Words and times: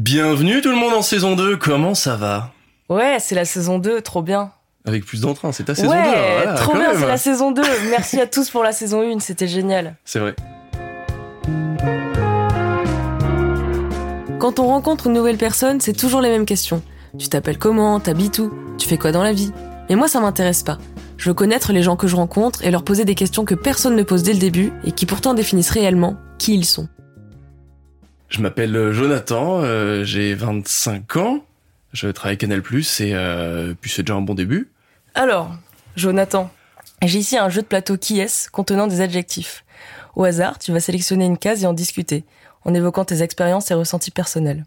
Bienvenue 0.00 0.62
tout 0.62 0.70
le 0.70 0.76
monde 0.76 0.94
en 0.94 1.02
saison 1.02 1.36
2, 1.36 1.58
comment 1.58 1.94
ça 1.94 2.16
va? 2.16 2.54
Ouais, 2.88 3.18
c'est 3.20 3.34
la 3.34 3.44
saison 3.44 3.78
2, 3.78 4.00
trop 4.00 4.22
bien. 4.22 4.50
Avec 4.86 5.04
plus 5.04 5.20
d'entrain, 5.20 5.52
c'est 5.52 5.64
ta 5.64 5.74
saison 5.74 5.90
ouais, 5.90 6.02
2. 6.02 6.08
Voilà, 6.42 6.54
trop 6.54 6.72
bien, 6.72 6.94
c'est 6.98 7.06
la 7.06 7.18
saison 7.18 7.50
2. 7.50 7.60
Merci 7.90 8.18
à 8.18 8.26
tous 8.26 8.48
pour 8.48 8.64
la 8.64 8.72
saison 8.72 9.02
1, 9.02 9.18
c'était 9.18 9.46
génial. 9.46 9.96
C'est 10.06 10.18
vrai. 10.18 10.34
Quand 14.38 14.58
on 14.58 14.68
rencontre 14.68 15.08
une 15.08 15.12
nouvelle 15.12 15.36
personne, 15.36 15.82
c'est 15.82 15.92
toujours 15.92 16.22
les 16.22 16.30
mêmes 16.30 16.46
questions. 16.46 16.82
Tu 17.18 17.28
t'appelles 17.28 17.58
comment? 17.58 18.00
T'habites 18.00 18.38
où? 18.38 18.50
Tu 18.78 18.88
fais 18.88 18.96
quoi 18.96 19.12
dans 19.12 19.22
la 19.22 19.34
vie? 19.34 19.52
Mais 19.90 19.96
moi, 19.96 20.08
ça 20.08 20.20
m'intéresse 20.20 20.62
pas. 20.62 20.78
Je 21.18 21.28
veux 21.28 21.34
connaître 21.34 21.74
les 21.74 21.82
gens 21.82 21.96
que 21.96 22.06
je 22.06 22.16
rencontre 22.16 22.64
et 22.64 22.70
leur 22.70 22.84
poser 22.84 23.04
des 23.04 23.14
questions 23.14 23.44
que 23.44 23.54
personne 23.54 23.96
ne 23.96 24.02
pose 24.02 24.22
dès 24.22 24.32
le 24.32 24.38
début 24.38 24.72
et 24.82 24.92
qui 24.92 25.04
pourtant 25.04 25.34
définissent 25.34 25.68
réellement 25.68 26.16
qui 26.38 26.54
ils 26.54 26.64
sont. 26.64 26.88
Je 28.30 28.40
m'appelle 28.40 28.74
euh, 28.76 28.92
Jonathan, 28.92 29.60
euh, 29.60 30.04
j'ai 30.04 30.34
25 30.34 31.16
ans, 31.16 31.44
je 31.92 32.06
travaille 32.08 32.38
Canal+, 32.38 32.60
et 32.60 33.12
euh, 33.12 33.74
puis 33.78 33.90
c'est 33.90 34.04
déjà 34.04 34.14
un 34.14 34.20
bon 34.20 34.34
début. 34.34 34.70
Alors, 35.16 35.50
Jonathan, 35.96 36.48
j'ai 37.02 37.18
ici 37.18 37.36
un 37.36 37.48
jeu 37.48 37.60
de 37.60 37.66
plateau 37.66 37.96
qui 37.96 38.20
est 38.20 38.48
contenant 38.50 38.86
des 38.86 39.00
adjectifs. 39.00 39.64
Au 40.14 40.22
hasard, 40.22 40.60
tu 40.60 40.70
vas 40.70 40.78
sélectionner 40.78 41.24
une 41.24 41.38
case 41.38 41.64
et 41.64 41.66
en 41.66 41.72
discuter, 41.72 42.22
en 42.64 42.72
évoquant 42.72 43.04
tes 43.04 43.20
expériences 43.20 43.72
et 43.72 43.74
ressentis 43.74 44.12
personnels. 44.12 44.64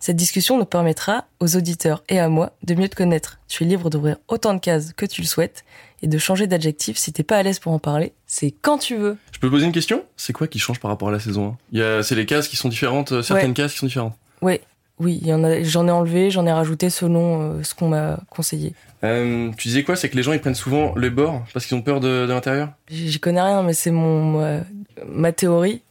Cette 0.00 0.16
discussion 0.16 0.58
nous 0.58 0.64
permettra, 0.64 1.26
aux 1.38 1.56
auditeurs 1.56 2.02
et 2.08 2.18
à 2.18 2.28
moi, 2.28 2.54
de 2.64 2.74
mieux 2.74 2.88
te 2.88 2.96
connaître. 2.96 3.38
Tu 3.46 3.62
es 3.62 3.66
libre 3.66 3.88
d'ouvrir 3.88 4.16
autant 4.26 4.52
de 4.52 4.58
cases 4.58 4.92
que 4.92 5.06
tu 5.06 5.20
le 5.20 5.28
souhaites 5.28 5.64
et 6.02 6.06
de 6.08 6.18
changer 6.18 6.46
d'adjectif 6.46 6.96
si 6.98 7.12
t'es 7.12 7.22
pas 7.22 7.38
à 7.38 7.42
l'aise 7.42 7.58
pour 7.58 7.72
en 7.72 7.78
parler. 7.78 8.12
C'est 8.26 8.50
quand 8.50 8.78
tu 8.78 8.96
veux. 8.96 9.16
Je 9.32 9.38
peux 9.38 9.50
poser 9.50 9.66
une 9.66 9.72
question? 9.72 10.04
C'est 10.16 10.32
quoi 10.32 10.46
qui 10.46 10.58
change 10.58 10.78
par 10.80 10.90
rapport 10.90 11.08
à 11.08 11.12
la 11.12 11.20
saison 11.20 11.48
1 11.48 11.56
Il 11.72 11.78
y 11.78 11.82
a, 11.82 12.02
C'est 12.02 12.14
les 12.14 12.26
cases 12.26 12.48
qui 12.48 12.56
sont 12.56 12.68
différentes, 12.68 13.12
euh, 13.12 13.22
certaines 13.22 13.50
Ouais. 13.50 13.54
cases 13.54 13.72
qui 13.72 13.78
sont 13.78 13.86
différentes. 13.86 14.14
Ouais, 14.42 14.60
oui, 14.98 15.18
il 15.22 15.26
y 15.28 15.32
en 15.32 15.42
a, 15.44 15.62
j'en 15.62 15.88
ai 15.88 15.90
enlevé, 15.90 16.30
j'en 16.30 16.46
ai 16.46 16.52
rajouté 16.52 16.90
selon 16.90 17.40
euh, 17.58 17.62
ce 17.62 17.74
qu'on 17.74 17.88
m'a 17.88 18.20
conseillé. 18.30 18.74
Euh, 19.04 19.50
tu 19.56 19.68
disais 19.68 19.84
quoi? 19.84 19.96
C'est 19.96 20.08
que 20.08 20.16
les 20.16 20.22
gens 20.22 20.32
ils 20.32 20.40
prennent 20.40 20.54
souvent 20.54 20.94
les 20.96 21.10
bords 21.10 21.42
parce 21.52 21.66
qu'ils 21.66 21.76
ont 21.76 21.82
peur 21.82 22.00
de, 22.00 22.26
de 22.26 22.32
l'intérieur? 22.32 22.70
J'y 22.88 23.18
connais 23.20 23.42
rien, 23.42 23.62
mais 23.62 23.72
c'est 23.74 23.90
mon 23.90 24.40
ma, 24.40 24.60
ma 25.06 25.32
théorie 25.32 25.82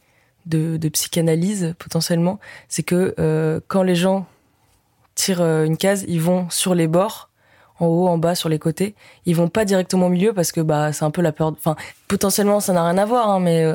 de, 0.46 0.76
de 0.76 0.88
psychanalyse 0.88 1.74
potentiellement, 1.78 2.38
c'est 2.68 2.82
que 2.84 3.60
quand 3.68 3.82
les 3.82 3.94
gens 3.96 4.26
tirent 5.14 5.40
une 5.42 5.76
case, 5.76 6.04
ils 6.08 6.20
vont 6.20 6.48
sur 6.50 6.74
les 6.74 6.86
bords, 6.86 7.30
en 7.78 7.86
haut, 7.86 8.08
en 8.08 8.18
bas, 8.18 8.34
sur 8.34 8.48
les 8.48 8.58
côtés. 8.58 8.94
Ils 9.26 9.36
vont 9.36 9.48
pas 9.48 9.64
directement 9.64 10.06
au 10.06 10.10
milieu 10.10 10.32
parce 10.32 10.52
que 10.52 10.60
bah 10.60 10.92
c'est 10.92 11.04
un 11.04 11.10
peu 11.10 11.22
la 11.22 11.32
peur. 11.32 11.52
de- 11.52 11.56
Enfin, 11.58 11.76
potentiellement 12.08 12.60
ça 12.60 12.72
n'a 12.72 12.84
rien 12.88 12.98
à 12.98 13.04
voir, 13.04 13.28
hein, 13.28 13.40
mais 13.40 13.64
euh, 13.64 13.74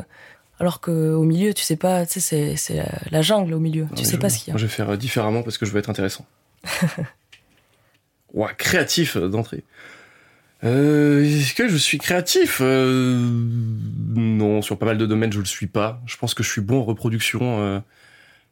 alors 0.60 0.80
que 0.80 1.12
au 1.12 1.22
milieu, 1.24 1.54
tu 1.54 1.62
sais 1.62 1.76
pas, 1.76 2.04
tu 2.06 2.14
sais 2.14 2.20
c'est 2.20 2.56
c'est 2.56 2.74
la, 2.76 2.88
la 3.10 3.22
jungle 3.22 3.54
au 3.54 3.58
milieu. 3.60 3.86
tu 3.94 4.00
Ouais, 4.00 4.04
sais 4.04 4.12
je- 4.12 4.20
pas 4.20 4.28
ce 4.28 4.38
qu'il 4.38 4.52
y 4.52 4.56
a. 4.56 4.58
Je 4.58 4.64
vais 4.66 4.70
faire 4.72 4.90
euh, 4.90 4.96
différemment 4.96 5.42
parce 5.42 5.58
que 5.58 5.66
je 5.66 5.72
veux 5.72 5.78
être 5.78 5.90
intéressant. 5.90 6.26
Ouah, 8.34 8.52
créatif 8.54 9.16
euh, 9.16 9.28
d'entrée. 9.28 9.62
Euh, 10.64 11.24
Est-ce 11.24 11.54
que 11.54 11.68
je 11.68 11.76
suis 11.76 11.98
créatif? 11.98 12.58
Euh, 12.62 13.18
Non, 14.14 14.62
sur 14.62 14.78
pas 14.78 14.86
mal 14.86 14.96
de 14.98 15.06
domaines, 15.06 15.32
je 15.32 15.38
le 15.40 15.44
suis 15.44 15.66
pas. 15.66 16.00
Je 16.06 16.16
pense 16.16 16.34
que 16.34 16.42
je 16.42 16.48
suis 16.50 16.60
bon 16.60 16.80
en 16.80 16.84
reproduction. 16.84 17.60
euh, 17.60 17.80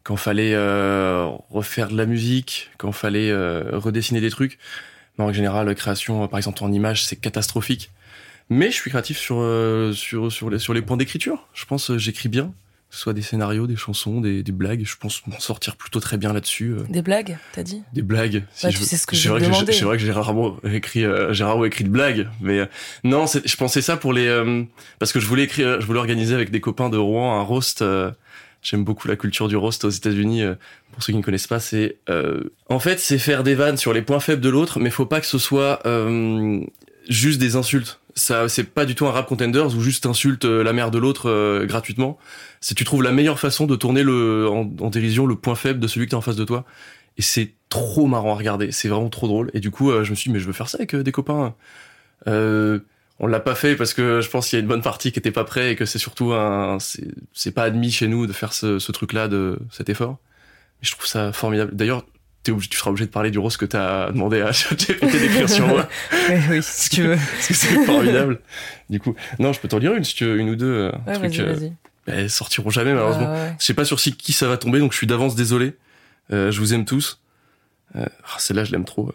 quand 0.02 0.16
fallait 0.16 0.54
euh, 0.54 1.26
refaire 1.50 1.88
de 1.88 1.96
la 1.96 2.06
musique, 2.06 2.70
quand 2.78 2.90
fallait 2.90 3.30
euh, 3.30 3.62
redessiner 3.78 4.20
des 4.20 4.30
trucs. 4.30 4.58
Mais 5.20 5.26
en 5.26 5.32
général, 5.32 5.66
la 5.66 5.74
création, 5.74 6.24
euh, 6.24 6.26
par 6.26 6.38
exemple 6.38 6.64
en 6.64 6.72
image, 6.72 7.04
c'est 7.04 7.16
catastrophique. 7.16 7.90
Mais 8.48 8.66
je 8.70 8.74
suis 8.76 8.90
créatif 8.90 9.18
sur 9.18 9.36
euh, 9.38 9.92
sur 9.92 10.32
sur 10.32 10.50
les 10.50 10.58
sur 10.58 10.74
les 10.74 10.82
points 10.82 10.96
d'écriture. 10.96 11.46
Je 11.54 11.64
pense 11.66 11.86
que 11.88 11.98
j'écris 11.98 12.28
bien, 12.28 12.46
que 12.88 12.96
ce 12.96 13.00
soit 13.02 13.12
des 13.12 13.22
scénarios, 13.22 13.68
des 13.68 13.76
chansons, 13.76 14.20
des, 14.20 14.42
des 14.42 14.50
blagues. 14.50 14.82
Je 14.84 14.96
pense 14.96 15.24
m'en 15.28 15.38
sortir 15.38 15.76
plutôt 15.76 16.00
très 16.00 16.16
bien 16.16 16.32
là-dessus. 16.32 16.72
euh, 16.72 16.82
Des 16.88 17.02
blagues, 17.02 17.38
t'as 17.52 17.62
dit? 17.62 17.82
Des 17.92 18.02
blagues. 18.02 18.42
Si 18.52 18.66
Bah, 18.66 18.70
je 18.72 18.78
tu 18.78 18.84
sais 18.84 18.96
ce 18.96 19.06
que 19.06 19.14
c'est 19.14 19.28
vrai 19.28 19.38
que 19.38 19.44
j'ai- 19.44 19.50
demander. 19.52 19.72
C'est 19.72 19.84
vrai 19.84 19.98
que 19.98 20.02
j'ai 20.02 20.10
rarement 20.10 20.56
écrit, 20.64 21.04
euh, 21.04 21.32
j'ai 21.32 21.44
rarement 21.44 21.64
écrit 21.64 21.84
de 21.84 21.90
blagues, 21.90 22.28
mais 22.40 22.58
euh, 22.60 22.66
non, 23.04 23.26
je 23.26 23.56
pensais 23.56 23.82
ça 23.82 23.96
pour 23.96 24.12
les, 24.12 24.26
euh, 24.26 24.64
parce 24.98 25.12
que 25.12 25.20
je 25.20 25.26
voulais 25.26 25.44
écrire, 25.44 25.80
je 25.80 25.86
voulais 25.86 26.00
organiser 26.00 26.34
avec 26.34 26.50
des 26.50 26.60
copains 26.60 26.88
de 26.88 26.96
Rouen 26.96 27.38
un 27.38 27.42
roast. 27.42 27.84
J'aime 28.62 28.84
beaucoup 28.84 29.08
la 29.08 29.16
culture 29.16 29.48
du 29.48 29.56
roast 29.56 29.84
aux 29.84 29.90
États-Unis. 29.90 30.42
euh, 30.42 30.54
Pour 30.92 31.02
ceux 31.02 31.12
qui 31.12 31.18
ne 31.18 31.22
connaissent 31.22 31.46
pas, 31.46 31.60
c'est, 31.60 31.96
euh, 32.10 32.42
en 32.68 32.78
fait, 32.78 32.98
c'est 33.00 33.18
faire 33.18 33.42
des 33.42 33.54
vannes 33.54 33.76
sur 33.76 33.92
les 33.92 34.02
points 34.02 34.20
faibles 34.20 34.42
de 34.42 34.50
l'autre, 34.50 34.78
mais 34.80 34.90
faut 34.90 35.06
pas 35.06 35.20
que 35.20 35.26
ce 35.26 35.38
soit 35.38 35.80
euh, 35.86 36.60
juste 37.08 37.40
des 37.40 37.56
insultes. 37.56 38.00
Ça, 38.14 38.48
c'est 38.48 38.64
pas 38.64 38.84
du 38.84 38.94
tout 38.94 39.06
un 39.06 39.12
rap 39.12 39.26
contenders 39.28 39.74
où 39.74 39.80
juste 39.80 40.04
insulte 40.04 40.44
la 40.44 40.72
mère 40.72 40.90
de 40.90 40.98
l'autre 40.98 41.30
euh, 41.30 41.64
gratuitement. 41.64 42.18
C'est 42.60 42.74
tu 42.74 42.84
trouves 42.84 43.02
la 43.02 43.12
meilleure 43.12 43.38
façon 43.40 43.66
de 43.66 43.76
tourner 43.76 44.02
le 44.02 44.48
en, 44.48 44.68
en 44.80 44.90
le 44.90 45.34
point 45.36 45.54
faible 45.54 45.80
de 45.80 45.86
celui 45.86 46.06
que 46.06 46.10
t'es 46.10 46.16
en 46.16 46.20
face 46.20 46.36
de 46.36 46.44
toi 46.44 46.64
et 47.16 47.22
c'est 47.22 47.52
trop 47.68 48.06
marrant 48.06 48.32
à 48.32 48.36
regarder 48.36 48.70
c'est 48.72 48.88
vraiment 48.88 49.08
trop 49.08 49.26
drôle 49.26 49.50
et 49.54 49.60
du 49.60 49.70
coup 49.70 49.90
euh, 49.90 50.04
je 50.04 50.10
me 50.10 50.14
suis 50.16 50.28
dit 50.28 50.34
mais 50.34 50.40
je 50.40 50.46
veux 50.46 50.52
faire 50.52 50.68
ça 50.68 50.78
avec 50.78 50.94
des 50.94 51.12
copains 51.12 51.54
euh, 52.26 52.80
on 53.22 53.26
l'a 53.26 53.38
pas 53.40 53.54
fait 53.54 53.76
parce 53.76 53.92
que 53.94 54.20
je 54.20 54.28
pense 54.30 54.48
qu'il 54.48 54.58
y 54.58 54.60
a 54.60 54.62
une 54.62 54.68
bonne 54.68 54.82
partie 54.82 55.12
qui 55.12 55.18
était 55.18 55.30
pas 55.30 55.44
prêt 55.44 55.72
et 55.72 55.76
que 55.76 55.84
c'est 55.84 55.98
surtout 55.98 56.32
un 56.32 56.78
c'est 56.80 57.06
c'est 57.32 57.52
pas 57.52 57.64
admis 57.64 57.90
chez 57.92 58.08
nous 58.08 58.26
de 58.26 58.32
faire 58.32 58.52
ce, 58.52 58.78
ce 58.78 58.90
truc 58.92 59.12
là 59.12 59.28
de 59.28 59.58
cet 59.70 59.88
effort 59.90 60.18
et 60.82 60.86
je 60.86 60.90
trouve 60.92 61.06
ça 61.06 61.32
formidable 61.32 61.74
d'ailleurs 61.76 62.04
t'es 62.42 62.52
obligé, 62.52 62.70
tu 62.70 62.78
seras 62.78 62.88
obligé 62.90 63.04
de 63.04 63.10
parler 63.10 63.30
du 63.30 63.38
rose 63.38 63.58
que 63.58 63.66
t'as 63.66 64.10
demandé 64.12 64.40
à 64.40 64.50
ChatGPT 64.52 65.12
d'écrire 65.20 65.48
sur 65.50 65.66
moi 65.68 65.86
Oui, 66.30 66.34
oui, 66.48 66.58
si 66.62 66.88
tu 66.88 67.02
veux. 67.02 67.16
parce 67.16 67.46
que 67.48 67.54
c'est 67.54 67.84
formidable 67.84 68.40
du 68.88 68.98
coup 68.98 69.14
non 69.38 69.52
je 69.52 69.60
peux 69.60 69.68
t'en 69.68 69.78
lire 69.78 69.94
une 69.94 70.04
si 70.04 70.14
tu 70.14 70.24
veux 70.24 70.38
une 70.38 70.48
ou 70.50 70.56
deux 70.56 70.66
euh, 70.66 70.90
Ouais, 71.06 71.12
trucs, 71.14 71.36
vas-y, 71.36 71.40
euh, 71.42 71.52
vas-y. 71.52 71.72
elles 72.06 72.30
sortiront 72.30 72.70
jamais 72.70 72.94
malheureusement 72.94 73.26
Ah, 73.28 73.34
ouais. 73.34 73.54
je 73.58 73.64
sais 73.66 73.74
pas 73.74 73.84
sur 73.84 73.98
qui 73.98 74.32
ça 74.32 74.48
va 74.48 74.56
tomber, 74.56 74.78
donc 74.78 74.92
je 74.92 74.96
suis 74.96 75.06
d'avance 75.06 75.34
désolé. 75.34 75.74
Euh, 76.32 76.50
je 76.50 76.58
vous 76.60 76.72
aime 76.72 76.84
tous. 76.86 77.20
Euh, 77.96 78.04
ah, 78.24 78.36
Celle-là, 78.38 78.64
je 78.64 78.70
l'aime 78.72 78.84
trop. 78.84 79.12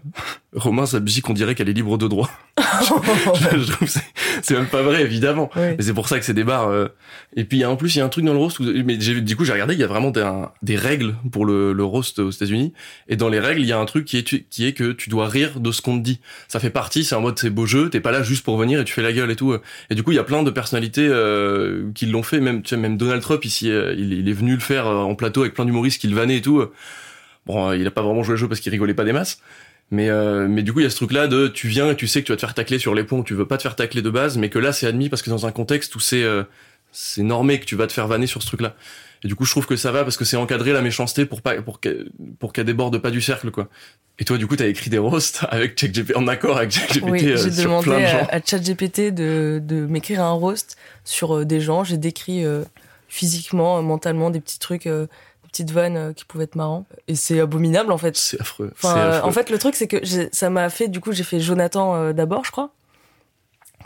Romain, 0.54 0.86
sa 0.86 1.00
musique, 1.00 1.30
on 1.30 1.34
dirait 1.34 1.56
qu'elle 1.56 1.70
est 1.70 1.74
libre 1.74 1.98
de 1.98 2.08
droit. 2.08 2.30
je 2.82 3.72
trouve 3.72 3.88
c'est- 3.90 4.54
même 4.54 4.68
pas 4.68 4.82
vrai, 4.82 5.02
évidemment. 5.02 5.50
Mais 5.56 5.78
c'est 5.84 5.94
pour 5.94 6.08
ça 6.10 6.20
que 6.20 6.26
c'est 6.26 6.34
des 6.34 6.44
bars. 6.44 6.68
euh. 6.70 6.88
Et 7.36 7.44
puis, 7.46 7.64
en 7.66 7.76
plus, 7.78 7.96
il 7.96 8.00
y 8.00 8.02
a 8.02 8.06
un 8.06 8.10
truc 8.10 8.26
dans 8.26 8.34
le 8.34 8.40
roast. 8.40 8.60
Où, 8.60 8.64
mais 8.86 8.98
du 8.98 9.36
coup, 9.36 9.46
j'ai 9.46 9.54
regardé, 9.54 9.74
il 9.74 9.80
y 9.80 9.84
a 9.84 9.88
vraiment 9.88 10.12
des, 10.12 10.30
des 10.62 10.76
règles 10.76 11.16
pour 11.32 11.46
le, 11.46 11.74
le 11.74 11.84
roast 11.84 12.20
aux 12.20 12.32
États-Unis. 12.32 12.74
Et 13.08 13.16
dans 13.16 13.30
les 13.30 13.40
règles, 13.40 13.62
il 13.62 13.68
y 13.68 13.72
a 13.72 13.80
un 13.80 13.86
truc 13.86 14.06
qui 14.06 14.18
est, 14.18 14.48
qui 14.50 14.66
est 14.66 14.74
que 14.74 14.92
tu 14.92 15.10
dois 15.10 15.28
rire 15.28 15.60
de 15.60 15.72
ce 15.72 15.82
qu'on 15.82 15.98
te 15.98 16.04
dit. 16.04 16.20
Ça 16.48 16.60
fait 16.60 16.70
partie, 16.70 17.04
c'est 17.04 17.16
en 17.16 17.22
mode 17.22 17.38
c'est 17.40 17.50
beau 17.50 17.66
jeu, 17.66 17.90
t'es 17.90 18.00
pas 18.02 18.12
là 18.12 18.24
juste 18.24 18.44
pour 18.44 18.58
venir 18.58 18.80
et 18.80 18.84
tu 18.86 18.94
fais 18.94 19.02
la 19.02 19.14
gueule 19.14 19.32
et 19.32 19.36
tout. 19.36 19.56
Et 19.90 19.96
du 19.96 20.04
coup, 20.04 20.12
il 20.12 20.16
y 20.16 20.20
a 20.20 20.24
plein 20.24 20.44
de 20.44 20.52
personnalités 20.52 21.08
euh, 21.08 21.90
qui 21.96 22.06
l'ont 22.06 22.24
fait. 22.24 22.40
Même, 22.40 22.62
tu 22.62 22.70
sais, 22.70 22.78
même 22.78 22.98
Donald 22.98 23.22
Trump 23.22 23.44
ici, 23.46 23.70
euh, 23.72 23.94
il, 23.98 24.14
il 24.14 24.30
est 24.30 24.34
venu 24.34 24.54
le 24.54 24.60
faire 24.62 24.88
euh, 24.88 24.96
en 24.98 25.16
plateau 25.16 25.42
avec 25.42 25.54
plein 25.54 25.66
d'humoristes 25.66 26.00
qui 26.02 26.08
le 26.08 26.16
vannaient 26.16 26.38
et 26.38 26.42
tout. 26.42 26.64
Bon, 27.46 27.70
euh, 27.70 27.78
il 27.78 27.86
a 27.88 27.92
pas 27.92 28.02
vraiment 28.02 28.24
joué 28.24 28.34
le 28.34 28.38
jeu 28.38 28.48
parce 28.48 28.60
qu'il 28.60 28.72
rigolait 28.72 28.94
pas 28.94 29.04
des 29.04 29.14
masses. 29.14 29.40
Mais 29.92 30.10
euh, 30.10 30.48
mais 30.48 30.64
du 30.64 30.74
coup 30.74 30.80
il 30.80 30.84
y 30.84 30.86
a 30.88 30.90
ce 30.90 30.96
truc 30.96 31.12
là 31.12 31.28
de 31.28 31.48
tu 31.48 31.68
viens 31.68 31.92
et 31.92 31.96
tu 31.96 32.08
sais 32.08 32.22
que 32.22 32.26
tu 32.26 32.32
vas 32.32 32.38
te 32.38 32.42
faire 32.42 32.56
tacler 32.56 32.80
sur 32.80 32.96
les 32.96 33.04
ponts, 33.04 33.22
tu 33.22 33.36
veux 33.36 33.48
pas 33.48 33.58
te 33.58 33.62
faire 33.62 33.76
tacler 33.76 34.02
de 34.02 34.10
base, 34.10 34.36
mais 34.36 34.50
que 34.50 34.58
là 34.58 34.74
c'est 34.74 34.88
admis 34.88 35.10
parce 35.10 35.22
que 35.22 35.30
dans 35.30 35.46
un 35.46 35.52
contexte 35.52 35.96
où 35.96 36.00
c'est 36.00 36.24
euh, 36.24 36.44
c'est 36.92 37.22
normé 37.22 37.60
que 37.60 37.66
tu 37.66 37.76
vas 37.76 37.86
te 37.86 37.94
faire 37.94 38.08
vanner 38.08 38.26
sur 38.26 38.42
ce 38.42 38.48
truc 38.48 38.62
là. 38.62 38.76
Et 39.24 39.28
du 39.28 39.36
coup 39.36 39.46
je 39.46 39.52
trouve 39.52 39.68
que 39.68 39.76
ça 39.76 39.92
va 39.92 40.04
parce 40.04 40.18
que 40.18 40.26
c'est 40.26 40.38
encadré 40.38 40.72
la 40.74 40.82
méchanceté 40.82 41.28
pour 41.28 41.44
pas 41.44 41.62
pour 41.62 41.80
qu'elle 41.80 42.10
pour 42.40 42.52
qu'elle 42.52 42.66
déborde 42.66 42.98
pas 42.98 43.12
du 43.12 43.22
cercle 43.22 43.52
quoi. 43.52 43.68
Et 44.18 44.26
toi 44.26 44.40
du 44.40 44.48
coup 44.48 44.56
t'as 44.56 44.66
écrit 44.66 44.90
des 44.90 44.98
roasts 44.98 45.46
avec 45.50 45.80
ChatGPT 45.80 46.16
en 46.18 46.28
accord 46.28 46.58
avec 46.58 46.72
ChatGPT 46.72 47.04
Oui, 47.12 47.24
euh, 47.28 47.38
j'ai 47.38 47.52
sur 47.52 47.66
demandé 47.66 47.86
plein 47.86 48.00
de 48.00 48.06
gens. 48.08 48.28
à, 48.32 48.36
à 48.38 48.42
ChatGPT 48.44 49.14
de, 49.14 49.62
de 49.64 49.86
m'écrire 49.86 50.24
un 50.24 50.32
roast 50.32 50.78
sur 51.04 51.36
euh, 51.38 51.46
des 51.46 51.62
gens. 51.62 51.84
J'ai 51.84 51.98
décrit 51.98 52.44
euh, 52.44 52.64
physiquement, 53.08 53.78
euh, 53.78 53.82
mentalement, 53.82 54.30
des 54.30 54.40
petits 54.42 54.60
trucs, 54.60 54.88
euh, 54.88 55.08
petites 55.56 55.72
vannes 55.72 55.98
euh, 55.98 56.14
qui 56.14 56.26
pouvaient 56.26 56.44
être 56.44 56.56
marrants. 56.56 56.86
Et 57.08 57.16
c'est 57.16 57.40
abominable 57.40 57.92
en 57.94 57.98
fait. 57.98 58.18
C'est 58.18 58.40
affreux. 58.42 58.72
Enfin, 58.76 58.96
affreux. 58.96 59.30
en 59.30 59.32
fait, 59.32 59.50
le 59.50 59.58
truc 59.58 59.76
c'est 59.76 59.88
que 59.88 59.98
ça 60.34 60.50
m'a 60.50 60.70
fait, 60.70 60.90
du 60.90 61.00
coup, 61.00 61.14
j'ai 61.14 61.24
fait 61.24 61.40
Jonathan 61.40 61.96
euh, 61.96 62.14
d'abord, 62.14 62.44
je 62.44 62.52
crois. 62.52 62.72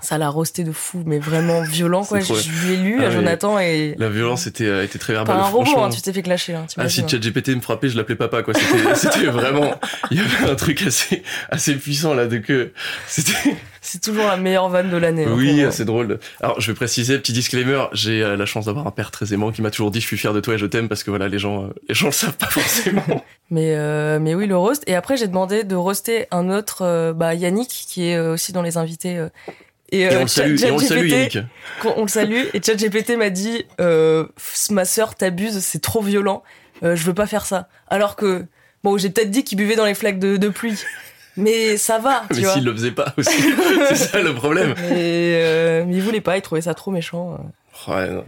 Ça 0.01 0.17
l'a 0.17 0.29
roasté 0.29 0.63
de 0.63 0.71
fou, 0.71 1.03
mais 1.05 1.19
vraiment 1.19 1.61
violent 1.61 2.03
quoi. 2.05 2.19
Je, 2.19 2.33
je 2.33 2.49
lui 2.67 2.73
ai 2.73 2.77
lu 2.77 2.97
Ah, 2.99 3.03
à 3.03 3.07
mais 3.09 3.13
Jonathan 3.15 3.59
et 3.59 3.95
la 3.97 4.09
violence 4.09 4.47
était 4.47 4.65
euh, 4.65 4.83
était 4.83 4.99
très 4.99 5.13
verbale. 5.13 5.35
par 5.35 5.45
un 5.45 5.49
robot, 5.49 5.77
hein, 5.79 5.89
tu 5.89 6.01
t'es 6.01 6.13
fait 6.13 6.21
clasher. 6.21 6.53
Hein, 6.55 6.65
Ah 6.77 6.87
si 6.89 7.01
hein. 7.01 7.07
ChatGPT 7.07 7.49
me 7.49 7.61
frappait, 7.61 7.89
je 7.89 7.97
l'appelais 7.97 8.15
papa 8.15 8.43
quoi. 8.43 8.53
C'était 8.95 9.25
vraiment 9.25 9.73
il 10.11 10.17
y 10.17 10.21
avait 10.21 10.49
un 10.51 10.55
truc 10.55 10.81
assez 10.83 11.23
assez 11.49 11.75
puissant 11.75 12.13
là 12.13 12.27
de 12.27 12.37
que 12.37 12.71
c'était 13.07 13.33
C'est 13.81 14.01
toujours 14.01 14.27
la 14.27 14.35
meilleure 14.35 14.67
vanne 14.67 14.89
de 14.89 14.97
l'année. 14.97 15.23
hein, 15.23 15.31
oui 15.33 15.63
c'est 15.71 15.85
drôle. 15.85 16.19
Alors 16.41 16.59
je 16.59 16.69
vais 16.69 16.75
préciser 16.75 17.17
petit 17.17 17.31
disclaimer, 17.31 17.85
j'ai 17.93 18.21
euh, 18.21 18.35
la 18.35 18.45
chance 18.45 18.65
d'avoir 18.65 18.85
un 18.87 18.91
père 18.91 19.09
très 19.09 19.33
aimant 19.33 19.51
qui 19.53 19.61
m'a 19.61 19.71
toujours 19.71 19.89
dit 19.89 20.01
je 20.01 20.05
suis 20.05 20.17
fier 20.17 20.33
de 20.33 20.41
toi 20.41 20.55
et 20.55 20.57
je 20.57 20.65
t'aime 20.65 20.89
parce 20.89 21.03
que 21.03 21.09
voilà 21.11 21.27
les 21.29 21.39
gens 21.39 21.63
euh, 21.63 21.67
les 21.87 21.95
gens 21.95 22.07
le 22.07 22.11
savent 22.11 22.35
pas 22.37 22.47
forcément. 22.47 23.03
Mais 23.51 23.73
euh, 23.75 24.19
mais 24.19 24.35
oui 24.35 24.45
le 24.45 24.55
roast 24.55 24.83
et 24.85 24.93
après 24.95 25.17
j'ai 25.17 25.27
demandé 25.27 25.63
de 25.63 25.75
roaster 25.75 26.27
un 26.29 26.51
autre 26.51 27.13
bah 27.13 27.33
Yannick 27.33 27.69
qui 27.87 28.07
est 28.07 28.19
aussi 28.19 28.51
dans 28.51 28.61
les 28.61 28.77
invités 28.77 29.17
euh, 29.17 29.29
et, 29.91 30.01
Et 30.01 30.07
euh, 30.09 30.17
on 30.19 30.21
le 30.21 30.27
salue 30.27 30.57
Chat- 30.57 30.67
et 30.67 30.71
on 30.71 30.77
le 30.77 30.83
salue 30.85 31.09
ChatGPT, 31.09 31.33
Yannick. 31.35 31.51
on 31.97 32.01
le 32.03 32.07
salue 32.07 32.43
et 32.53 32.61
ChatGPT 32.61 33.17
m'a 33.17 33.29
dit 33.29 33.65
euh, 33.81 34.25
ma 34.71 34.85
sœur 34.85 35.15
t'abuse 35.15 35.59
c'est 35.59 35.81
trop 35.81 36.01
violent 36.01 36.43
euh, 36.83 36.95
je 36.95 37.03
veux 37.03 37.13
pas 37.13 37.25
faire 37.27 37.45
ça 37.45 37.67
alors 37.87 38.15
que 38.15 38.45
bon 38.83 38.97
j'ai 38.97 39.09
peut-être 39.09 39.31
dit 39.31 39.43
qu'il 39.43 39.57
buvait 39.57 39.75
dans 39.75 39.85
les 39.85 39.93
flaques 39.95 40.19
de, 40.19 40.37
de 40.37 40.49
pluie 40.49 40.79
mais 41.37 41.77
ça 41.77 41.99
va 41.99 42.23
tu 42.33 42.41
Mais 42.41 42.47
s'il 42.47 42.63
le 42.65 42.73
faisait 42.73 42.91
pas 42.91 43.13
aussi, 43.17 43.31
c'est 43.89 43.95
ça 43.95 44.21
le 44.21 44.33
problème. 44.33 44.73
mais, 44.89 45.39
euh, 45.43 45.83
mais 45.87 45.95
il 45.95 46.01
voulait 46.01 46.21
pas 46.21 46.35
il 46.37 46.41
trouvait 46.41 46.61
ça 46.61 46.73
trop 46.73 46.91
méchant. 46.91 47.37
Ouais, 47.87 48.09
non. 48.09 48.25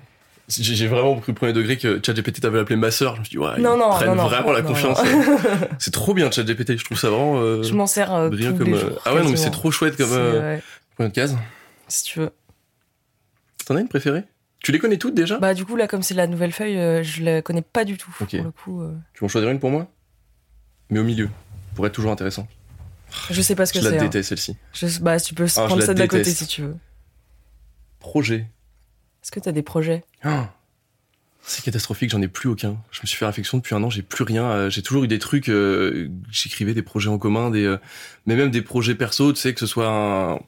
j'ai 0.48 0.88
vraiment 0.88 1.16
pris 1.16 1.32
le 1.34 1.36
premier 1.36 1.52
degré 1.52 1.78
que 1.78 2.00
ChatGPT 2.06 2.40
t'avait 2.42 2.60
appelé 2.60 2.78
ma 2.78 2.90
sœur. 2.92 3.16
Je 3.16 3.20
me 3.20 3.26
suis 3.26 3.32
dit, 3.32 3.38
ouais, 3.38 3.58
Non, 3.60 3.76
ils 3.76 3.80
non, 3.80 3.90
prennent 3.90 4.16
non, 4.16 4.28
vraiment 4.28 4.52
la 4.54 4.62
confiance. 4.62 5.02
c'est 5.80 5.92
trop 5.92 6.14
bien 6.14 6.32
ChatGPT. 6.32 6.78
Je 6.78 6.86
trouve 6.86 6.98
ça 6.98 7.10
vraiment 7.10 7.40
euh, 7.42 7.64
Je 7.64 7.74
m'en 7.74 7.88
sers 7.88 8.14
euh, 8.14 8.30
tous 8.30 8.58
comme. 8.58 8.68
les 8.68 8.74
euh, 8.76 8.80
jours. 8.80 9.02
Ah 9.06 9.14
ouais, 9.14 9.24
non, 9.24 9.30
mais 9.30 9.36
c'est 9.36 9.52
trop 9.52 9.72
chouette 9.72 9.98
comme 9.98 10.12
euh, 10.14 10.58
de 11.10 11.14
case. 11.14 11.38
si 11.88 12.04
tu 12.04 12.20
veux. 12.20 12.32
T'en 13.66 13.76
as 13.76 13.82
une 13.82 13.88
préférée? 13.88 14.24
Tu 14.60 14.72
les 14.72 14.80
connais 14.80 14.98
toutes 14.98 15.16
déjà? 15.16 15.40
Bah 15.40 15.54
du 15.54 15.66
coup 15.66 15.76
là 15.76 15.88
comme 15.88 16.04
c'est 16.04 16.14
la 16.14 16.28
nouvelle 16.28 16.52
feuille, 16.52 16.78
euh, 16.78 17.02
je 17.04 17.24
la 17.24 17.42
connais 17.42 17.62
pas 17.64 17.84
du 17.86 17.98
tout. 17.98 18.16
Ok. 18.22 18.36
Pour 18.36 18.44
le 18.46 18.52
coup, 18.52 18.82
euh, 18.82 18.94
Tu 19.14 19.20
veux 19.22 19.26
en 19.26 19.30
choisir 19.30 19.50
une 19.50 19.60
pour 19.60 19.72
moi? 19.72 19.88
Mais 20.90 21.00
au 21.00 21.04
milieu, 21.04 21.30
pour 21.76 21.86
être 21.88 21.94
toujours 21.94 22.12
intéressant. 22.12 22.48
je 23.30 23.42
sais 23.42 23.56
pas 23.56 23.66
ce 23.66 23.74
que 23.74 23.80
Je 23.80 23.86
la 23.86 23.92
c'est. 23.92 23.98
hein. 24.00 24.04
déteste 24.04 24.30
celle-ci. 24.30 24.58
Je- 24.74 25.00
Bah 25.00 25.20
tu 25.20 25.34
peux 25.34 25.48
je 25.48 25.54
prendre 25.54 25.78
de 25.78 25.94
la 26.00 26.08
côté 26.08 26.32
si 26.32 26.46
tu 26.48 26.62
veux. 26.62 26.76
Projet. 28.00 28.48
Est-ce 29.24 29.32
que 29.32 29.40
t'as 29.40 29.52
des 29.52 29.62
projets? 29.64 30.04
Ah, 30.24 30.54
c'est 31.44 31.64
catastrophique, 31.64 32.10
j'en 32.12 32.22
ai 32.22 32.28
plus 32.28 32.50
aucun. 32.50 32.78
Je 32.92 33.02
me 33.02 33.08
suis 33.08 33.18
fait 33.18 33.26
réflexion 33.26 33.58
depuis 33.58 33.74
un 33.76 33.84
an, 33.84 33.90
j'ai 33.90 34.02
plus 34.04 34.24
rien. 34.24 34.44
Euh, 34.46 34.70
J'ai 34.70 34.82
toujours 34.84 35.04
eu 35.04 35.08
des 35.08 35.20
trucs, 35.20 35.50
euh, 35.50 36.10
j'écrivais 36.32 36.74
des 36.74 36.82
projets 36.84 37.10
en 37.10 37.18
commun, 37.18 37.50
des, 37.52 37.64
euh, 37.66 37.78
mais 38.26 38.36
même 38.36 38.52
des 38.52 38.62
projets 38.62 38.96
perso, 38.96 39.32
tu 39.34 39.40
sais, 39.40 39.54
que 39.54 39.60
ce 39.60 39.66
soit 39.68 39.88
un... 39.88 40.40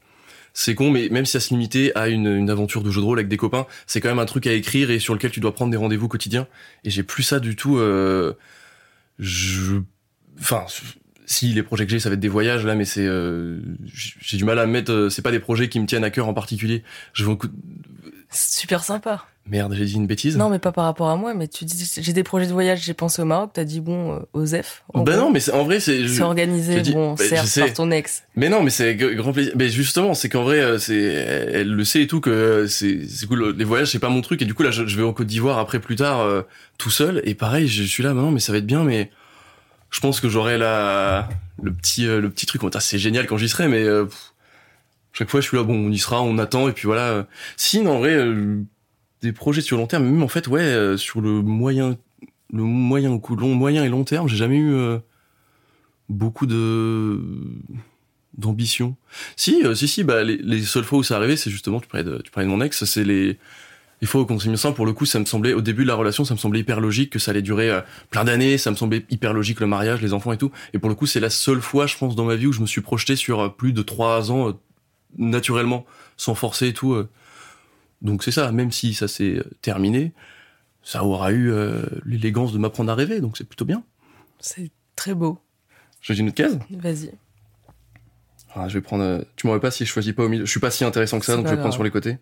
C'est 0.53 0.75
con, 0.75 0.91
mais 0.91 1.09
même 1.09 1.25
si 1.25 1.31
ça 1.33 1.39
se 1.39 1.49
limitait 1.49 1.91
à 1.95 2.09
une, 2.09 2.27
une 2.27 2.49
aventure 2.49 2.83
de 2.83 2.91
jeu 2.91 3.01
de 3.01 3.05
rôle 3.05 3.17
avec 3.17 3.27
des 3.27 3.37
copains, 3.37 3.65
c'est 3.87 4.01
quand 4.01 4.09
même 4.09 4.19
un 4.19 4.25
truc 4.25 4.45
à 4.45 4.53
écrire 4.53 4.91
et 4.91 4.99
sur 4.99 5.13
lequel 5.15 5.31
tu 5.31 5.39
dois 5.39 5.53
prendre 5.53 5.71
des 5.71 5.77
rendez-vous 5.77 6.07
quotidiens. 6.07 6.47
Et 6.83 6.91
j'ai 6.91 7.03
plus 7.03 7.23
ça 7.23 7.39
du 7.39 7.55
tout. 7.55 7.77
Euh, 7.77 8.33
je, 9.17 9.81
enfin, 10.39 10.65
si 11.25 11.47
les 11.53 11.63
projets 11.63 11.85
que 11.85 11.91
j'ai, 11.91 11.99
ça 11.99 12.09
va 12.09 12.13
être 12.13 12.19
des 12.19 12.27
voyages 12.29 12.65
là, 12.65 12.75
mais 12.75 12.85
c'est, 12.85 13.05
euh, 13.05 13.59
j'ai 13.85 14.37
du 14.37 14.43
mal 14.43 14.59
à 14.59 14.67
me 14.67 14.71
mettre. 14.71 14.91
euh, 14.91 15.09
C'est 15.09 15.21
pas 15.23 15.31
des 15.31 15.39
projets 15.39 15.69
qui 15.69 15.79
me 15.79 15.87
tiennent 15.87 16.03
à 16.03 16.11
cœur 16.11 16.27
en 16.27 16.33
particulier. 16.33 16.83
Je 17.13 17.25
C'est 18.29 18.59
super 18.61 18.83
sympa. 18.83 19.25
Merde, 19.45 19.73
j'ai 19.75 19.83
dit 19.83 19.95
une 19.95 20.07
bêtise. 20.07 20.37
Non 20.37 20.49
mais 20.49 20.57
pas 20.57 20.71
par 20.71 20.85
rapport 20.85 21.09
à 21.09 21.17
moi, 21.17 21.33
mais 21.33 21.49
tu 21.49 21.65
dis 21.65 21.91
j'ai 21.99 22.13
des 22.13 22.23
projets 22.23 22.47
de 22.47 22.53
voyage, 22.53 22.81
j'ai 22.83 22.93
pensé 22.93 23.21
au 23.21 23.25
Maroc, 23.25 23.51
t'as 23.53 23.65
dit 23.65 23.81
bon 23.81 24.13
euh, 24.15 24.19
Osef. 24.31 24.83
Bah 24.93 25.01
gros. 25.03 25.15
non, 25.17 25.31
mais 25.31 25.41
c'est- 25.41 25.51
en 25.51 25.65
vrai, 25.65 25.81
c'est. 25.81 26.07
C'est 26.07 26.21
organisé, 26.21 26.79
dis- 26.79 26.93
bon, 26.93 27.13
bah, 27.15 27.23
certes, 27.27 27.59
par 27.59 27.73
ton 27.73 27.91
ex. 27.91 28.23
Mais 28.37 28.47
non, 28.47 28.63
mais 28.63 28.69
c'est 28.69 28.95
grand 28.95 29.33
plaisir. 29.33 29.51
Mais 29.57 29.67
justement, 29.67 30.13
c'est 30.13 30.29
qu'en 30.29 30.43
vrai, 30.43 30.61
euh, 30.61 30.77
c'est, 30.79 30.95
elle, 30.95 31.49
elle 31.55 31.67
le 31.73 31.83
sait 31.83 32.03
et 32.03 32.07
tout 32.07 32.21
que 32.21 32.29
euh, 32.29 32.67
c'est, 32.67 33.05
c'est 33.09 33.27
cool. 33.27 33.53
Les 33.57 33.65
voyages, 33.65 33.91
c'est 33.91 33.99
pas 33.99 34.07
mon 34.07 34.21
truc. 34.21 34.41
Et 34.41 34.45
du 34.45 34.53
coup, 34.53 34.63
là, 34.63 34.71
je, 34.71 34.85
je 34.87 34.95
vais 34.95 35.03
en 35.03 35.11
Côte 35.11 35.27
d'Ivoire 35.27 35.57
après 35.59 35.79
plus 35.79 35.97
tard, 35.97 36.21
euh, 36.21 36.43
tout 36.77 36.89
seul. 36.89 37.21
Et 37.25 37.35
pareil, 37.35 37.67
je 37.67 37.83
suis 37.83 38.01
là, 38.01 38.13
maintenant, 38.13 38.31
mais 38.31 38.39
ça 38.39 38.53
va 38.53 38.59
être 38.59 38.65
bien. 38.65 38.85
Mais 38.85 39.11
je 39.91 39.99
pense 39.99 40.21
que 40.21 40.29
j'aurai 40.29 40.57
la, 40.57 41.27
le 41.61 41.73
petit, 41.73 42.07
euh, 42.07 42.21
le 42.21 42.29
petit 42.29 42.45
truc. 42.45 42.61
C'est 42.79 42.97
génial 42.97 43.27
quand 43.27 43.35
j'y 43.37 43.49
serai, 43.49 43.67
mais 43.67 43.83
euh, 43.83 44.05
pff, 44.05 44.31
chaque 45.11 45.29
fois, 45.29 45.41
je 45.41 45.47
suis 45.49 45.57
là. 45.57 45.63
Bon, 45.63 45.75
on 45.75 45.91
y 45.91 45.97
sera, 45.99 46.21
on 46.21 46.37
attend. 46.37 46.69
Et 46.69 46.71
puis 46.71 46.85
voilà. 46.85 47.27
Si, 47.57 47.81
non, 47.81 47.95
en 47.95 47.99
vrai, 47.99 48.15
des 49.23 49.31
projets 49.31 49.61
sur 49.61 49.77
long 49.77 49.87
terme, 49.87 50.03
même 50.03 50.21
en 50.21 50.27
fait, 50.27 50.47
ouais, 50.47 50.61
euh, 50.61 50.97
sur 50.97 51.21
le 51.21 51.41
moyen, 51.41 51.97
le 52.51 52.63
moyen, 52.63 53.17
coup, 53.17 53.35
long, 53.35 53.55
moyen 53.55 53.83
et 53.83 53.89
long 53.89 54.03
terme, 54.03 54.27
j'ai 54.27 54.35
jamais 54.35 54.57
eu 54.57 54.73
euh, 54.73 54.99
beaucoup 56.09 56.45
de 56.45 57.19
d'ambition. 58.37 58.97
Si, 59.37 59.63
euh, 59.63 59.75
si, 59.75 59.87
si, 59.87 60.03
bah, 60.03 60.23
les, 60.23 60.37
les 60.37 60.61
seules 60.63 60.83
fois 60.83 60.99
où 60.99 61.03
ça 61.03 61.15
arrivait, 61.15 61.37
c'est 61.37 61.51
justement, 61.51 61.79
tu 61.79 61.87
parlais 61.87 62.03
de, 62.03 62.21
tu 62.21 62.31
de 62.37 62.45
mon 62.45 62.61
ex, 62.61 62.83
c'est 62.83 63.03
les, 63.03 63.37
les 64.01 64.07
fois 64.07 64.21
où 64.21 64.27
on 64.29 64.39
s'est 64.39 64.49
mis 64.49 64.55
ensemble, 64.55 64.75
pour 64.75 64.87
le 64.87 64.91
coup, 64.91 65.05
ça 65.05 65.19
me 65.19 65.25
semblait, 65.25 65.53
au 65.53 65.61
début 65.61 65.83
de 65.83 65.87
la 65.87 65.95
relation, 65.95 66.25
ça 66.25 66.33
me 66.33 66.39
semblait 66.39 66.59
hyper 66.59 66.81
logique 66.81 67.11
que 67.11 67.19
ça 67.19 67.31
allait 67.31 67.43
durer 67.43 67.71
plein 68.09 68.23
d'années, 68.25 68.57
ça 68.57 68.71
me 68.71 68.75
semblait 68.75 69.05
hyper 69.09 69.33
logique 69.33 69.59
le 69.59 69.67
mariage, 69.67 70.01
les 70.01 70.13
enfants 70.13 70.33
et 70.33 70.37
tout. 70.37 70.51
Et 70.73 70.79
pour 70.79 70.89
le 70.89 70.95
coup, 70.95 71.05
c'est 71.05 71.19
la 71.19 71.29
seule 71.29 71.61
fois, 71.61 71.85
je 71.85 71.95
pense, 71.95 72.15
dans 72.15 72.25
ma 72.25 72.35
vie 72.35 72.47
où 72.47 72.51
je 72.51 72.59
me 72.59 72.65
suis 72.65 72.81
projeté 72.81 73.15
sur 73.15 73.55
plus 73.55 73.71
de 73.71 73.83
trois 73.83 74.31
ans, 74.31 74.59
naturellement, 75.15 75.85
sans 76.17 76.33
forcer 76.33 76.69
et 76.69 76.73
tout. 76.73 77.05
Donc 78.03 78.23
c'est 78.23 78.31
ça, 78.31 78.51
même 78.51 78.71
si 78.71 78.93
ça 78.93 79.07
s'est 79.07 79.37
euh, 79.39 79.43
terminé, 79.61 80.11
ça 80.83 81.03
aura 81.03 81.31
eu 81.31 81.49
euh, 81.51 81.83
l'élégance 82.05 82.51
de 82.53 82.57
m'apprendre 82.57 82.91
à 82.91 82.95
rêver, 82.95 83.21
donc 83.21 83.37
c'est 83.37 83.45
plutôt 83.47 83.65
bien. 83.65 83.83
C'est 84.39 84.69
très 84.95 85.13
beau. 85.13 85.39
Je 86.01 86.07
choisis 86.07 86.21
une 86.21 86.27
autre 86.27 86.35
case? 86.35 86.59
Vas-y. 86.69 87.11
Ah, 88.55 88.67
je 88.67 88.73
vais 88.75 88.81
prendre. 88.81 89.03
euh, 89.03 89.21
Tu 89.37 89.47
m'aurais 89.47 89.61
pas 89.61 89.71
si 89.71 89.85
je 89.85 89.89
choisis 89.89 90.13
pas 90.13 90.23
au 90.23 90.29
milieu. 90.29 90.45
Je 90.45 90.51
suis 90.51 90.59
pas 90.59 90.69
si 90.69 90.83
intéressant 90.83 91.17
que 91.19 91.25
ça, 91.25 91.35
donc 91.35 91.45
je 91.47 91.51
vais 91.51 91.57
prendre 91.57 91.73
sur 91.73 91.83
les 91.83 91.91
côtés. 91.91 92.17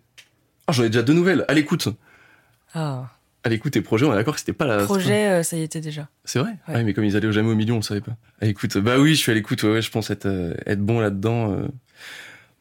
Ah, 0.66 0.72
j'en 0.72 0.84
ai 0.84 0.86
déjà 0.88 1.02
deux 1.02 1.12
nouvelles. 1.14 1.44
À 1.48 1.52
l'écoute. 1.54 1.88
Ah, 2.74 3.10
À 3.44 3.48
l'écoute 3.48 3.76
et 3.76 3.82
projet, 3.82 4.06
on 4.06 4.12
est 4.12 4.16
d'accord 4.16 4.34
que 4.34 4.40
c'était 4.40 4.52
pas 4.52 4.64
la. 4.66 4.84
projet, 4.84 5.28
euh, 5.28 5.42
ça 5.42 5.56
y 5.56 5.62
était 5.62 5.80
déjà. 5.80 6.08
C'est 6.24 6.38
vrai? 6.38 6.52
Ouais. 6.68 6.74
Ouais, 6.76 6.84
mais 6.84 6.94
comme 6.94 7.04
ils 7.04 7.16
allaient 7.16 7.32
jamais 7.32 7.50
au 7.50 7.54
milieu, 7.56 7.72
on 7.74 7.78
le 7.78 7.82
savait 7.82 8.00
pas. 8.00 8.16
À 8.40 8.46
l'écoute. 8.46 8.78
Bah 8.78 8.98
oui, 9.00 9.10
je 9.16 9.20
suis 9.20 9.32
à 9.32 9.34
l'écoute. 9.34 9.62
Ouais, 9.64 9.72
ouais, 9.72 9.82
je 9.82 9.90
pense 9.90 10.10
être, 10.10 10.26
euh, 10.26 10.54
être 10.64 10.80
bon 10.80 11.00
là-dedans. 11.00 11.58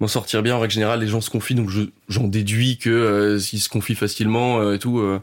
M'en 0.01 0.07
sortir 0.07 0.41
bien. 0.43 0.55
En 0.55 0.59
règle 0.59 0.73
générale, 0.73 0.99
les 0.99 1.07
gens 1.07 1.21
se 1.21 1.29
confient, 1.29 1.55
donc 1.55 1.69
je- 1.69 1.83
j'en 2.09 2.27
déduis 2.27 2.77
que 2.77 2.89
euh, 2.89 3.39
s'ils 3.39 3.61
se 3.61 3.69
confient 3.69 3.95
facilement 3.95 4.59
euh, 4.59 4.73
et 4.73 4.79
tout, 4.79 4.99
euh, 4.99 5.19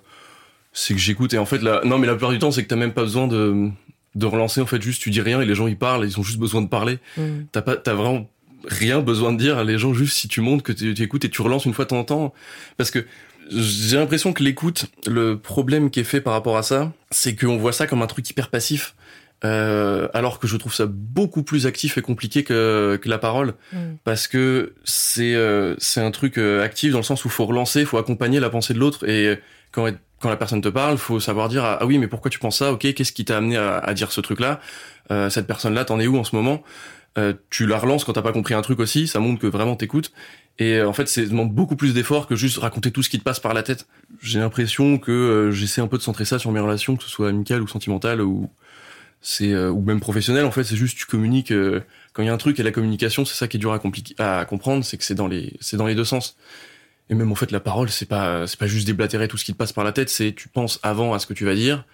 c'est 0.73 0.95
que 0.95 1.01
j'écoute. 1.01 1.35
Et 1.35 1.39
en 1.39 1.45
fait, 1.47 1.61
là, 1.63 1.81
non, 1.85 1.99
mais 1.99 2.07
la 2.07 2.15
plupart 2.15 2.31
du 2.31 2.39
temps, 2.39 2.51
c'est 2.53 2.63
que 2.63 2.69
t'as 2.69 2.77
même 2.77 2.93
pas 2.95 3.03
besoin 3.03 3.27
de, 3.27 3.69
de 4.15 4.27
relancer. 4.27 4.61
En 4.61 4.67
fait, 4.67 4.81
juste 4.81 5.03
tu 5.03 5.11
dis 5.11 5.21
rien 5.21 5.41
et 5.41 5.45
les 5.47 5.55
gens 5.55 5.67
ils 5.67 5.77
parlent. 5.77 6.07
Ils 6.07 6.19
ont 6.19 6.23
juste 6.23 6.39
besoin 6.39 6.63
de 6.63 6.69
parler. 6.69 6.99
Hmm. 7.17 7.43
T'as 7.53 7.63
pas, 7.63 7.77
t'as 7.77 7.95
vraiment 7.95 8.31
rien 8.67 9.01
besoin 9.01 9.33
de 9.33 9.39
dire 9.39 9.59
à 9.59 9.65
les 9.65 9.79
gens 9.79 9.95
juste 9.95 10.17
si 10.17 10.29
tu 10.29 10.41
montres 10.41 10.63
que 10.63 10.73
tu 10.73 10.95
tu 10.95 11.03
écoutes 11.03 11.25
et 11.25 11.29
tu 11.31 11.43
relances 11.43 11.65
une 11.65 11.75
fois 11.75 11.85
de 11.85 11.91
temps 11.91 11.99
en 12.01 12.05
temps. 12.05 12.35
Parce 12.77 12.91
que 12.91 13.05
j'ai 13.51 13.97
l'impression 13.97 14.33
que 14.33 14.43
l'écoute, 14.45 14.87
le 15.07 15.39
problème 15.39 15.91
qui 15.91 16.01
est 16.01 16.05
fait 16.05 16.21
par 16.21 16.35
rapport 16.35 16.57
à 16.57 16.63
ça, 16.63 16.93
c'est 17.11 17.35
qu'on 17.35 17.57
voit 17.57 17.73
ça 17.73 17.87
comme 17.87 18.03
un 18.03 18.07
truc 18.07 18.29
hyper 18.31 18.49
passif. 18.51 18.95
Euh, 19.45 20.09
alors 20.15 20.41
que 20.41 20.49
je 20.49 20.57
trouve 20.57 20.75
ça 20.75 20.87
beaucoup 20.89 21.45
plus 21.45 21.67
actif 21.67 21.97
et 21.97 22.03
compliqué 22.03 22.43
que, 22.43 22.99
que 23.01 23.09
la 23.09 23.19
parole 23.19 23.55
Hmm. 23.73 23.95
parce 24.03 24.27
que 24.27 24.75
c'est 24.83 25.35
euh, 25.37 25.77
c'est 25.79 26.01
un 26.01 26.11
truc 26.11 26.39
euh, 26.39 26.61
actif 26.65 26.91
dans 26.91 26.99
le 26.99 27.05
sens 27.05 27.25
où 27.25 27.29
faut 27.29 27.47
relancer, 27.47 27.85
faut 27.85 27.99
accompagner 27.99 28.41
la 28.41 28.51
pensée 28.51 28.75
de 28.75 28.81
l'autre 28.81 29.09
et 29.09 29.39
quand 29.71 29.89
quand 30.21 30.29
la 30.29 30.37
personne 30.37 30.61
te 30.61 30.69
parle, 30.69 30.99
faut 30.99 31.21
savoir 31.21 31.49
dire 31.49 31.65
ah 31.65 31.87
oui 31.87 31.99
mais 31.99 32.09
pourquoi 32.09 32.31
tu 32.33 32.41
penses 32.41 32.59
ça? 32.59 32.73
Ok, 32.73 32.93
qu'est-ce 32.95 33.13
qui 33.13 33.25
t'a 33.25 33.37
amené 33.37 33.57
à, 33.57 33.79
à 33.79 33.95
dire 33.95 34.11
ce 34.11 34.21
truc-là? 34.21 34.59
Euh, 35.13 35.31
Cette 35.31 35.47
personne-là, 35.47 35.85
t'en 35.85 36.01
es 36.01 36.09
où 36.09 36.17
en 36.19 36.25
ce 36.25 36.35
moment? 36.35 36.65
Euh, 37.17 37.33
Tu 37.51 37.65
la 37.67 37.79
relances 37.79 38.05
quand 38.05 38.15
t'as 38.15 38.23
pas 38.23 38.33
compris 38.33 38.55
un 38.55 38.63
truc 38.63 38.81
aussi, 38.81 39.07
ça 39.07 39.21
montre 39.21 39.41
que 39.41 39.47
vraiment 39.47 39.77
t'écoutes. 39.77 40.11
Et 40.59 40.83
en 40.83 40.93
fait, 40.93 41.07
ça 41.07 41.23
demande 41.23 41.53
beaucoup 41.55 41.77
plus 41.77 41.95
d'efforts 41.95 42.27
que 42.27 42.35
juste 42.35 42.59
raconter 42.59 42.91
tout 42.91 43.05
ce 43.05 43.09
qui 43.09 43.19
te 43.21 43.23
passe 43.25 43.39
par 43.39 43.55
la 43.55 43.63
tête. 43.63 43.87
J'ai 44.21 44.41
l'impression 44.41 44.99
que 44.99 45.51
j'essaie 45.53 45.81
un 45.81 45.87
peu 45.87 45.99
de 45.99 46.03
centrer 46.03 46.25
ça 46.25 46.41
sur 46.41 46.51
mes 46.51 46.59
relations, 46.59 46.97
que 46.97 47.05
ce 47.05 47.09
soit 47.09 47.29
amicales 47.29 47.63
ou 47.63 47.69
sentimentales 47.69 48.21
ou 48.21 48.51
c'est 49.21 49.53
euh, 49.53 49.71
ou 49.71 49.81
même 49.81 50.01
professionnelles. 50.01 50.45
En 50.45 50.51
fait, 50.51 50.65
c'est 50.65 50.77
juste 50.77 50.97
tu 50.97 51.07
communiques. 51.07 51.53
euh, 51.53 51.81
quand 52.13 52.23
il 52.23 52.27
y 52.27 52.29
a 52.29 52.33
un 52.33 52.39
truc 52.39 52.59
et 52.59 52.63
la 52.63 52.73
communication, 52.73 53.25
c'est 53.25 53.35
ça 53.35 53.49
qui 53.49 53.57
est 53.57 53.61
dur 53.61 53.73
à, 53.73 53.79
compliquer, 53.79 54.15
à 54.19 54.45
comprendre, 54.45 54.85
c'est 54.85 54.97
que 54.97 55.05
c'est 55.05 55.15
dans 55.15 55.29
les 55.29 55.55
c'est 55.61 55.77
dans 55.77 55.87
les 55.87 55.95
deux 55.95 56.05
sens. 56.05 56.37
Et 57.11 57.15
même 57.15 57.31
en 57.33 57.35
fait, 57.35 57.51
la 57.53 57.61
parole, 57.61 57.89
c'est 57.89 58.07
pas 58.07 58.47
c'est 58.47 58.59
pas 58.59 58.67
juste 58.67 58.87
déblatérer 58.87 59.29
tout 59.29 59.37
ce 59.37 59.45
qui 59.45 59.53
te 59.53 59.57
passe 59.59 59.73
par 59.73 59.85
la 59.85 59.93
tête. 59.93 60.09
C'est 60.09 60.33
tu 60.35 60.49
penses 60.49 60.81
avant 60.83 61.15
à 61.15 61.19
ce 61.19 61.27
que 61.27 61.35
tu 61.35 61.45
vas 61.45 61.55
dire, 61.55 61.85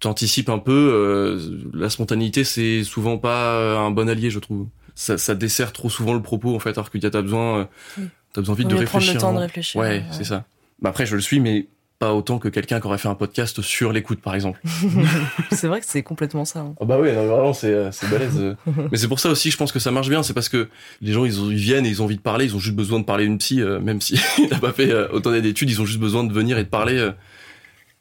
t'anticipes 0.00 0.48
un 0.48 0.58
peu. 0.58 0.72
euh, 0.94 1.70
la 1.74 1.90
spontanéité, 1.90 2.44
c'est 2.44 2.84
souvent 2.84 3.18
pas 3.18 3.54
euh, 3.54 3.78
un 3.78 3.90
bon 3.90 4.08
allié, 4.08 4.30
je 4.30 4.38
trouve. 4.38 4.68
Ça, 4.94 5.16
ça 5.16 5.34
dessert 5.36 5.72
trop 5.72 5.88
souvent 5.88 6.12
le 6.12 6.22
propos 6.22 6.56
en 6.56 6.58
fait, 6.58 6.70
alors 6.70 6.90
a 6.92 7.10
t'as 7.10 7.22
besoin 7.22 7.60
euh, 7.60 8.04
t'as 8.32 8.40
besoin 8.40 8.56
vite 8.56 8.66
de 8.68 8.74
réfléchir. 8.74 9.14
le 9.14 9.20
temps 9.20 9.32
de 9.32 9.38
réfléchir. 9.38 9.80
Ouais, 9.80 10.02
c'est 10.10 10.24
ça. 10.24 10.44
Bah 10.80 10.90
après, 10.90 11.06
je 11.06 11.14
le 11.14 11.22
suis, 11.22 11.38
mais 11.38 11.68
pas 11.98 12.14
autant 12.14 12.38
que 12.38 12.48
quelqu'un 12.48 12.78
qui 12.80 12.86
aurait 12.86 12.98
fait 12.98 13.08
un 13.08 13.14
podcast 13.16 13.60
sur 13.60 13.92
l'écoute, 13.92 14.20
par 14.20 14.34
exemple. 14.34 14.60
c'est 15.50 15.66
vrai 15.66 15.80
que 15.80 15.86
c'est 15.86 16.02
complètement 16.04 16.44
ça. 16.44 16.60
hein. 16.60 16.74
Ah 16.80 16.84
bah 16.84 16.96
oui, 17.00 17.08
non, 17.12 17.22
mais 17.22 17.26
vraiment, 17.28 17.52
c'est, 17.52 17.72
euh, 17.72 17.90
c'est 17.90 18.08
balèze. 18.08 18.56
mais 18.92 18.96
c'est 18.98 19.08
pour 19.08 19.18
ça 19.18 19.30
aussi, 19.30 19.50
je 19.50 19.56
pense 19.56 19.72
que 19.72 19.78
ça 19.80 19.90
marche 19.90 20.08
bien. 20.08 20.22
C'est 20.22 20.32
parce 20.34 20.48
que 20.48 20.68
les 21.00 21.12
gens, 21.12 21.24
ils, 21.24 21.40
ont- 21.40 21.50
ils 21.50 21.56
viennent 21.56 21.86
et 21.86 21.88
ils 21.88 22.00
ont 22.00 22.04
envie 22.04 22.16
de 22.16 22.20
parler. 22.22 22.44
Ils 22.44 22.54
ont 22.54 22.60
juste 22.60 22.76
besoin 22.76 23.00
de 23.00 23.04
parler 23.04 23.24
une 23.24 23.38
psy, 23.38 23.60
euh, 23.60 23.80
même 23.80 24.00
si 24.00 24.20
t'as 24.48 24.58
pas 24.60 24.72
fait 24.72 24.90
euh, 24.90 25.08
autant 25.12 25.32
d'études. 25.32 25.70
Ils 25.70 25.80
ont 25.82 25.86
juste 25.86 25.98
besoin 26.00 26.22
de 26.24 26.32
venir 26.32 26.56
et 26.58 26.64
de 26.64 26.68
parler. 26.68 26.98
euh. 26.98 27.10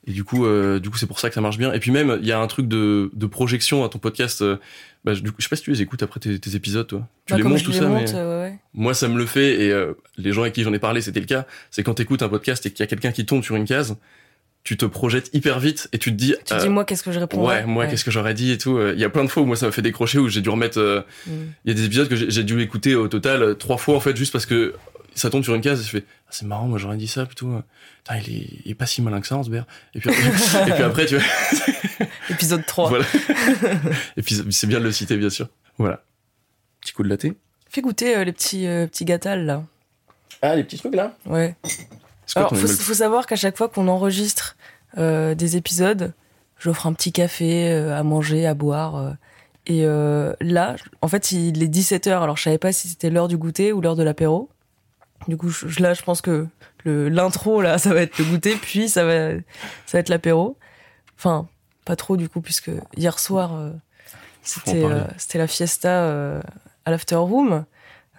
Et 0.07 0.11
du 0.11 0.23
coup, 0.23 0.45
euh, 0.45 0.79
du 0.79 0.89
coup, 0.89 0.97
c'est 0.97 1.05
pour 1.05 1.19
ça 1.19 1.27
que 1.29 1.35
ça 1.35 1.41
marche 1.41 1.57
bien. 1.57 1.73
Et 1.73 1.79
puis 1.79 1.91
même, 1.91 2.17
il 2.21 2.27
y 2.27 2.31
a 2.31 2.39
un 2.39 2.47
truc 2.47 2.67
de, 2.67 3.11
de 3.13 3.25
projection 3.27 3.83
à 3.83 3.89
ton 3.89 3.99
podcast. 3.99 4.41
euh, 4.41 4.55
bah, 5.03 5.13
je, 5.13 5.21
du 5.21 5.31
coup, 5.31 5.35
je 5.39 5.43
sais 5.43 5.49
pas 5.49 5.55
si 5.57 5.63
tu 5.63 5.71
les 5.71 5.81
écoutes 5.81 6.01
après 6.01 6.19
tes, 6.19 6.39
tes 6.39 6.55
épisodes, 6.55 6.87
toi. 6.87 7.07
Tu 7.25 7.33
Bah, 7.33 7.37
les 7.37 7.43
montes 7.43 7.61
tout 7.63 7.71
les 7.71 7.77
ça, 7.79 7.87
monte, 7.87 8.13
mais 8.13 8.15
euh, 8.15 8.41
ouais, 8.43 8.49
ouais. 8.51 8.59
moi, 8.73 8.93
ça 8.93 9.07
me 9.09 9.17
le 9.17 9.25
fait. 9.25 9.61
Et 9.65 9.71
euh, 9.71 9.93
les 10.17 10.31
gens 10.31 10.41
avec 10.41 10.53
qui 10.53 10.63
j'en 10.63 10.73
ai 10.73 10.79
parlé, 10.79 11.01
c'était 11.01 11.19
le 11.19 11.25
cas. 11.25 11.45
C'est 11.71 11.83
quand 11.83 11.93
t'écoutes 11.93 12.21
un 12.23 12.29
podcast 12.29 12.65
et 12.65 12.71
qu'il 12.71 12.79
y 12.79 12.83
a 12.83 12.87
quelqu'un 12.87 13.11
qui 13.11 13.25
tombe 13.25 13.43
sur 13.43 13.55
une 13.57 13.65
case, 13.65 13.97
tu 14.63 14.75
te 14.75 14.85
projettes 14.85 15.29
hyper 15.33 15.59
vite 15.59 15.87
et 15.93 15.97
tu 15.97 16.11
te 16.11 16.15
dis. 16.15 16.35
Tu 16.45 16.53
euh, 16.53 16.59
dis 16.61 16.67
moi 16.69 16.83
qu'est-ce 16.83 17.03
que 17.03 17.11
je 17.13 17.19
réponds 17.19 17.45
Ouais, 17.45 17.65
moi, 17.65 17.87
qu'est-ce 17.87 18.03
que 18.03 18.11
j'aurais 18.11 18.33
dit 18.33 18.51
et 18.51 18.57
tout. 18.57 18.77
euh, 18.77 18.93
Il 18.95 18.99
y 18.99 19.05
a 19.05 19.09
plein 19.09 19.23
de 19.23 19.29
fois 19.29 19.43
où 19.43 19.45
moi 19.45 19.55
ça 19.55 19.65
m'a 19.65 19.71
fait 19.71 19.81
décrocher, 19.81 20.19
où 20.19 20.27
j'ai 20.27 20.41
dû 20.41 20.49
remettre. 20.49 20.77
euh, 20.79 21.01
Hmm. 21.25 21.31
Il 21.65 21.69
y 21.69 21.71
a 21.71 21.73
des 21.73 21.85
épisodes 21.85 22.09
que 22.09 22.15
j'ai 22.17 22.43
dû 22.43 22.59
écouter 22.61 22.93
au 22.95 23.07
total 23.07 23.43
euh, 23.43 23.53
trois 23.53 23.77
fois 23.77 23.95
en 23.95 23.99
fait, 24.01 24.15
juste 24.17 24.31
parce 24.33 24.45
que 24.45 24.73
ça 25.19 25.29
tombe 25.29 25.43
sur 25.43 25.55
une 25.55 25.61
case 25.61 25.81
et 25.81 25.83
je 25.83 25.89
fais 25.89 26.03
ah, 26.07 26.29
c'est 26.31 26.45
marrant, 26.45 26.67
moi 26.67 26.77
j'aurais 26.77 26.97
dit 26.97 27.07
ça 27.07 27.25
plutôt. 27.25 27.47
Putain, 28.03 28.17
il 28.17 28.35
est, 28.35 28.47
il 28.65 28.71
est 28.71 28.75
pas 28.75 28.85
si 28.85 29.01
malin 29.01 29.21
que 29.21 29.27
ça, 29.27 29.37
Ansbert. 29.37 29.65
Et 29.93 29.99
puis, 29.99 30.09
après, 30.09 30.27
et 30.69 30.73
puis 30.73 30.83
après, 30.83 31.05
tu 31.05 31.17
vois. 31.17 31.25
Épisode 32.29 32.65
3. 32.65 32.89
Voilà. 32.89 33.05
et 34.17 34.21
puis 34.21 34.43
c'est 34.51 34.67
bien 34.67 34.79
de 34.79 34.83
le 34.85 34.91
citer, 34.91 35.17
bien 35.17 35.29
sûr. 35.29 35.47
Voilà. 35.77 36.03
Petit 36.81 36.93
coup 36.93 37.03
de 37.03 37.09
latte. 37.09 37.25
Fais 37.69 37.81
goûter 37.81 38.15
euh, 38.15 38.23
les 38.23 38.31
petits, 38.31 38.67
euh, 38.67 38.87
petits 38.87 39.05
gâtals 39.05 39.45
là. 39.45 39.63
Ah, 40.41 40.55
les 40.55 40.63
petits 40.63 40.77
trucs 40.77 40.95
là? 40.95 41.15
Ouais. 41.25 41.55
Quoi 41.63 41.71
Alors, 42.35 42.55
faut, 42.57 42.67
faut 42.67 42.93
savoir 42.93 43.25
qu'à 43.25 43.35
chaque 43.35 43.57
fois 43.57 43.69
qu'on 43.69 43.87
enregistre 43.87 44.55
euh, 44.97 45.35
des 45.35 45.57
épisodes, 45.57 46.13
j'offre 46.59 46.85
un 46.87 46.93
petit 46.93 47.11
café 47.11 47.71
euh, 47.71 47.97
à 47.97 48.03
manger, 48.03 48.45
à 48.45 48.53
boire. 48.53 48.95
euh, 48.95 49.11
et 49.65 49.85
euh, 49.85 50.33
là, 50.39 50.75
en 51.01 51.07
fait, 51.09 51.31
il 51.33 51.61
est 51.61 51.67
17h, 51.67 52.09
alors 52.21 52.37
je 52.37 52.43
savais 52.43 52.57
pas 52.57 52.71
si 52.71 52.87
c'était 52.87 53.09
l'heure 53.09 53.27
du 53.27 53.37
goûter 53.37 53.73
ou 53.73 53.81
l'heure 53.81 53.97
de 53.97 54.03
l'apéro. 54.03 54.49
Du 55.27 55.35
coup, 55.37 55.49
je- 55.49 55.81
là, 55.81 55.93
je 55.93 56.01
pense 56.03 56.21
que 56.21 56.47
le 56.85 57.09
l'intro 57.09 57.61
là, 57.61 57.77
ça 57.77 57.93
va 57.93 58.01
être 58.01 58.17
le 58.17 58.25
goûter, 58.25 58.55
puis 58.55 58.87
ça 58.89 59.03
va 59.03 59.31
ça 59.85 59.93
va 59.93 59.99
être 59.99 60.09
l'apéro. 60.09 60.57
Enfin, 61.17 61.47
pas 61.85 61.95
trop 61.95 62.17
du 62.17 62.29
coup, 62.29 62.41
puisque 62.41 62.71
hier 62.95 63.17
soir 63.19 63.53
euh, 63.55 63.71
c'était 64.43 64.83
euh, 64.83 65.01
c'était 65.17 65.37
la 65.37 65.47
fiesta 65.47 65.89
euh, 65.89 66.41
à 66.85 66.91
l'after 66.91 67.15
room. 67.15 67.65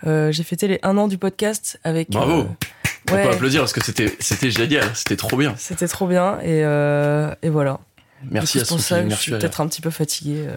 J'ai 0.05 0.43
fêté 0.43 0.69
les 0.69 0.79
un 0.83 0.97
an 0.99 1.09
du 1.09 1.19
podcast 1.19 1.79
avec. 1.85 2.11
Bravo. 2.11 2.47
On 3.11 3.15
ouais, 3.15 3.23
peut 3.23 3.31
applaudir 3.31 3.61
parce 3.63 3.73
que 3.73 3.83
c'était 3.83 4.15
c'était 4.21 4.51
génial, 4.51 4.85
c'était 4.95 5.17
trop 5.17 5.37
bien. 5.37 5.55
c'était 5.57 5.89
trop 5.89 6.07
bien 6.07 6.39
et 6.43 6.61
et, 7.43 7.49
voilà. 7.49 7.81
Merci 8.31 8.61
à 8.61 8.65
pour 8.65 8.81
ça 8.81 9.09
je 9.09 9.15
suis 9.15 9.31
peut-être 9.33 9.61
un 9.61 9.69
petit 9.69 9.81
peu 9.81 9.91
fatiguée. 9.91 10.45
euh. 10.49 10.57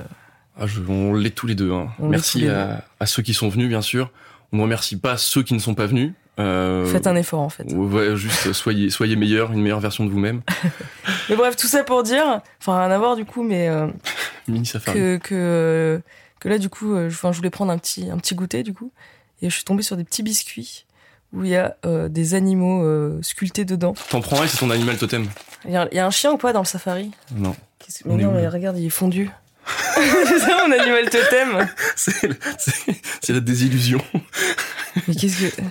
Ah, 0.59 0.67
je- 0.67 0.81
on 0.89 1.13
l'est 1.13 1.29
tous 1.33 1.47
les 1.47 1.55
deux. 1.55 1.71
hein. 1.71 1.89
Merci 1.99 2.39
les 2.41 2.47
deux. 2.47 2.53
à, 2.53 2.83
à 2.99 3.05
ceux 3.05 3.21
qui 3.23 3.33
sont 3.33 3.47
venus, 3.49 3.69
bien 3.69 3.81
sûr. 3.81 4.11
On 4.51 4.57
ne 4.57 4.61
remercie 4.63 4.97
pas 4.97 5.15
ceux 5.15 5.43
qui 5.43 5.53
ne 5.53 5.59
sont 5.59 5.75
pas 5.75 5.85
venus. 5.85 6.11
Euh, 6.39 6.85
Faites 6.85 7.07
un 7.07 7.15
effort 7.15 7.41
en 7.41 7.49
fait. 7.49 7.71
Ouais, 7.73 8.15
juste 8.15 8.53
soyez, 8.53 8.89
soyez 8.89 9.15
meilleurs, 9.15 9.51
une 9.51 9.61
meilleure 9.61 9.81
version 9.81 10.05
de 10.05 10.09
vous-même. 10.09 10.41
Mais 11.29 11.35
bref, 11.35 11.55
tout 11.55 11.67
ça 11.67 11.83
pour 11.83 12.03
dire, 12.03 12.41
enfin 12.59 12.77
rien 12.79 12.91
à 12.91 12.97
voir 12.97 13.15
du 13.15 13.25
coup, 13.25 13.43
mais 13.43 13.67
euh, 13.67 13.87
Mini 14.47 14.65
Safari. 14.65 14.97
que, 14.97 15.17
que, 15.17 16.01
que 16.39 16.49
là, 16.49 16.57
du 16.57 16.69
coup, 16.69 16.93
euh, 16.93 17.09
je, 17.09 17.27
voulais 17.37 17.49
prendre 17.49 17.71
un 17.71 17.77
petit, 17.77 18.09
un 18.09 18.17
petit 18.17 18.35
goûter, 18.35 18.63
du 18.63 18.73
coup. 18.73 18.91
Et 19.41 19.49
je 19.49 19.55
suis 19.55 19.63
tombée 19.63 19.83
sur 19.83 19.95
des 19.95 20.03
petits 20.03 20.23
biscuits 20.23 20.85
où 21.33 21.43
il 21.43 21.51
y 21.51 21.55
a 21.55 21.77
euh, 21.85 22.09
des 22.09 22.33
animaux 22.33 22.83
euh, 22.83 23.19
sculptés 23.21 23.63
dedans. 23.63 23.93
T'en 24.09 24.21
prends 24.21 24.41
un 24.41 24.47
c'est 24.47 24.57
ton 24.57 24.69
animal 24.69 24.97
totem. 24.97 25.27
Il 25.65 25.71
y, 25.71 25.77
a, 25.77 25.87
il 25.91 25.95
y 25.95 25.99
a 25.99 26.05
un 26.05 26.11
chien 26.11 26.31
ou 26.33 26.37
pas 26.37 26.51
dans 26.51 26.59
le 26.59 26.65
safari? 26.65 27.11
Non. 27.35 27.55
Mais 28.05 28.15
non, 28.15 28.31
mais 28.31 28.47
regarde, 28.47 28.77
il 28.77 28.85
est 28.85 28.89
fondu. 28.89 29.29
c'est 30.27 30.39
ça 30.39 30.65
mon 30.67 30.71
animal 30.73 31.09
totem 31.09 31.67
C'est 31.95 33.33
la 33.33 33.39
désillusion. 33.39 34.01
Mais 35.07 35.15
qu'est-ce 35.15 35.49
que. 35.49 35.61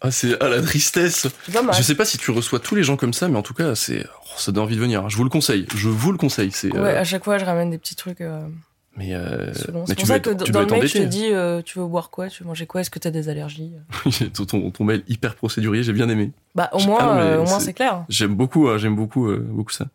Ah, 0.00 0.10
c'est 0.10 0.36
ah, 0.40 0.48
la 0.48 0.62
tristesse. 0.62 1.26
Je 1.48 1.82
sais 1.82 1.94
pas 1.94 2.04
si 2.04 2.18
tu 2.18 2.30
reçois 2.30 2.60
tous 2.60 2.74
les 2.74 2.82
gens 2.84 2.96
comme 2.96 3.12
ça, 3.12 3.28
mais 3.28 3.36
en 3.36 3.42
tout 3.42 3.54
cas, 3.54 3.74
c'est 3.74 4.06
oh, 4.06 4.28
ça 4.36 4.52
donne 4.52 4.64
envie 4.64 4.76
de 4.76 4.80
venir. 4.80 5.08
Je 5.08 5.16
vous 5.16 5.24
le 5.24 5.30
conseille. 5.30 5.66
Je 5.74 5.88
vous 5.88 6.12
le 6.12 6.18
conseille. 6.18 6.50
C'est. 6.52 6.72
Ouais, 6.72 6.78
euh, 6.94 7.00
à 7.00 7.04
chaque 7.04 7.24
fois, 7.24 7.38
je 7.38 7.44
ramène 7.44 7.70
des 7.70 7.78
petits 7.78 7.96
trucs. 7.96 8.20
euh, 8.20 8.40
mais 8.96 9.14
euh, 9.14 9.52
selon. 9.54 9.80
mais 9.80 9.86
C'est 9.88 9.94
tu 9.94 10.00
pour 10.00 10.06
dois 10.08 10.16
ça 10.16 10.20
que 10.20 10.30
dans 10.52 10.60
le 10.60 10.66
mail, 10.66 10.86
je 10.88 10.98
te 10.98 11.02
dis 11.04 11.28
euh, 11.32 11.62
tu 11.62 11.78
veux 11.78 11.86
boire 11.86 12.10
quoi? 12.10 12.28
Tu 12.28 12.42
veux 12.42 12.48
manger 12.48 12.66
quoi? 12.66 12.80
Est-ce 12.80 12.90
que 12.90 12.98
t'as 12.98 13.10
des 13.10 13.28
allergies? 13.28 13.72
Ton, 14.34 14.44
ton, 14.44 14.70
ton 14.70 14.84
mail 14.84 15.02
hyper 15.08 15.34
procédurier, 15.36 15.82
j'ai 15.84 15.92
bien 15.92 16.08
aimé. 16.08 16.32
Bah, 16.54 16.68
au 16.72 16.80
moins, 16.80 16.98
ah 17.00 17.04
non, 17.06 17.14
mais 17.14 17.20
euh, 17.22 17.40
au 17.40 17.44
moins 17.44 17.58
c'est- 17.60 17.66
c'est 17.66 17.72
clair. 17.74 18.04
J'aime 18.08 18.34
beaucoup, 18.34 18.68
hein, 18.68 18.78
j'aime 18.78 18.96
beaucoup, 18.96 19.28
euh, 19.28 19.38
beaucoup 19.50 19.72
ça. 19.72 19.86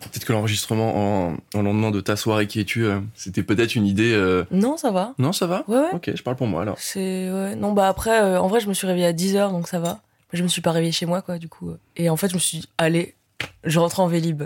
Peut-être 0.00 0.24
que 0.24 0.32
l'enregistrement 0.32 1.28
en, 1.28 1.36
en 1.54 1.62
lendemain 1.62 1.90
de 1.90 2.00
ta 2.00 2.16
soirée 2.16 2.46
qui 2.46 2.60
es-tu, 2.60 2.84
euh, 2.84 3.00
c'était 3.14 3.42
peut-être 3.42 3.74
une 3.74 3.86
idée. 3.86 4.12
euh, 4.12 4.44
Non, 4.50 4.76
ça 4.76 4.90
va. 4.90 5.14
Non, 5.18 5.32
ça 5.32 5.46
va 5.46 5.64
Ouais, 5.68 5.76
ouais. 5.78 5.88
Ok, 5.94 6.10
je 6.14 6.22
parle 6.22 6.36
pour 6.36 6.46
moi 6.46 6.62
alors. 6.62 6.76
C'est 6.78 7.30
ouais. 7.30 7.54
Non 7.56 7.72
bah 7.72 7.88
après 7.88 8.20
euh, 8.22 8.40
en 8.40 8.48
vrai 8.48 8.60
je 8.60 8.68
me 8.68 8.74
suis 8.74 8.86
réveillée 8.86 9.06
à 9.06 9.12
10h 9.12 9.50
donc 9.50 9.68
ça 9.68 9.78
va. 9.78 10.00
Mais 10.32 10.38
je 10.38 10.42
me 10.42 10.48
suis 10.48 10.62
pas 10.62 10.72
réveillée 10.72 10.92
chez 10.92 11.06
moi 11.06 11.22
quoi 11.22 11.38
du 11.38 11.48
coup. 11.48 11.72
Et 11.96 12.08
en 12.10 12.16
fait 12.16 12.28
je 12.28 12.34
me 12.34 12.38
suis 12.40 12.58
dit 12.60 12.68
allez, 12.78 13.14
je 13.64 13.78
rentre 13.78 14.00
en 14.00 14.06
Vélib. 14.06 14.44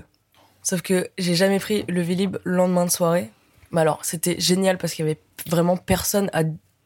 Sauf 0.63 0.83
que 0.83 1.09
j'ai 1.19 1.35
jamais 1.35 1.59
pris 1.61 1.85
le 1.89 2.01
Vélib 2.03 2.37
le 2.45 2.57
lendemain 2.57 2.85
de 2.87 2.91
soirée. 2.91 3.31
Mais 3.71 3.81
alors 3.81 4.05
c'était 4.05 4.39
génial 4.41 4.77
parce 4.79 4.93
qu'il 4.95 5.05
y 5.07 5.09
avait 5.09 5.21
vraiment 5.47 5.77
personne 5.77 6.31
à 6.33 6.43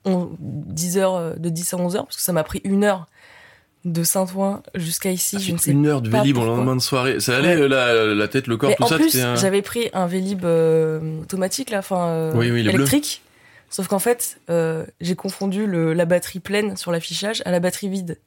10h 0.06 1.38
de 1.38 1.48
10 1.48 1.74
à 1.74 1.76
11h 1.76 1.96
parce 2.04 2.16
que 2.16 2.22
ça 2.22 2.32
m'a 2.32 2.44
pris 2.44 2.60
une 2.64 2.84
heure 2.84 3.06
de 3.84 4.02
Saint-Ouen 4.02 4.62
jusqu'à 4.74 5.10
ici, 5.12 5.36
Ça 5.36 5.42
je 5.42 5.52
ne 5.52 5.58
sais 5.58 5.70
une 5.70 5.86
heure 5.86 6.02
de 6.02 6.10
Vélib 6.10 6.36
en 6.38 6.44
lendemain 6.44 6.74
de 6.76 6.80
soirée. 6.80 7.20
Ça 7.20 7.36
allait 7.36 7.56
Ouais. 7.56 7.68
la, 7.68 8.06
la 8.14 8.28
tête, 8.28 8.46
le 8.46 8.56
corps, 8.56 8.70
Mais 8.70 8.76
tout 8.76 8.82
en 8.82 8.86
ça. 8.88 8.96
plus, 8.96 9.16
un- 9.20 9.36
j'avais 9.36 9.62
pris 9.62 9.88
un 9.92 10.06
Vélib 10.06 10.44
euh, 10.44 11.20
automatique, 11.22 11.70
là, 11.70 11.78
enfin 11.78 12.08
euh, 12.08 12.32
Oui, 12.34 12.50
oui, 12.50 12.60
électrique. 12.60 13.22
Sauf 13.70 13.86
qu'en 13.86 13.98
fait, 13.98 14.38
euh, 14.50 14.84
j'ai 15.00 15.14
confondu 15.14 15.66
le, 15.66 15.92
la 15.92 16.06
batterie 16.06 16.40
pleine 16.40 16.76
sur 16.76 16.90
l'affichage 16.90 17.42
à 17.44 17.50
la 17.50 17.60
batterie 17.60 17.88
vide. 17.88 18.18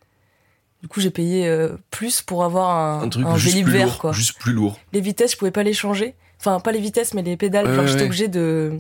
Du 0.82 0.88
coup, 0.88 1.00
j'ai 1.02 1.12
payé 1.12 1.48
plus 1.92 2.22
pour 2.22 2.44
avoir 2.44 2.70
un, 2.72 3.04
un 3.04 3.10
truc 3.10 3.26
un 3.26 3.36
juste 3.38 3.54
Vélib 3.56 3.68
plus 3.68 3.74
vert, 3.78 3.86
lourd, 3.88 3.98
quoi. 4.00 4.12
juste 4.14 4.40
plus 4.40 4.54
lourd. 4.54 4.80
Les 4.94 5.02
vitesses, 5.02 5.34
je 5.34 5.38
pouvais 5.38 5.52
pas 5.52 5.64
les 5.64 5.74
changer. 5.74 6.16
Enfin, 6.40 6.60
pas 6.60 6.72
les 6.72 6.80
vitesses, 6.80 7.14
mais 7.14 7.22
les 7.22 7.38
pédales. 7.38 7.68
Ouais, 7.68 7.76
genre, 7.76 7.84
ouais, 7.86 7.92
j'étais 7.92 8.04
de, 8.30 8.80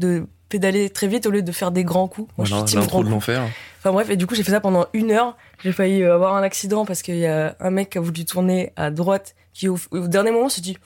de 0.00 0.26
pédaler 0.48 0.90
très 0.90 1.06
vite 1.06 1.26
au 1.26 1.30
lieu 1.30 1.42
de 1.42 1.52
faire 1.52 1.70
des 1.70 1.84
grands 1.84 2.08
coups. 2.08 2.30
Moi, 2.36 2.46
Voilà, 2.48 2.64
je 2.66 2.70
suis 2.78 2.78
de 2.78 3.10
l'enfer. 3.10 3.42
Enfin 3.80 3.92
bref, 3.92 4.08
et 4.10 4.16
du 4.16 4.26
coup 4.26 4.34
j'ai 4.34 4.42
fait 4.42 4.52
ça 4.52 4.60
pendant 4.60 4.86
une 4.92 5.10
heure. 5.10 5.36
J'ai 5.62 5.72
failli 5.72 6.02
euh, 6.02 6.14
avoir 6.14 6.34
un 6.36 6.42
accident 6.42 6.84
parce 6.86 7.02
qu'il 7.02 7.16
y 7.16 7.26
a 7.26 7.56
un 7.60 7.70
mec 7.70 7.90
qui 7.90 7.98
a 7.98 8.00
voulu 8.00 8.24
tourner 8.24 8.72
à 8.76 8.90
droite 8.90 9.34
qui 9.52 9.68
au, 9.68 9.78
au 9.90 10.08
dernier 10.08 10.30
moment 10.30 10.48
s'est 10.48 10.62
dit 10.62 10.78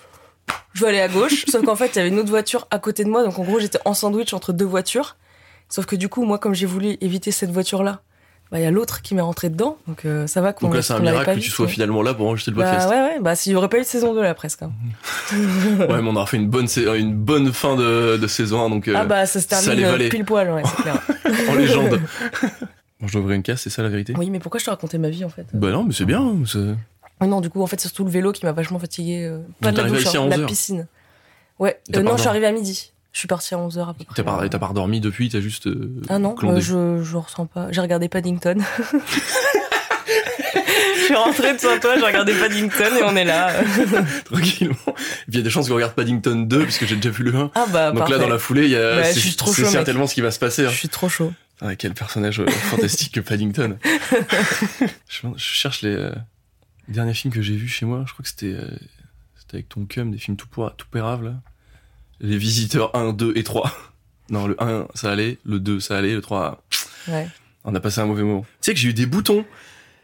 je 0.73 0.83
vais 0.83 0.89
aller 0.89 1.01
à 1.01 1.09
gauche. 1.09 1.45
Sauf 1.49 1.65
qu'en 1.65 1.77
fait 1.77 1.89
il 1.95 1.97
y 1.97 1.99
avait 2.01 2.09
une 2.09 2.19
autre 2.19 2.31
voiture 2.31 2.67
à 2.71 2.79
côté 2.79 3.05
de 3.05 3.09
moi, 3.09 3.23
donc 3.25 3.39
en 3.39 3.45
gros 3.45 3.61
j'étais 3.61 3.79
en 3.85 3.95
sandwich 3.95 4.33
entre 4.35 4.53
deux 4.53 4.65
voitures. 4.65 5.17
Sauf 5.69 5.87
que 5.87 5.97
du 5.97 6.09
coup 6.09 6.25
moi 6.25 6.39
comme 6.39 6.55
j'ai 6.55 6.67
voulu 6.67 6.97
éviter 7.01 7.31
cette 7.31 7.51
voiture 7.51 7.83
là, 7.83 8.01
bah 8.51 8.59
il 8.59 8.63
y 8.63 8.67
a 8.67 8.71
l'autre 8.71 9.03
qui 9.03 9.15
m'est 9.15 9.21
rentré 9.23 9.51
dedans, 9.51 9.77
donc 9.87 10.05
euh, 10.05 10.27
ça 10.27 10.41
va 10.41 10.53
qu'on 10.53 10.67
Donc 10.67 10.77
là, 10.77 10.83
c'est 10.83 10.95
un 10.95 11.01
miracle 11.01 11.25
pas 11.27 11.31
que 11.33 11.37
vu, 11.41 11.43
tu 11.45 11.51
sois 11.51 11.67
mais- 11.67 11.73
finalement 11.73 12.03
là 12.03 12.15
pour 12.15 12.27
enregistrer 12.27 12.53
le 12.53 12.57
Bah 12.57 12.65
podcast. 12.65 12.89
ouais 12.89 12.97
ouais, 13.01 13.21
bah 13.21 13.35
s'il 13.37 13.53
y 13.53 13.57
aurait 13.57 13.69
pas 13.69 13.77
eu 13.77 13.83
de 13.83 13.87
saison 13.87 14.15
2 14.15 14.23
là 14.23 14.35
presque. 14.35 14.63
hein. 14.63 14.73
Ouais, 15.33 16.01
mais 16.03 16.09
on 16.09 16.17
aura 16.17 16.27
fait 16.27 16.37
une 16.39 16.49
bonne, 16.49 16.67
une 16.97 17.15
bonne 17.15 17.53
fin 17.53 17.77
de, 17.77 18.17
de 18.17 18.27
saison 18.27 18.65
1, 18.67 18.71
donc 18.71 18.89
euh, 18.89 18.95
ah 18.97 19.05
bah 19.05 19.27
ça 19.27 19.41
se 19.41 19.49
ça 19.49 19.61
termine 19.63 19.97
les 19.99 20.07
euh, 20.07 20.09
pile 20.09 20.25
poil, 20.25 20.51
ouais 20.51 20.63
c'est 20.65 20.83
clair. 20.83 21.01
en 21.51 21.55
légende. 21.55 22.01
Bon, 23.01 23.07
je 23.07 23.13
dois 23.13 23.21
ouvrir 23.23 23.37
une 23.37 23.45
casse, 23.45 23.61
c'est 23.63 23.71
ça 23.71 23.85
la 23.85 23.91
vérité? 23.91 24.13
Oui 24.19 24.29
mais 24.29 24.41
pourquoi 24.41 24.59
je 24.59 24.65
te 24.65 24.71
racontais 24.71 24.99
ma 24.99 25.09
vie 25.09 25.25
en 25.25 25.29
fait? 25.29 25.47
Bah 25.53 25.71
non, 25.71 25.85
mais 25.85 25.93
c'est 25.93 26.05
bien. 26.05 26.35
Ah 27.21 27.27
Non, 27.29 27.41
du 27.41 27.49
coup, 27.49 27.63
en 27.63 27.67
fait, 27.69 27.79
c'est 27.81 27.87
surtout 27.87 28.05
le 28.05 28.11
vélo 28.11 28.33
qui 28.33 28.45
m'a 28.45 28.51
vachement 28.51 28.81
fatigué. 28.81 29.25
euh, 29.25 29.39
pas 29.61 29.71
Donc 29.71 29.77
de 29.79 29.83
la 29.83 29.89
douche, 30.01 30.07
hein, 30.09 30.27
la 30.29 30.35
11 30.37 30.41
heures. 30.41 30.47
piscine. 30.47 30.87
Ouais, 31.61 31.81
euh, 31.95 32.03
non, 32.03 32.13
je 32.13 32.17
suis 32.17 32.25
dormi 32.25 32.29
arrivée 32.29 32.47
à 32.47 32.53
midi. 32.53 32.93
Je 33.19 33.23
suis 33.23 33.27
partie 33.27 33.53
à 33.53 33.59
11h 33.59 33.81
à 33.81 33.95
peu 33.95 34.05
près. 34.05 34.15
T'as 34.15 34.23
pas, 34.23 34.49
t'as 34.49 34.61
pas 34.61 34.69
redormi 34.69 35.01
depuis, 35.01 35.29
t'as 35.29 35.41
juste. 35.41 35.67
euh, 35.67 35.91
Ah 36.09 36.21
non, 36.21 36.37
euh, 36.45 36.61
je, 36.61 37.03
je 37.03 37.17
ressens 37.17 37.47
pas. 37.47 37.67
J'ai 37.73 37.81
regardé 37.81 38.09
Paddington. 38.09 38.59
je 40.07 41.03
suis 41.03 41.15
rentrée 41.17 41.53
de 41.55 41.59
Saint-Ouen, 41.59 41.97
j'ai 41.99 42.05
regardé 42.07 42.33
Paddington 42.33 42.97
et 42.97 43.03
on 43.03 43.17
est 43.17 43.25
là. 43.25 43.53
tranquillement. 44.25 44.77
Et 44.87 44.93
puis 44.93 45.25
il 45.31 45.37
y 45.39 45.41
a 45.41 45.43
des 45.43 45.51
chances 45.51 45.67
qu'on 45.69 45.75
regarde 45.75 45.95
Paddington 45.95 46.47
2 46.47 46.63
puisque 46.63 46.87
j'ai 46.87 46.95
déjà 46.95 47.11
vu 47.11 47.25
le 47.25 47.35
1. 47.35 47.51
Ah 47.57 47.67
bah, 47.73 47.89
Donc 47.91 47.99
parfait. 47.99 48.13
là 48.13 48.19
dans 48.21 48.29
la 48.29 48.39
foulée, 48.39 48.67
il 48.67 48.71
y 48.71 48.77
a 48.77 48.97
Bah, 48.99 49.03
c'est 49.05 49.15
je 49.15 49.19
suis 49.19 49.35
trop 49.35 49.51
c'est 49.51 49.63
chaud, 49.63 49.67
mec. 49.67 49.73
certainement 49.73 50.07
ce 50.07 50.15
qui 50.15 50.21
va 50.21 50.31
se 50.31 50.39
passer. 50.39 50.65
hein. 50.67 50.71
Je 50.71 50.77
suis 50.77 50.89
trop 50.89 51.09
chaud. 51.09 51.33
Ah, 51.61 51.75
quel 51.75 51.95
personnage 51.95 52.39
euh, 52.39 52.47
fantastique 52.47 53.15
que 53.15 53.21
Paddington. 53.29 53.79
je, 55.09 55.19
cherche 55.39 55.83
les 55.83 55.97
euh, 55.97 56.13
derniers 56.87 57.15
films 57.15 57.35
que 57.35 57.43
j'ai 57.43 57.57
vus 57.57 57.67
chez 57.67 57.85
moi. 57.85 58.05
Je 58.07 58.13
crois 58.13 58.23
que 58.23 58.29
c'était 58.29 58.55
euh, 58.55 58.71
c'était 59.37 59.57
avec 59.57 59.69
ton 59.69 59.87
cum, 59.87 60.13
des 60.13 60.19
films 60.19 60.37
tout, 60.37 60.47
pour, 60.47 60.73
tout 60.77 60.87
péraves 60.89 61.25
là. 61.25 61.33
Les 62.21 62.37
Visiteurs 62.39 62.95
1, 62.97 63.13
2 63.13 63.33
et 63.37 63.45
3. 63.45 63.73
Non, 64.31 64.47
le 64.47 64.63
1 64.63 64.89
ça 64.95 65.11
allait, 65.13 65.39
le 65.45 65.59
2 65.61 65.81
ça 65.81 65.97
allait, 65.99 66.15
le 66.15 66.21
3 66.21 66.63
Ouais. 67.09 67.27
on 67.65 67.75
a 67.75 67.81
passé 67.81 68.01
un 68.01 68.07
mauvais 68.07 68.23
moment. 68.23 68.43
Tu 68.43 68.47
sais 68.61 68.75
que 68.75 68.81
j'ai 68.81 68.89
eu 68.89 68.95
des 68.95 69.07
boutons. 69.07 69.45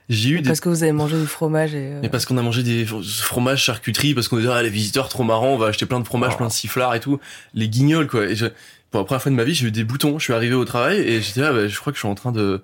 J'ai 0.09 0.31
eu 0.31 0.41
des 0.43 0.49
Parce 0.49 0.61
que 0.61 0.69
vous 0.69 0.83
avez 0.83 0.93
mangé 0.93 1.19
du 1.19 1.27
fromage 1.27 1.75
et. 1.75 1.93
euh, 1.95 1.99
Mais 2.03 2.09
parce 2.11 2.25
qu'on 2.27 2.37
a 2.37 2.43
mangé 2.43 2.63
des 2.63 2.85
fr- 2.87 3.03
fromages 3.23 3.63
charcuterie, 3.65 4.13
parce 4.15 4.29
qu'on 4.29 4.37
disait, 4.37 4.51
ah, 4.53 4.63
les 4.63 4.69
visiteurs 4.71 5.09
trop 5.09 5.25
marrants, 5.25 5.49
on 5.55 5.57
va 5.59 5.67
acheter 5.69 5.87
plein 5.87 5.99
de 6.01 6.05
fromages, 6.05 6.33
Oh. 6.35 6.39
plein 6.39 6.49
de 6.49 6.53
sifflards 6.53 6.95
et 6.95 7.01
tout. 7.01 7.21
Les 7.55 7.69
guignols, 7.69 8.07
quoi. 8.07 8.27
Et 8.27 8.37
je, 8.37 8.47
pour 8.91 9.01
la 9.01 9.05
première 9.07 9.23
fois 9.23 9.31
de 9.33 9.37
ma 9.37 9.45
vie, 9.45 9.55
j'ai 9.55 9.67
eu 9.69 9.71
des 9.73 9.85
boutons. 9.85 10.19
Je 10.19 10.25
suis 10.25 10.33
arrivé 10.35 10.55
au 10.55 10.65
travail 10.67 10.99
et 11.01 11.21
j'étais 11.23 11.41
là, 11.41 11.53
bah, 11.53 11.69
je 11.69 11.79
crois 11.81 11.91
que 11.93 11.97
je 11.97 12.01
suis 12.01 12.09
en 12.09 12.15
train 12.15 12.33
de, 12.33 12.63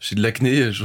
j'ai 0.00 0.16
de 0.16 0.22
l'acné. 0.22 0.70
Je, 0.72 0.84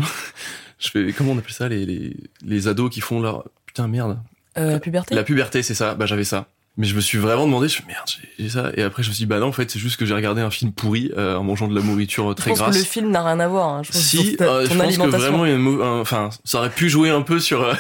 je 0.79 0.89
fais, 0.89 1.12
comment 1.13 1.31
on 1.33 1.38
appelle 1.39 1.51
ça, 1.53 1.67
les, 1.67 1.86
les, 1.86 2.15
les 2.45 2.67
ados 2.67 2.89
qui 2.93 3.01
font 3.01 3.19
leur, 3.21 3.45
putain, 3.65 3.88
merde. 3.88 4.19
euh, 4.57 4.71
la 4.74 4.79
puberté? 4.79 5.13
La 5.15 5.24
puberté, 5.24 5.62
c'est 5.63 5.74
ça. 5.74 5.93
Bah, 5.95 6.05
j'avais 6.05 6.24
ça. 6.24 6.47
Mais 6.79 6.86
je 6.86 6.96
me 6.96 7.01
suis 7.01 7.17
vraiment 7.17 7.46
demandé, 7.48 7.67
je 7.67 7.77
fais, 7.77 7.84
merde, 7.88 8.07
j'ai- 8.38 8.50
ça. 8.50 8.72
Et 8.75 8.84
après, 8.84 9.01
je 9.01 9.10
me 9.10 9.13
suis 9.13 9.24
dit, 9.24 9.25
bah 9.25 9.39
non, 9.39 9.48
en 9.48 9.51
fait, 9.51 9.72
c'est 9.72 9.79
juste 9.79 9.98
que 9.98 10.05
j'ai 10.05 10.13
regardé 10.13 10.41
un 10.41 10.51
film 10.51 10.72
pourri, 10.72 11.12
euh, 11.17 11.36
en 11.36 11.43
mangeant 11.43 11.67
de 11.67 11.75
la 11.75 11.81
nourriture 11.81 12.27
euh, 12.27 12.31
Je 12.31 12.36
très 12.36 12.50
pense 12.51 12.60
grasse. 12.60 12.75
que 12.75 12.79
le 12.81 12.86
film 12.88 13.10
n'a 13.10 13.24
rien 13.25 13.39
à 13.39 13.48
voir. 13.48 13.69
hein. 13.69 13.81
Je 13.84 13.91
pense 13.91 14.00
que 14.01 14.07
Si, 14.07 14.36
ton- 14.38 14.43
euh, 14.46 14.65
je 14.69 14.77
pense 14.77 14.98
que 14.98 15.07
vraiment, 15.07 15.46
il 15.46 15.50
y 15.50 15.51
a 15.53 15.55
une 15.55 15.62
mau- 15.62 15.81
un- 15.81 16.00
enfin, 16.01 16.29
ça 16.46 16.60
aurait 16.60 16.69
pu 16.69 16.88
jouer 16.89 17.10
un 17.10 17.24
peu 17.24 17.39
sur. 17.39 17.63
euh, 17.63 17.74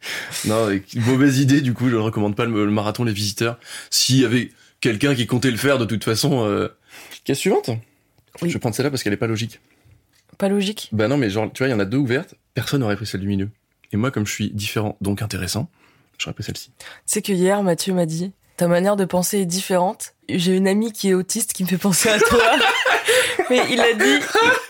non, 0.46 0.68
mauvaise 1.06 1.38
idée. 1.40 1.60
Du 1.60 1.74
coup, 1.74 1.88
je 1.88 1.96
ne 1.96 2.00
recommande 2.00 2.36
pas 2.36 2.44
le, 2.44 2.64
le 2.64 2.70
marathon 2.70 3.02
les 3.04 3.12
visiteurs. 3.12 3.58
S'il 3.90 4.20
y 4.20 4.24
avait 4.24 4.52
quelqu'un 4.80 5.14
qui 5.16 5.26
comptait 5.26 5.50
le 5.50 5.56
faire, 5.56 5.78
de 5.78 5.84
toute 5.84 6.04
façon. 6.04 6.44
Euh... 6.46 6.68
Question 7.24 7.56
suivante. 7.62 7.80
Oui. 8.42 8.48
Je 8.48 8.54
vais 8.54 8.60
prendre 8.60 8.76
celle-là 8.76 8.90
parce 8.90 9.02
qu'elle 9.02 9.12
est 9.12 9.16
pas 9.18 9.26
logique. 9.26 9.60
Pas 10.38 10.48
logique? 10.48 10.88
Bah 10.92 11.08
non, 11.08 11.16
mais 11.16 11.30
genre, 11.30 11.50
tu 11.52 11.62
vois, 11.64 11.68
il 11.68 11.72
y 11.72 11.74
en 11.74 11.80
a 11.80 11.84
deux 11.84 11.96
ouvertes. 11.98 12.34
Personne 12.54 12.80
n'aurait 12.80 12.94
pris 12.96 13.06
celle 13.06 13.22
du 13.22 13.26
milieu. 13.26 13.48
Et 13.92 13.96
moi, 13.96 14.10
comme 14.10 14.26
je 14.26 14.32
suis 14.32 14.50
différent, 14.50 14.96
donc 15.00 15.22
intéressant, 15.22 15.68
j'aurais 16.18 16.34
pris 16.34 16.44
celle-ci. 16.44 16.70
Tu 16.78 16.84
sais 17.06 17.22
que 17.22 17.32
hier, 17.32 17.62
Mathieu 17.62 17.92
m'a 17.94 18.06
dit 18.06 18.32
Ta 18.56 18.68
manière 18.68 18.96
de 18.96 19.04
penser 19.04 19.38
est 19.40 19.44
différente. 19.46 20.14
J'ai 20.28 20.56
une 20.56 20.66
amie 20.66 20.92
qui 20.92 21.10
est 21.10 21.14
autiste 21.14 21.52
qui 21.52 21.62
me 21.62 21.68
fait 21.68 21.76
penser 21.78 22.08
à 22.08 22.18
toi. 22.18 22.38
Mais 23.50 23.60
il 23.70 23.76
l'a 23.76 23.92
dit, 23.92 24.24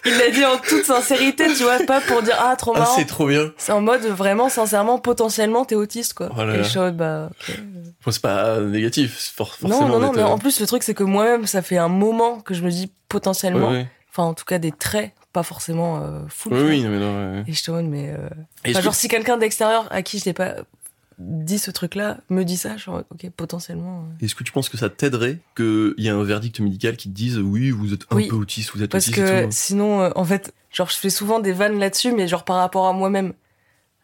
il 0.05 0.19
l'a 0.19 0.31
dit 0.31 0.45
en 0.45 0.59
toute 0.59 0.85
sincérité, 0.85 1.47
tu 1.57 1.63
vois, 1.63 1.79
pas 1.87 2.01
pour 2.03 2.21
dire 2.23 2.37
Ah, 2.39 2.57
trop 2.57 2.73
Ah, 2.75 2.81
marrant. 2.81 2.95
c'est 2.97 3.07
trop 3.07 3.27
bien. 3.29 3.53
c'est 3.57 3.73
en 3.73 3.81
mode 3.81 4.03
vraiment, 4.03 4.49
sincèrement, 4.51 4.99
potentiellement, 4.99 5.65
t'es 5.65 5.75
autiste, 5.77 6.13
quoi. 6.15 6.29
Oh 6.37 6.45
là 6.45 6.91
bah. 6.91 7.31
Bon, 8.05 8.11
c'est 8.11 8.21
pas 8.21 8.61
négatif, 8.61 9.17
c'est 9.19 9.33
for- 9.35 9.55
forcément. 9.55 9.89
Non, 9.89 9.89
non, 9.89 10.01
non, 10.07 10.13
mais 10.15 10.23
en 10.23 10.37
plus, 10.39 10.61
le 10.61 10.67
truc, 10.67 10.83
c'est 10.83 10.93
que 10.95 11.05
moi-même, 11.05 11.47
ça 11.47 11.63
fait 11.63 11.79
un 11.79 11.89
moment 11.89 12.41
que 12.41 12.53
je 12.55 12.63
me 12.63 12.71
dis 12.71 12.93
potentiellement, 13.09 13.69
ouais, 13.71 13.77
ouais. 13.79 13.87
enfin, 14.11 14.25
en 14.25 14.35
tout 14.35 14.45
cas, 14.45 14.59
des 14.59 14.73
traits, 14.73 15.13
pas 15.33 15.43
forcément 15.43 16.03
euh, 16.03 16.21
full. 16.29 16.53
Oui, 16.53 16.63
oui, 16.63 16.83
non, 16.83 16.91
mais 16.91 16.99
non, 16.99 17.33
ouais. 17.39 17.45
Et 17.47 17.53
je 17.55 17.65
te 17.65 17.71
demande, 17.71 17.89
mais. 17.89 18.11
euh, 18.11 18.17
Et 18.17 18.19
enfin, 18.19 18.31
est-ce 18.71 18.81
genre, 18.83 18.93
que- 18.93 18.99
si 18.99 19.09
quelqu'un 19.09 19.39
d'extérieur 19.39 19.87
à 19.91 20.03
qui 20.03 20.19
je 20.19 20.29
n'ai 20.29 20.35
pas 20.35 20.55
dit 21.19 21.59
ce 21.59 21.71
truc-là 21.71 22.19
me 22.29 22.45
dit 22.45 22.57
ça, 22.57 22.77
mode, 22.87 23.05
ok, 23.11 23.31
potentiellement. 23.37 24.01
euh. 24.01 24.25
Est-ce 24.25 24.35
que 24.35 24.45
tu 24.45 24.53
penses 24.53 24.69
que 24.69 24.77
ça 24.77 24.91
t'aiderait 24.91 25.39
qu'il 25.57 25.95
y 25.99 26.09
ait 26.09 26.11
un 26.11 26.23
verdict 26.23 26.61
médical 26.61 26.97
qui 26.97 27.09
te 27.09 27.15
dise 27.15 27.39
oui, 27.39 27.71
vous 27.71 27.95
êtes 27.95 28.03
un 28.11 28.17
Oui. 28.17 28.29
peu 28.29 28.37
autiste, 28.37 28.73
vous 28.75 28.83
êtes 28.83 28.91
Parce 28.91 29.09
autiste 29.09 29.19
et 29.19 29.23
que 29.23 29.45
tout 29.45 29.51
sinon, 29.51 30.03
euh, 30.03 30.11
en 30.15 30.25
fait, 30.25 30.53
genre 30.71 30.91
je 30.91 30.97
fais 30.97 31.11
souvent 31.11 31.41
des 31.41 31.53
vannes 31.53 31.79
là-dessus, 31.79 32.13
mais 32.13 32.29
genre 32.29 32.45
par 32.45 32.57
rapport 32.57 32.87
à 32.87 32.93
moi-même. 32.93 33.33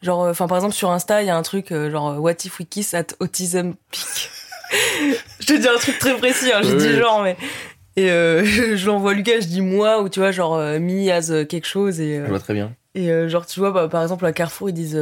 Genre, 0.01 0.27
enfin 0.27 0.47
par 0.47 0.57
exemple 0.57 0.75
sur 0.75 0.91
Insta, 0.91 1.21
il 1.21 1.27
y 1.27 1.29
a 1.29 1.37
un 1.37 1.43
truc 1.43 1.69
genre 1.73 2.19
What 2.19 2.33
if 2.43 2.59
we 2.59 2.67
kiss 2.69 2.93
at 2.93 3.07
autism 3.19 3.75
peak? 3.91 4.29
je 5.39 5.45
te 5.45 5.53
dis 5.53 5.67
un 5.67 5.77
truc 5.77 5.97
très 5.99 6.17
précis, 6.17 6.51
hein, 6.51 6.61
je 6.63 6.75
dis 6.75 6.97
genre, 6.97 7.23
mais 7.23 7.37
et 7.95 8.09
euh, 8.09 8.43
je 8.75 8.85
l'envoie 8.87 9.11
à 9.11 9.13
Lucas, 9.13 9.39
je 9.41 9.47
dis 9.47 9.61
moi, 9.61 10.01
ou 10.01 10.09
tu 10.09 10.19
vois, 10.19 10.31
genre 10.31 10.55
euh, 10.55 10.79
me 10.79 11.09
as 11.11 11.45
quelque 11.45 11.67
chose. 11.67 11.99
Et, 12.01 12.17
je 12.23 12.29
vois 12.29 12.39
très 12.39 12.53
bien. 12.53 12.75
Et 12.95 13.29
genre, 13.29 13.45
tu 13.45 13.59
vois, 13.59 13.71
bah, 13.71 13.87
par 13.87 14.03
exemple, 14.03 14.25
à 14.25 14.33
Carrefour, 14.33 14.69
ils 14.69 14.73
disent 14.73 14.99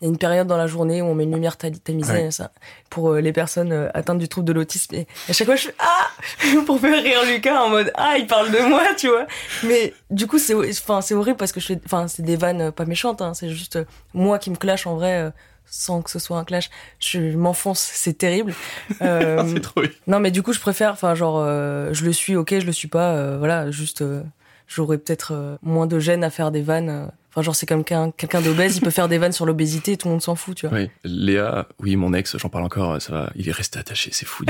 il 0.00 0.04
y 0.04 0.06
a 0.06 0.10
une 0.10 0.18
période 0.18 0.46
dans 0.46 0.56
la 0.56 0.66
journée 0.66 1.02
où 1.02 1.06
on 1.06 1.14
met 1.14 1.24
une 1.24 1.34
lumière 1.34 1.56
tamisée, 1.56 2.30
ça, 2.30 2.52
pour 2.90 3.14
les 3.14 3.32
personnes 3.32 3.90
atteintes 3.94 4.18
du 4.18 4.28
trouble 4.28 4.46
de 4.46 4.52
l'autisme. 4.52 4.94
Et 4.94 5.06
à 5.28 5.32
chaque 5.32 5.46
fois, 5.46 5.56
je 5.56 5.68
fais 5.68 5.74
Ah 5.78 6.08
Pour 6.66 6.80
faire 6.80 7.02
rire 7.02 7.20
Lucas 7.26 7.60
en 7.60 7.70
mode 7.70 7.90
Ah, 7.94 8.16
il 8.18 8.26
parle 8.26 8.50
de 8.50 8.68
moi, 8.68 8.82
tu 8.96 9.08
vois. 9.08 9.26
Mais 9.64 9.94
du 10.10 10.26
coup, 10.26 10.38
c'est 10.38 10.54
enfin 10.54 11.00
c'est 11.00 11.14
horrible 11.14 11.36
parce 11.36 11.52
que 11.52 11.60
je 11.60 11.66
fais. 11.66 11.80
Enfin, 11.84 12.06
c'est 12.06 12.22
des 12.22 12.36
vannes 12.36 12.70
pas 12.70 12.84
méchantes, 12.84 13.22
hein, 13.22 13.34
c'est 13.34 13.48
juste 13.48 13.78
moi 14.14 14.38
qui 14.38 14.50
me 14.50 14.56
clash 14.56 14.86
en 14.86 14.94
vrai 14.94 15.32
sans 15.70 16.02
que 16.02 16.10
ce 16.10 16.18
soit 16.18 16.38
un 16.38 16.44
clash. 16.44 16.70
Je 16.98 17.36
m'enfonce, 17.36 17.80
c'est 17.80 18.16
terrible. 18.18 18.54
Euh, 19.02 19.44
c'est 19.54 19.60
trop. 19.60 19.82
Non, 20.06 20.18
mais 20.18 20.30
du 20.30 20.42
coup, 20.42 20.52
je 20.52 20.60
préfère, 20.60 20.92
enfin, 20.92 21.14
genre, 21.14 21.38
euh, 21.38 21.90
je 21.92 22.04
le 22.04 22.12
suis, 22.12 22.36
ok, 22.36 22.58
je 22.58 22.66
le 22.66 22.72
suis 22.72 22.88
pas, 22.88 23.12
euh, 23.12 23.36
voilà, 23.38 23.70
juste, 23.70 24.02
euh, 24.02 24.22
j'aurais 24.66 24.98
peut-être 24.98 25.58
moins 25.62 25.86
de 25.86 25.98
gêne 25.98 26.24
à 26.24 26.30
faire 26.30 26.50
des 26.50 26.62
vannes. 26.62 27.10
Enfin, 27.30 27.42
genre, 27.42 27.54
c'est 27.54 27.66
comme 27.66 27.84
quelqu'un 27.84 28.10
quelqu'un 28.10 28.40
d'obèse, 28.40 28.76
il 28.76 28.80
peut 28.80 28.90
faire 28.90 29.08
des 29.08 29.18
vannes 29.18 29.32
sur 29.32 29.46
l'obésité 29.46 29.92
et 29.92 29.96
tout 29.96 30.08
le 30.08 30.12
monde 30.12 30.22
s'en 30.22 30.34
fout, 30.34 30.56
tu 30.56 30.66
vois. 30.66 30.78
Oui, 30.78 30.90
Léa, 31.04 31.68
oui, 31.80 31.96
mon 31.96 32.14
ex, 32.14 32.36
j'en 32.38 32.48
parle 32.48 32.64
encore, 32.64 33.00
ça 33.00 33.12
va, 33.12 33.32
il 33.36 33.48
est 33.48 33.52
resté 33.52 33.78
attaché, 33.78 34.10
c'est 34.12 34.26
fou. 34.26 34.44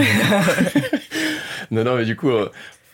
non, 1.71 1.85
non, 1.85 1.97
mais 1.97 2.05
du 2.05 2.17
coup, 2.17 2.31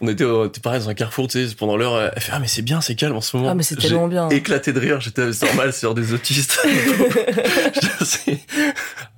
on 0.09 0.45
était 0.47 0.61
pareil 0.61 0.81
dans 0.81 0.89
un 0.89 0.95
carrefour, 0.95 1.29
tu 1.29 1.47
sais, 1.47 1.55
pendant 1.55 1.77
l'heure, 1.77 2.13
elle 2.15 2.23
fait 2.23 2.33
Ah, 2.35 2.39
mais 2.39 2.47
c'est 2.49 2.63
bien, 2.63 2.81
c'est 2.81 2.95
calme 2.95 3.17
en 3.17 3.21
ce 3.21 3.37
moment. 3.37 3.51
Ah, 3.51 3.55
mais 3.55 3.63
c'est 3.63 3.77
tellement 3.77 4.09
bien. 4.09 4.29
Éclaté 4.29 4.73
de 4.73 4.81
rire, 4.81 5.01
j'étais 5.01 5.31
normal, 5.43 5.73
c'est 5.73 5.83
genre 5.83 5.95
des 5.95 6.13
autistes. 6.13 6.61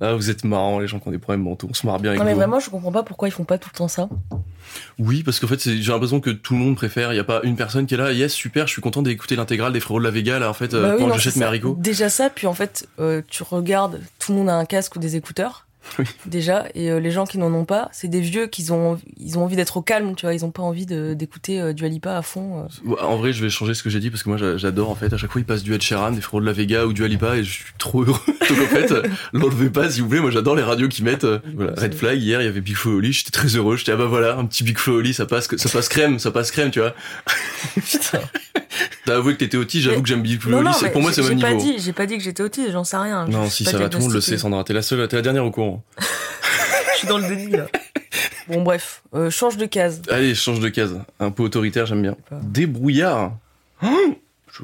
ah, 0.01 0.13
vous 0.13 0.29
êtes 0.29 0.43
marrants, 0.43 0.79
les 0.79 0.87
gens 0.87 0.99
qui 0.99 1.07
ont 1.07 1.11
des 1.11 1.17
problèmes 1.17 1.43
mentaux, 1.43 1.67
on 1.69 1.73
se 1.73 1.85
marre 1.85 1.99
bien 1.99 2.11
avec 2.11 2.19
Non, 2.19 2.25
mais 2.25 2.33
vous. 2.33 2.37
vraiment, 2.39 2.59
je 2.59 2.69
comprends 2.69 2.91
pas 2.91 3.03
pourquoi 3.03 3.27
ils 3.27 3.31
font 3.31 3.43
pas 3.43 3.57
tout 3.57 3.69
le 3.73 3.77
temps 3.77 3.87
ça. 3.87 4.09
Oui, 4.99 5.23
parce 5.23 5.39
qu'en 5.39 5.47
fait, 5.47 5.61
j'ai 5.61 5.91
l'impression 5.91 6.19
que 6.19 6.29
tout 6.29 6.53
le 6.53 6.59
monde 6.59 6.75
préfère. 6.75 7.13
Il 7.13 7.15
y 7.15 7.19
a 7.19 7.23
pas 7.23 7.41
une 7.43 7.55
personne 7.55 7.85
qui 7.85 7.93
est 7.93 7.97
là, 7.97 8.11
yes, 8.11 8.33
super, 8.33 8.67
je 8.67 8.73
suis 8.73 8.81
content 8.81 9.01
d'écouter 9.01 9.35
l'intégrale 9.35 9.73
des 9.73 9.79
frérots 9.79 9.99
de 9.99 10.05
la 10.05 10.11
Vega, 10.11 10.39
là, 10.39 10.49
en 10.49 10.53
fait, 10.53 10.73
bah 10.73 10.95
oui, 10.95 11.03
quand 11.03 11.13
j'achète 11.13 11.35
mes 11.37 11.45
haricots. 11.45 11.75
Déjà 11.79 12.09
ça, 12.09 12.29
puis 12.29 12.47
en 12.47 12.53
fait, 12.53 12.87
euh, 12.99 13.21
tu 13.27 13.43
regardes, 13.43 14.01
tout 14.19 14.31
le 14.31 14.39
monde 14.39 14.49
a 14.49 14.55
un 14.55 14.65
casque 14.65 14.95
ou 14.95 14.99
des 14.99 15.15
écouteurs. 15.15 15.66
Oui. 15.99 16.05
Déjà, 16.25 16.65
et 16.75 16.91
euh, 16.91 16.99
les 16.99 17.11
gens 17.11 17.25
qui 17.25 17.37
n'en 17.37 17.53
ont 17.53 17.65
pas, 17.65 17.89
c'est 17.91 18.07
des 18.07 18.21
vieux 18.21 18.47
qui 18.47 18.71
ont, 18.71 18.99
ils 19.19 19.37
ont 19.37 19.43
envie 19.43 19.55
d'être 19.55 19.77
au 19.77 19.81
calme, 19.81 20.15
tu 20.15 20.25
vois, 20.25 20.33
ils 20.33 20.45
ont 20.45 20.51
pas 20.51 20.61
envie 20.63 20.85
d'écouter 20.85 21.59
euh, 21.59 21.73
du 21.73 21.85
Alipa 21.85 22.15
à 22.17 22.21
fond. 22.21 22.67
euh. 22.87 22.95
En 23.01 23.17
vrai, 23.17 23.33
je 23.33 23.43
vais 23.43 23.49
changer 23.49 23.73
ce 23.73 23.83
que 23.83 23.89
j'ai 23.89 23.99
dit 23.99 24.09
parce 24.09 24.23
que 24.23 24.29
moi 24.29 24.37
j'a- 24.37 24.57
j'adore 24.57 24.89
en 24.89 24.95
fait. 24.95 25.11
À 25.13 25.17
chaque 25.17 25.31
fois, 25.31 25.41
il 25.41 25.45
passe 25.45 25.63
du 25.63 25.73
Ed 25.73 25.81
Sheeran, 25.81 26.11
des 26.11 26.21
frérots 26.21 26.41
de 26.41 26.45
la 26.45 26.53
Vega 26.53 26.85
ou 26.85 26.93
du 26.93 27.03
Alipa 27.03 27.37
et 27.37 27.43
je 27.43 27.51
suis 27.51 27.65
trop 27.77 28.03
heureux. 28.03 28.19
Donc 28.49 28.59
en 28.59 28.67
fait, 28.67 28.93
l'enlevez 29.33 29.69
pas 29.69 29.89
s'il 29.89 30.03
vous 30.03 30.09
plaît. 30.09 30.19
Moi 30.19 30.31
j'adore 30.31 30.55
les 30.55 30.63
radios 30.63 30.87
qui 30.87 31.03
mettent. 31.03 31.25
Voilà, 31.55 31.73
Red 31.75 31.93
Flag 31.95 32.21
hier, 32.21 32.41
il 32.41 32.45
y 32.45 32.47
avait 32.47 32.61
Big 32.61 32.75
Flo 32.75 32.97
Oli. 32.97 33.11
J'étais 33.13 33.31
très 33.31 33.47
heureux. 33.55 33.75
J'étais 33.77 33.91
ah 33.93 33.97
bah 33.97 34.05
voilà, 34.05 34.35
un 34.37 34.45
petit 34.45 34.63
Big 34.63 34.77
Flo 34.77 34.97
Oli, 34.99 35.13
ça 35.13 35.25
passe, 35.25 35.47
ça 35.55 35.69
passe 35.69 35.89
crème, 35.89 36.19
ça 36.19 36.31
passe 36.31 36.51
crème, 36.51 36.71
tu 36.71 36.79
vois. 36.79 36.93
Putain. 37.75 38.19
T'as 39.07 39.15
avoué 39.15 39.35
que 39.35 39.37
t'étais 39.39 39.55
autiste, 39.55 39.85
j'avoue 39.85 40.01
que 40.01 40.07
j'aime 40.09 40.21
non, 40.21 40.73
c'est- 40.73 40.87
mais 40.87 40.91
Pour 40.91 41.01
moi, 41.01 41.13
c'est 41.13 41.21
au 41.21 41.29
même 41.29 41.39
pas 41.39 41.53
niveau. 41.53 41.61
dit, 41.63 41.79
j'ai 41.79 41.93
pas 41.93 42.05
dit 42.05 42.17
que 42.17 42.23
j'étais 42.25 42.43
autiste, 42.43 42.71
j'en 42.73 42.83
sais 42.83 42.97
rien. 42.97 43.25
Non, 43.29 43.49
si 43.49 43.63
ça 43.63 43.77
va, 43.77 43.87
tout 43.87 43.99
le 43.99 44.03
monde 44.03 44.13
le 44.13 44.19
sait. 44.19 44.37
Sandra. 44.37 44.65
T'es 44.65 44.73
la 44.73 44.81
seule, 44.81 45.07
t'es 45.07 45.15
la 45.15 45.21
dernière 45.21 45.45
au 45.45 45.51
courant. 45.51 45.81
Je 46.93 46.97
suis 46.99 47.07
dans 47.07 47.17
le 47.17 47.25
déni 47.25 47.51
là. 47.51 47.67
Bon 48.49 48.63
bref, 48.63 49.03
euh, 49.13 49.29
change 49.29 49.55
de 49.55 49.65
case. 49.65 50.01
Allez, 50.09 50.35
change 50.35 50.59
de 50.59 50.67
case. 50.67 50.99
Un 51.21 51.31
peu 51.31 51.43
autoritaire, 51.43 51.85
j'aime 51.85 52.01
bien. 52.01 52.17
pas. 52.29 52.37
Débrouillard. 52.43 53.37
Hein 53.81 54.15
je, 54.51 54.63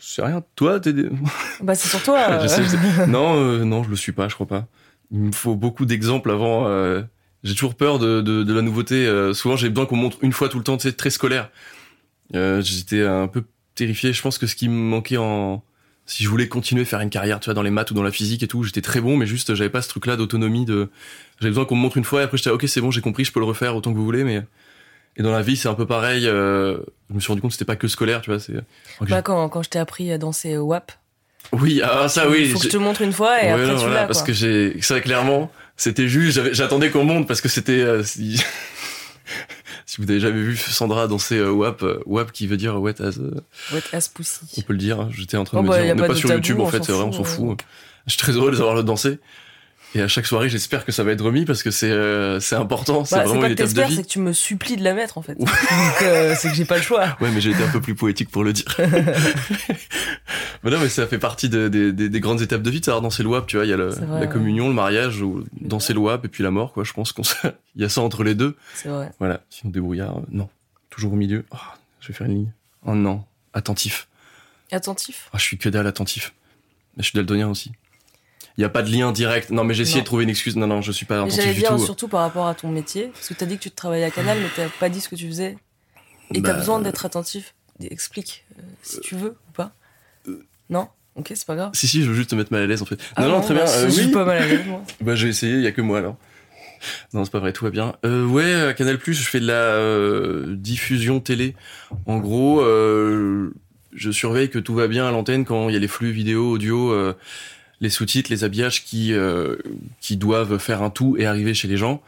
sais 0.00 0.22
rien. 0.22 0.42
Toi, 0.56 0.80
t'es. 0.80 0.92
dé- 0.92 1.08
Bah 1.62 1.76
c'est 1.76 1.88
sur 1.90 2.02
toi. 2.02 2.26
je 2.40 2.44
euh. 2.46 2.48
sais, 2.48 2.64
je 2.64 2.68
sais. 2.70 3.06
Non, 3.06 3.36
euh, 3.36 3.64
non, 3.64 3.84
je 3.84 3.90
le 3.90 3.96
suis 3.96 4.10
pas, 4.12 4.26
je 4.26 4.34
crois 4.34 4.48
pas. 4.48 4.66
Il 5.12 5.20
me 5.20 5.32
faut 5.32 5.54
beaucoup 5.54 5.86
d'exemples 5.86 6.32
avant. 6.32 6.66
euh, 6.66 7.02
J'ai 7.44 7.54
toujours 7.54 7.76
peur 7.76 8.00
de, 8.00 8.20
de, 8.20 8.42
de 8.42 8.52
la 8.52 8.62
nouveauté. 8.62 9.06
euh, 9.06 9.32
souvent, 9.32 9.54
j'ai 9.54 9.68
besoin 9.68 9.86
qu'on 9.86 9.94
montre 9.96 10.16
une 10.22 10.32
fois 10.32 10.48
tout 10.48 10.58
le 10.58 10.64
temps, 10.64 10.76
tu 10.76 10.88
sais, 10.88 10.92
très 10.96 11.10
scolaire. 11.10 11.50
Euh, 12.34 12.60
J'étais 12.62 13.02
un 13.04 13.28
peu 13.28 13.44
terrifié. 13.80 14.12
Je 14.12 14.22
pense 14.22 14.38
que 14.38 14.46
ce 14.46 14.54
qui 14.54 14.68
me 14.68 14.74
manquait 14.74 15.16
en... 15.16 15.62
Si 16.06 16.24
je 16.24 16.28
voulais 16.28 16.48
continuer 16.48 16.82
à 16.82 16.84
faire 16.84 17.00
une 17.00 17.10
carrière, 17.10 17.38
tu 17.40 17.44
vois, 17.46 17.54
dans 17.54 17.62
les 17.62 17.70
maths 17.70 17.90
ou 17.90 17.94
dans 17.94 18.02
la 18.02 18.10
physique 18.10 18.42
et 18.42 18.48
tout, 18.48 18.64
j'étais 18.64 18.80
très 18.80 19.00
bon, 19.00 19.16
mais 19.16 19.26
juste, 19.26 19.54
j'avais 19.54 19.70
pas 19.70 19.80
ce 19.82 19.88
truc-là 19.88 20.16
d'autonomie, 20.16 20.64
de... 20.64 20.88
J'avais 21.40 21.50
besoin 21.50 21.64
qu'on 21.66 21.76
me 21.76 21.80
montre 21.82 21.98
une 21.98 22.04
fois, 22.04 22.20
et 22.20 22.24
après, 22.24 22.36
j'étais, 22.36 22.50
ok, 22.50 22.64
c'est 22.66 22.80
bon, 22.80 22.90
j'ai 22.90 23.00
compris, 23.00 23.24
je 23.24 23.30
peux 23.32 23.38
le 23.40 23.46
refaire 23.46 23.76
autant 23.76 23.92
que 23.92 23.96
vous 23.96 24.04
voulez, 24.04 24.24
mais... 24.24 24.42
Et 25.16 25.22
dans 25.22 25.30
la 25.32 25.42
vie, 25.42 25.56
c'est 25.56 25.68
un 25.68 25.74
peu 25.74 25.86
pareil. 25.86 26.26
euh, 26.26 26.78
Je 27.10 27.14
me 27.14 27.20
suis 27.20 27.28
rendu 27.28 27.40
compte 27.42 27.50
que 27.50 27.54
c'était 27.54 27.64
pas 27.64 27.76
que 27.76 27.88
scolaire, 27.88 28.20
tu 28.22 28.30
vois. 28.30 28.38
C'est. 28.38 28.54
Bah, 29.02 29.22
quand, 29.22 29.48
quand 29.48 29.62
je 29.62 29.68
t'ai 29.68 29.78
appris 29.80 30.10
à 30.12 30.18
danser 30.18 30.56
au 30.56 30.66
WAP, 30.66 30.92
Oui, 31.52 31.80
ah 31.84 32.08
ça 32.08 32.28
oui. 32.30 32.48
faut 32.50 32.58
que 32.58 32.64
je 32.64 32.70
te 32.70 32.76
montre 32.76 33.02
une 33.02 33.12
fois 33.12 33.42
et 33.42 33.46
Ouais, 33.46 33.50
après 33.52 33.66
non, 33.66 33.74
tu 33.74 33.80
voilà, 33.86 34.04
parce 34.06 34.18
quoi. 34.20 34.28
que 34.28 34.32
j'ai, 34.32 34.70
vrai, 34.88 35.00
clairement, 35.02 35.50
c'était 35.76 36.06
juste, 36.08 36.52
j'attendais 36.54 36.90
qu'on 36.90 37.04
monte 37.04 37.26
parce 37.26 37.40
que 37.40 37.48
c'était, 37.48 37.80
euh, 37.80 38.02
si... 39.90 40.00
vous 40.00 40.06
n'avez 40.06 40.20
jamais 40.20 40.40
vu 40.40 40.56
Sandra 40.56 41.06
danser 41.06 41.38
euh, 41.38 41.50
WAP, 41.50 41.82
euh, 41.82 42.00
WAP 42.06 42.32
qui 42.32 42.46
veut 42.46 42.56
dire 42.56 42.80
wet 42.80 43.00
as, 43.00 43.18
euh, 43.18 43.30
Wet 43.72 43.82
on 43.92 43.98
pussy. 44.14 44.62
peut 44.62 44.72
le 44.72 44.78
dire, 44.78 45.00
hein, 45.00 45.08
j'étais 45.12 45.36
en 45.36 45.44
train 45.44 45.58
Oh, 45.58 45.62
de 45.62 45.66
me 45.66 45.72
bah, 45.72 45.82
dire, 45.82 45.92
on 45.92 45.96
n'est 45.96 46.06
pas 46.06 46.14
sur 46.14 46.28
tabou, 46.28 46.38
YouTube 46.38 46.60
en 46.60 46.64
on 46.64 46.66
fait, 46.68 46.82
c'est 46.84 46.92
vrai, 46.92 47.04
on 47.04 47.12
s'en 47.12 47.22
ouais. 47.22 47.24
fout. 47.24 47.60
Je 48.06 48.12
suis 48.12 48.18
très 48.20 48.32
heureux 48.32 48.50
de 48.50 48.56
les 48.56 48.60
avoir 48.60 48.74
le 48.74 48.82
danser. 48.82 49.18
Et 49.96 50.00
à 50.02 50.06
chaque 50.06 50.26
soirée, 50.26 50.48
j'espère 50.48 50.84
que 50.84 50.92
ça 50.92 51.02
va 51.02 51.10
être 51.10 51.24
remis 51.24 51.44
parce 51.44 51.64
que 51.64 51.72
c'est, 51.72 51.90
euh, 51.90 52.38
c'est 52.38 52.54
important, 52.54 53.04
c'est 53.04 53.16
Bah, 53.16 53.24
vraiment 53.24 53.42
une 53.46 53.48
que 53.56 53.62
étape 53.62 53.72
de 53.72 53.82
vie. 53.82 53.96
c'est 53.96 54.02
que 54.04 54.08
tu 54.08 54.20
me 54.20 54.32
supplies 54.32 54.76
de 54.76 54.84
la 54.84 54.94
mettre 54.94 55.18
en 55.18 55.22
fait. 55.22 55.34
Donc 55.34 55.48
euh, 56.02 56.34
c'est 56.38 56.48
que 56.50 56.54
j'ai 56.54 56.64
pas 56.64 56.76
le 56.76 56.82
choix. 56.82 57.16
Ouais, 57.20 57.28
mais 57.32 57.40
j'ai 57.40 57.50
été 57.50 57.62
un 57.64 57.68
peu 57.70 57.80
plus 57.80 57.96
poétique 57.96 58.30
pour 58.30 58.44
le 58.44 58.52
dire. 58.52 58.66
mais 60.62 60.70
non, 60.70 60.78
mais 60.78 60.88
ça 60.88 61.06
fait 61.06 61.18
partie 61.18 61.48
de- 61.48 61.68
des- 61.68 61.92
des- 61.92 62.08
des 62.08 62.20
grandes 62.20 62.40
étapes 62.40 62.62
de 62.62 62.70
vie 62.70 62.82
savoir 62.82 63.02
danser 63.02 63.22
le 63.22 63.28
WAP, 63.30 63.46
tu 63.46 63.56
vois. 63.56 63.64
Il 63.66 63.68
y 63.68 63.72
a 63.72 63.76
le- 63.76 63.90
C'est 63.90 64.00
vrai, 64.04 64.20
la 64.20 64.26
ouais. 64.26 64.32
communion, 64.32 64.68
le 64.68 64.74
mariage, 64.74 65.22
ou 65.22 65.44
danser 65.60 65.92
le 65.92 66.00
WAP 66.00 66.24
et 66.24 66.28
puis 66.28 66.42
la 66.44 66.50
mort, 66.50 66.72
quoi. 66.72 66.84
Je 66.84 66.92
pense 66.92 67.12
qu'on 67.12 67.22
il 67.74 67.82
y 67.82 67.84
a 67.84 67.88
ça 67.88 68.00
entre 68.00 68.22
les 68.24 68.34
deux. 68.34 68.56
C'est 68.74 68.88
vrai. 68.88 69.10
Voilà. 69.18 69.40
Sinon, 69.50 69.72
débrouillard, 69.72 70.18
euh, 70.18 70.22
non. 70.30 70.48
Toujours 70.90 71.12
au 71.12 71.16
milieu. 71.16 71.44
Oh, 71.50 71.56
je 72.00 72.08
vais 72.08 72.14
faire 72.14 72.26
une 72.26 72.34
ligne. 72.34 72.52
Oh 72.86 72.94
non. 72.94 73.24
Attentif. 73.54 74.06
Attentif? 74.72 75.28
Ah, 75.32 75.38
je 75.38 75.42
suis 75.42 75.58
que 75.58 75.68
dalle 75.68 75.86
attentif. 75.86 76.32
Je 76.96 77.02
suis 77.02 77.16
daltonien 77.16 77.48
aussi. 77.48 77.72
Il 78.60 78.64
n'y 78.64 78.66
a 78.66 78.68
pas 78.68 78.82
de 78.82 78.90
lien 78.92 79.10
direct. 79.10 79.48
Non, 79.48 79.64
mais 79.64 79.72
j'ai 79.72 79.84
essayé 79.84 80.02
de 80.02 80.04
trouver 80.04 80.24
une 80.24 80.28
excuse. 80.28 80.54
Non, 80.54 80.66
non, 80.66 80.82
je 80.82 80.92
suis 80.92 81.06
pas 81.06 81.16
attentif 81.16 81.42
du 81.46 81.60
dire 81.60 81.70
tout. 81.70 81.78
surtout 81.78 82.08
par 82.08 82.20
rapport 82.20 82.46
à 82.46 82.54
ton 82.54 82.68
métier, 82.68 83.06
parce 83.14 83.26
que 83.28 83.32
t'as 83.32 83.46
dit 83.46 83.56
que 83.56 83.62
tu 83.62 83.70
travaillais 83.70 84.04
à 84.04 84.10
Canal, 84.10 84.36
mais 84.38 84.48
t'as 84.54 84.68
pas 84.78 84.90
dit 84.90 85.00
ce 85.00 85.08
que 85.08 85.14
tu 85.14 85.26
faisais. 85.28 85.56
Et 86.34 86.42
Bah, 86.42 86.52
besoin 86.52 86.78
d'être 86.78 87.06
attentif. 87.06 87.54
Explique 87.80 88.44
euh, 88.58 88.62
si 88.82 89.00
tu 89.00 89.14
veux 89.14 89.30
ou 89.48 89.52
pas. 89.54 89.72
Non? 90.68 90.88
Ok, 91.16 91.32
c'est 91.34 91.46
pas 91.46 91.56
grave. 91.56 91.70
Si, 91.72 91.88
si, 91.88 92.02
je 92.02 92.10
veux 92.10 92.14
juste 92.14 92.28
te 92.28 92.34
mettre 92.34 92.52
mal 92.52 92.60
à 92.60 92.66
l'aise, 92.66 92.82
en 92.82 92.84
fait. 92.84 93.00
Ah 93.16 93.22
non, 93.22 93.30
non, 93.30 93.40
très 93.40 93.54
bien. 93.54 93.64
bah, 93.64 93.70
Euh, 93.74 93.84
Je 93.86 93.90
suis 93.92 94.04
oui. 94.08 94.12
pas 94.12 94.26
mal 94.26 94.36
à 94.36 94.46
l'aise, 94.46 94.66
moi. 94.66 94.82
Bah 95.00 95.14
j'ai 95.14 95.28
essayé, 95.28 95.54
il 95.54 95.62
y 95.62 95.66
a 95.66 95.72
que 95.72 95.80
moi 95.80 95.96
alors. 95.96 96.16
Non, 97.14 97.24
c'est 97.24 97.30
pas 97.32 97.38
vrai, 97.40 97.54
tout 97.54 97.64
va 97.64 97.70
bien. 97.70 97.94
Euh, 98.04 98.26
ouais, 98.26 98.54
à 98.54 98.74
Canal+, 98.74 98.98
je 99.02 99.12
fais 99.22 99.40
de 99.40 99.46
la 99.46 99.54
euh, 99.54 100.54
diffusion 100.54 101.18
télé. 101.20 101.54
En 102.04 102.18
gros, 102.18 102.60
euh, 102.60 103.54
je 103.94 104.10
surveille 104.10 104.50
que 104.50 104.58
tout 104.58 104.74
va 104.74 104.86
bien 104.86 105.06
à 105.08 105.10
l'antenne 105.12 105.46
quand 105.46 105.70
il 105.70 105.72
y 105.72 105.76
a 105.76 105.80
les 105.80 105.88
flux 105.88 106.10
vidéo, 106.12 106.50
audio, 106.52 106.92
euh, 106.92 107.14
les 107.80 107.90
sous-titres, 107.90 108.30
les 108.30 108.44
habillages 108.44 108.84
qui 108.84 109.12
euh, 109.12 109.56
qui 110.00 110.16
doivent 110.16 110.58
faire 110.58 110.82
un 110.82 110.90
tout 110.90 111.16
et 111.18 111.26
arriver 111.26 111.54
chez 111.54 111.68
les 111.68 111.76
gens. 111.76 112.02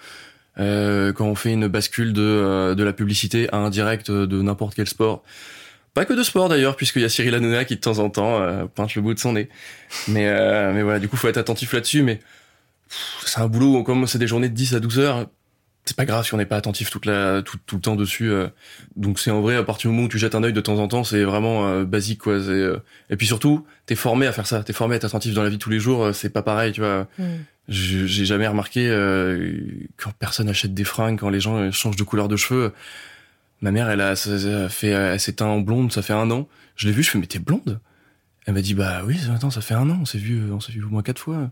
Euh, 0.59 1.13
quand 1.13 1.27
on 1.27 1.35
fait 1.35 1.53
une 1.53 1.67
bascule 1.67 2.13
de 2.13 2.21
euh, 2.23 2.75
de 2.75 2.83
la 2.83 2.93
publicité 2.93 3.49
à 3.53 3.57
un 3.57 3.71
direct 3.71 4.11
de 4.11 4.43
n'importe 4.43 4.75
quel 4.75 4.87
sport. 4.87 5.23
Pas 5.95 6.05
que 6.05 6.15
de 6.15 6.23
sport 6.23 6.49
d'ailleurs, 6.49 6.77
puisqu'il 6.77 7.03
y 7.03 7.05
a 7.05 7.09
Cyril 7.09 7.35
Hanouna 7.35 7.65
qui 7.65 7.77
de 7.77 7.81
temps 7.81 7.99
en 7.99 8.09
temps 8.11 8.41
euh, 8.41 8.65
le 8.97 9.01
bout 9.01 9.15
de 9.15 9.19
son 9.19 9.33
nez. 9.33 9.49
Mais 10.09 10.27
mais 10.73 10.83
voilà, 10.83 10.99
du 10.99 11.09
coup, 11.09 11.17
faut 11.17 11.29
être 11.29 11.39
attentif 11.39 11.73
là-dessus. 11.73 12.03
Mais 12.03 12.21
c'est 13.27 13.41
un 13.41 13.49
boulot, 13.49 13.83
comme 13.83 14.07
c'est 14.07 14.19
des 14.19 14.27
journées 14.27 14.49
de 14.49 14.55
10 14.55 14.75
à 14.75 14.81
12 14.81 14.99
heures, 14.99 15.27
c'est 15.85 15.97
pas 15.97 16.05
grave 16.05 16.25
si 16.25 16.33
on 16.33 16.37
n'est 16.37 16.47
pas 16.47 16.57
attentif 16.57 16.91
toute 16.91 17.07
la, 17.07 17.43
tout, 17.43 17.59
tout 17.67 17.77
le 17.77 17.83
temps 17.83 17.97
dessus. 17.97 18.31
euh. 18.31 18.49
Donc 18.97 19.19
c'est 19.19 19.31
en 19.33 19.41
vrai, 19.41 19.57
à 19.57 19.63
partir 19.65 19.91
du 19.91 19.97
moment 19.97 20.07
où 20.07 20.11
tu 20.11 20.19
jettes 20.19 20.35
un 20.37 20.43
œil 20.45 20.53
de 20.53 20.61
temps 20.61 20.79
en 20.79 20.87
temps, 20.89 21.03
c'est 21.05 21.25
vraiment 21.25 21.67
euh, 21.69 21.85
basique, 21.85 22.21
quoi. 22.21 22.35
euh. 22.35 22.79
Et 23.11 23.17
puis 23.17 23.27
surtout, 23.27 23.67
t'es 23.87 23.95
formé 23.97 24.27
à 24.27 24.33
faire 24.33 24.47
ça, 24.47 24.63
t'es 24.63 24.73
formé 24.73 24.95
à 24.95 24.97
être 24.97 25.05
attentif 25.05 25.35
dans 25.35 25.43
la 25.43 25.49
vie 25.49 25.57
de 25.57 25.63
tous 25.63 25.71
les 25.71 25.81
jours, 25.81 26.15
c'est 26.15 26.31
pas 26.31 26.43
pareil, 26.43 26.73
tu 26.73 26.81
vois. 26.81 27.09
Je- 27.69 28.07
J'ai 28.07 28.25
jamais 28.25 28.47
remarqué 28.47 28.89
quand 29.97 30.13
personne 30.19 30.49
achète 30.49 30.75
des 30.75 30.85
fringues, 30.85 31.19
quand 31.19 31.31
les 31.31 31.41
gens 31.41 31.71
changent 31.73 31.97
de 31.97 32.03
couleur 32.05 32.29
de 32.29 32.37
cheveux. 32.37 32.73
Ma 33.61 33.71
mère, 33.71 33.89
elle 33.91 34.01
a, 34.01 34.17
fait, 34.17 34.89
elle 34.89 35.21
s'est 35.21 35.35
teint 35.35 35.47
en 35.47 35.61
blonde, 35.61 35.93
ça 35.93 36.03
fait 36.03 36.13
un 36.13 36.31
an. 36.33 36.49
Je 36.75 36.87
l'ai 36.89 36.93
vue, 36.93 37.03
je 37.05 37.11
fais, 37.11 37.19
mais 37.19 37.27
t'es 37.27 37.39
blonde? 37.39 37.81
Elle 38.47 38.55
m'a 38.55 38.61
dit, 38.61 38.75
bah 38.75 39.03
oui, 39.07 39.19
attends, 39.33 39.51
ça 39.51 39.61
fait 39.61 39.75
un 39.75 39.89
an, 39.89 39.99
on 40.03 40.05
s'est 40.05 40.19
vu, 40.19 40.51
on 40.51 40.59
s'est 40.59 40.73
vu 40.73 40.83
au 40.83 40.89
moins 40.89 41.03
quatre 41.03 41.21
fois. 41.21 41.51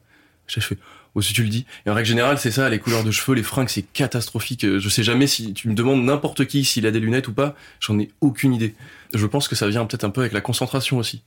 Je 0.48 0.58
fais, 0.58 0.76
oh, 1.14 1.20
si 1.22 1.32
tu 1.32 1.42
le 1.42 1.48
dis. 1.48 1.66
Et 1.86 1.90
en 1.90 1.94
règle 1.94 2.08
générale, 2.08 2.38
c'est 2.38 2.50
ça, 2.50 2.68
les 2.68 2.78
couleurs 2.78 3.04
de 3.04 3.10
cheveux, 3.10 3.34
les 3.34 3.42
fringues, 3.42 3.68
c'est 3.68 3.82
catastrophique. 3.82 4.66
Je 4.78 4.88
sais 4.88 5.02
jamais 5.02 5.26
si 5.26 5.52
tu 5.54 5.68
me 5.68 5.74
demandes 5.74 6.04
n'importe 6.04 6.46
qui 6.46 6.64
s'il 6.64 6.86
a 6.86 6.90
des 6.90 7.00
lunettes 7.00 7.28
ou 7.28 7.32
pas, 7.32 7.54
j'en 7.80 7.98
ai 7.98 8.10
aucune 8.20 8.52
idée. 8.54 8.74
Je 9.14 9.26
pense 9.26 9.48
que 9.48 9.54
ça 9.56 9.68
vient 9.68 9.84
peut-être 9.86 10.04
un 10.04 10.10
peu 10.10 10.20
avec 10.20 10.32
la 10.32 10.40
concentration 10.40 10.98
aussi. 10.98 11.22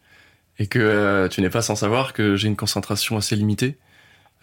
Et 0.60 0.68
que 0.68 0.80
euh, 0.80 1.28
tu 1.28 1.42
n'es 1.42 1.50
pas 1.50 1.62
sans 1.64 1.76
savoir 1.76 2.14
que 2.14 2.36
j'ai 2.36 2.48
une 2.48 2.56
concentration 2.56 3.18
assez 3.18 3.36
limitée, 3.36 3.76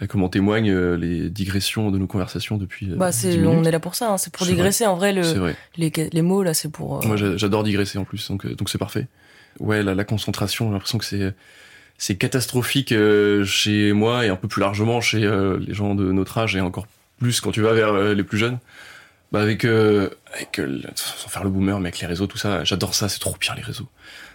euh, 0.03 0.07
comme 0.07 0.25
en 0.25 0.29
témoignent 0.29 0.71
euh, 0.73 0.97
les 0.97 1.31
digressions 1.31 1.91
de 1.93 1.99
nos 1.99 2.09
conversations 2.09 2.57
depuis 2.57 2.91
euh, 2.91 2.97
Bah, 2.97 3.11
10 3.13 3.17
c'est, 3.17 3.47
on 3.47 3.63
est 3.63 3.71
là 3.71 3.79
pour 3.79 3.95
ça, 3.95 4.11
hein, 4.11 4.19
c'est 4.19 4.33
pour 4.33 4.45
C'est 4.45 4.53
digresser. 4.53 4.87
En 4.87 4.97
vrai, 4.97 5.13
le, 5.13 5.23
vrai. 5.23 5.55
les, 5.77 5.93
les 6.13 6.23
mots, 6.23 6.43
là, 6.43 6.53
c'est 6.53 6.69
pour. 6.71 6.99
euh, 7.05 7.07
Moi, 7.07 7.17
j'a- 7.17 7.37
j'adore 7.37 7.63
digresser 7.63 7.97
en 7.99 8.05
plus, 8.05 8.29
donc 8.29 8.45
euh, 8.45 8.55
donc 8.57 8.69
c'est 8.71 8.79
parfait. 8.79 9.07
ouais, 9.61 9.83
la, 9.85 9.95
la 9.95 10.05
concentration, 10.05 10.67
j'ai 10.67 10.73
l'impression 10.73 10.99
que 10.99 11.05
c'est 11.05 11.33
c'est 12.01 12.17
catastrophique 12.17 12.93
euh, 12.93 13.45
chez 13.45 13.93
moi 13.93 14.25
et 14.25 14.31
un 14.31 14.37
peu 14.37 14.49
plus 14.49 14.61
largement 14.61 15.03
chez 15.03 15.23
euh, 15.23 15.59
les 15.61 15.75
gens 15.75 15.95
de 15.95 16.11
notre 16.13 16.39
âge 16.39 16.57
et 16.57 16.61
encore 16.63 16.87
plus 17.19 17.43
quand 17.43 17.53
tu 17.53 17.61
vas 17.61 17.75
vers 17.75 17.93
euh, 17.93 18.15
les 18.15 18.25
plus 18.25 18.39
jeunes. 18.39 18.59
Bah 19.33 19.43
avec 19.43 19.65
avec 19.65 20.61
sans 20.97 21.29
faire 21.29 21.45
le 21.45 21.51
boomer, 21.51 21.79
mais 21.79 21.91
avec 21.91 22.01
les 22.01 22.09
réseaux, 22.09 22.27
tout 22.27 22.37
ça, 22.37 22.65
j'adore 22.65 22.97
ça, 22.97 23.09
c'est 23.09 23.21
trop 23.21 23.37
bien 23.39 23.55
les 23.55 23.63
réseaux. 23.63 23.87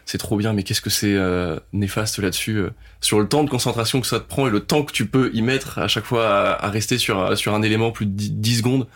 C'est 0.05 0.17
trop 0.17 0.37
bien, 0.37 0.53
mais 0.53 0.63
qu'est-ce 0.63 0.79
que 0.79 0.89
c'est 0.89 1.17
néfaste 1.73 2.19
là-dessus 2.19 2.63
sur 3.01 3.19
le 3.19 3.27
temps 3.27 3.43
de 3.43 3.49
concentration 3.49 3.99
que 3.99 4.07
ça 4.07 4.21
te 4.21 4.25
prend 4.25 4.47
et 4.47 4.49
le 4.49 4.61
temps 4.61 4.83
que 4.83 4.93
tu 4.93 5.05
peux 5.05 5.31
y 5.33 5.41
mettre 5.41 5.79
à 5.79 5.89
chaque 5.89 6.05
fois 6.05 6.29
à, 6.29 6.65
à 6.65 6.69
rester 6.69 6.97
sur 6.97 7.37
sur 7.37 7.53
un 7.53 7.61
élément 7.61 7.91
plus 7.91 8.05
de 8.05 8.13
10 8.13 8.59
secondes 8.59 8.87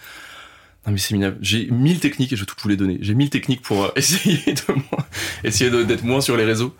non 0.85 0.93
mais 0.93 0.97
c'est 0.97 1.13
minable. 1.13 1.37
J'ai 1.41 1.67
mille 1.71 1.99
techniques 1.99 2.31
et 2.31 2.35
je 2.35 2.41
vais 2.41 2.45
toutes 2.45 2.61
vous 2.61 2.69
les 2.69 2.77
donner. 2.77 2.97
J'ai 3.01 3.13
mille 3.13 3.29
techniques 3.29 3.61
pour 3.61 3.85
euh, 3.85 3.91
essayer 3.95 4.53
de 4.53 4.73
moins, 4.73 5.05
essayer 5.43 5.69
d'être 5.85 6.03
moins 6.03 6.21
sur 6.21 6.37
les 6.37 6.45
réseaux. 6.45 6.75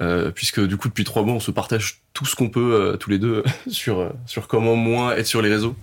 Euh, 0.00 0.30
puisque 0.30 0.60
du 0.66 0.78
coup 0.78 0.88
depuis 0.88 1.04
trois 1.04 1.22
mois 1.22 1.34
on 1.34 1.40
se 1.40 1.50
partage 1.50 2.00
tout 2.14 2.24
ce 2.24 2.34
qu'on 2.34 2.48
peut 2.48 2.72
euh, 2.74 2.96
tous 2.96 3.10
les 3.10 3.18
deux 3.18 3.44
sur 3.68 4.10
sur 4.24 4.48
comment 4.48 4.74
moins 4.74 5.12
être 5.12 5.26
sur 5.26 5.42
les 5.42 5.50
réseaux. 5.50 5.76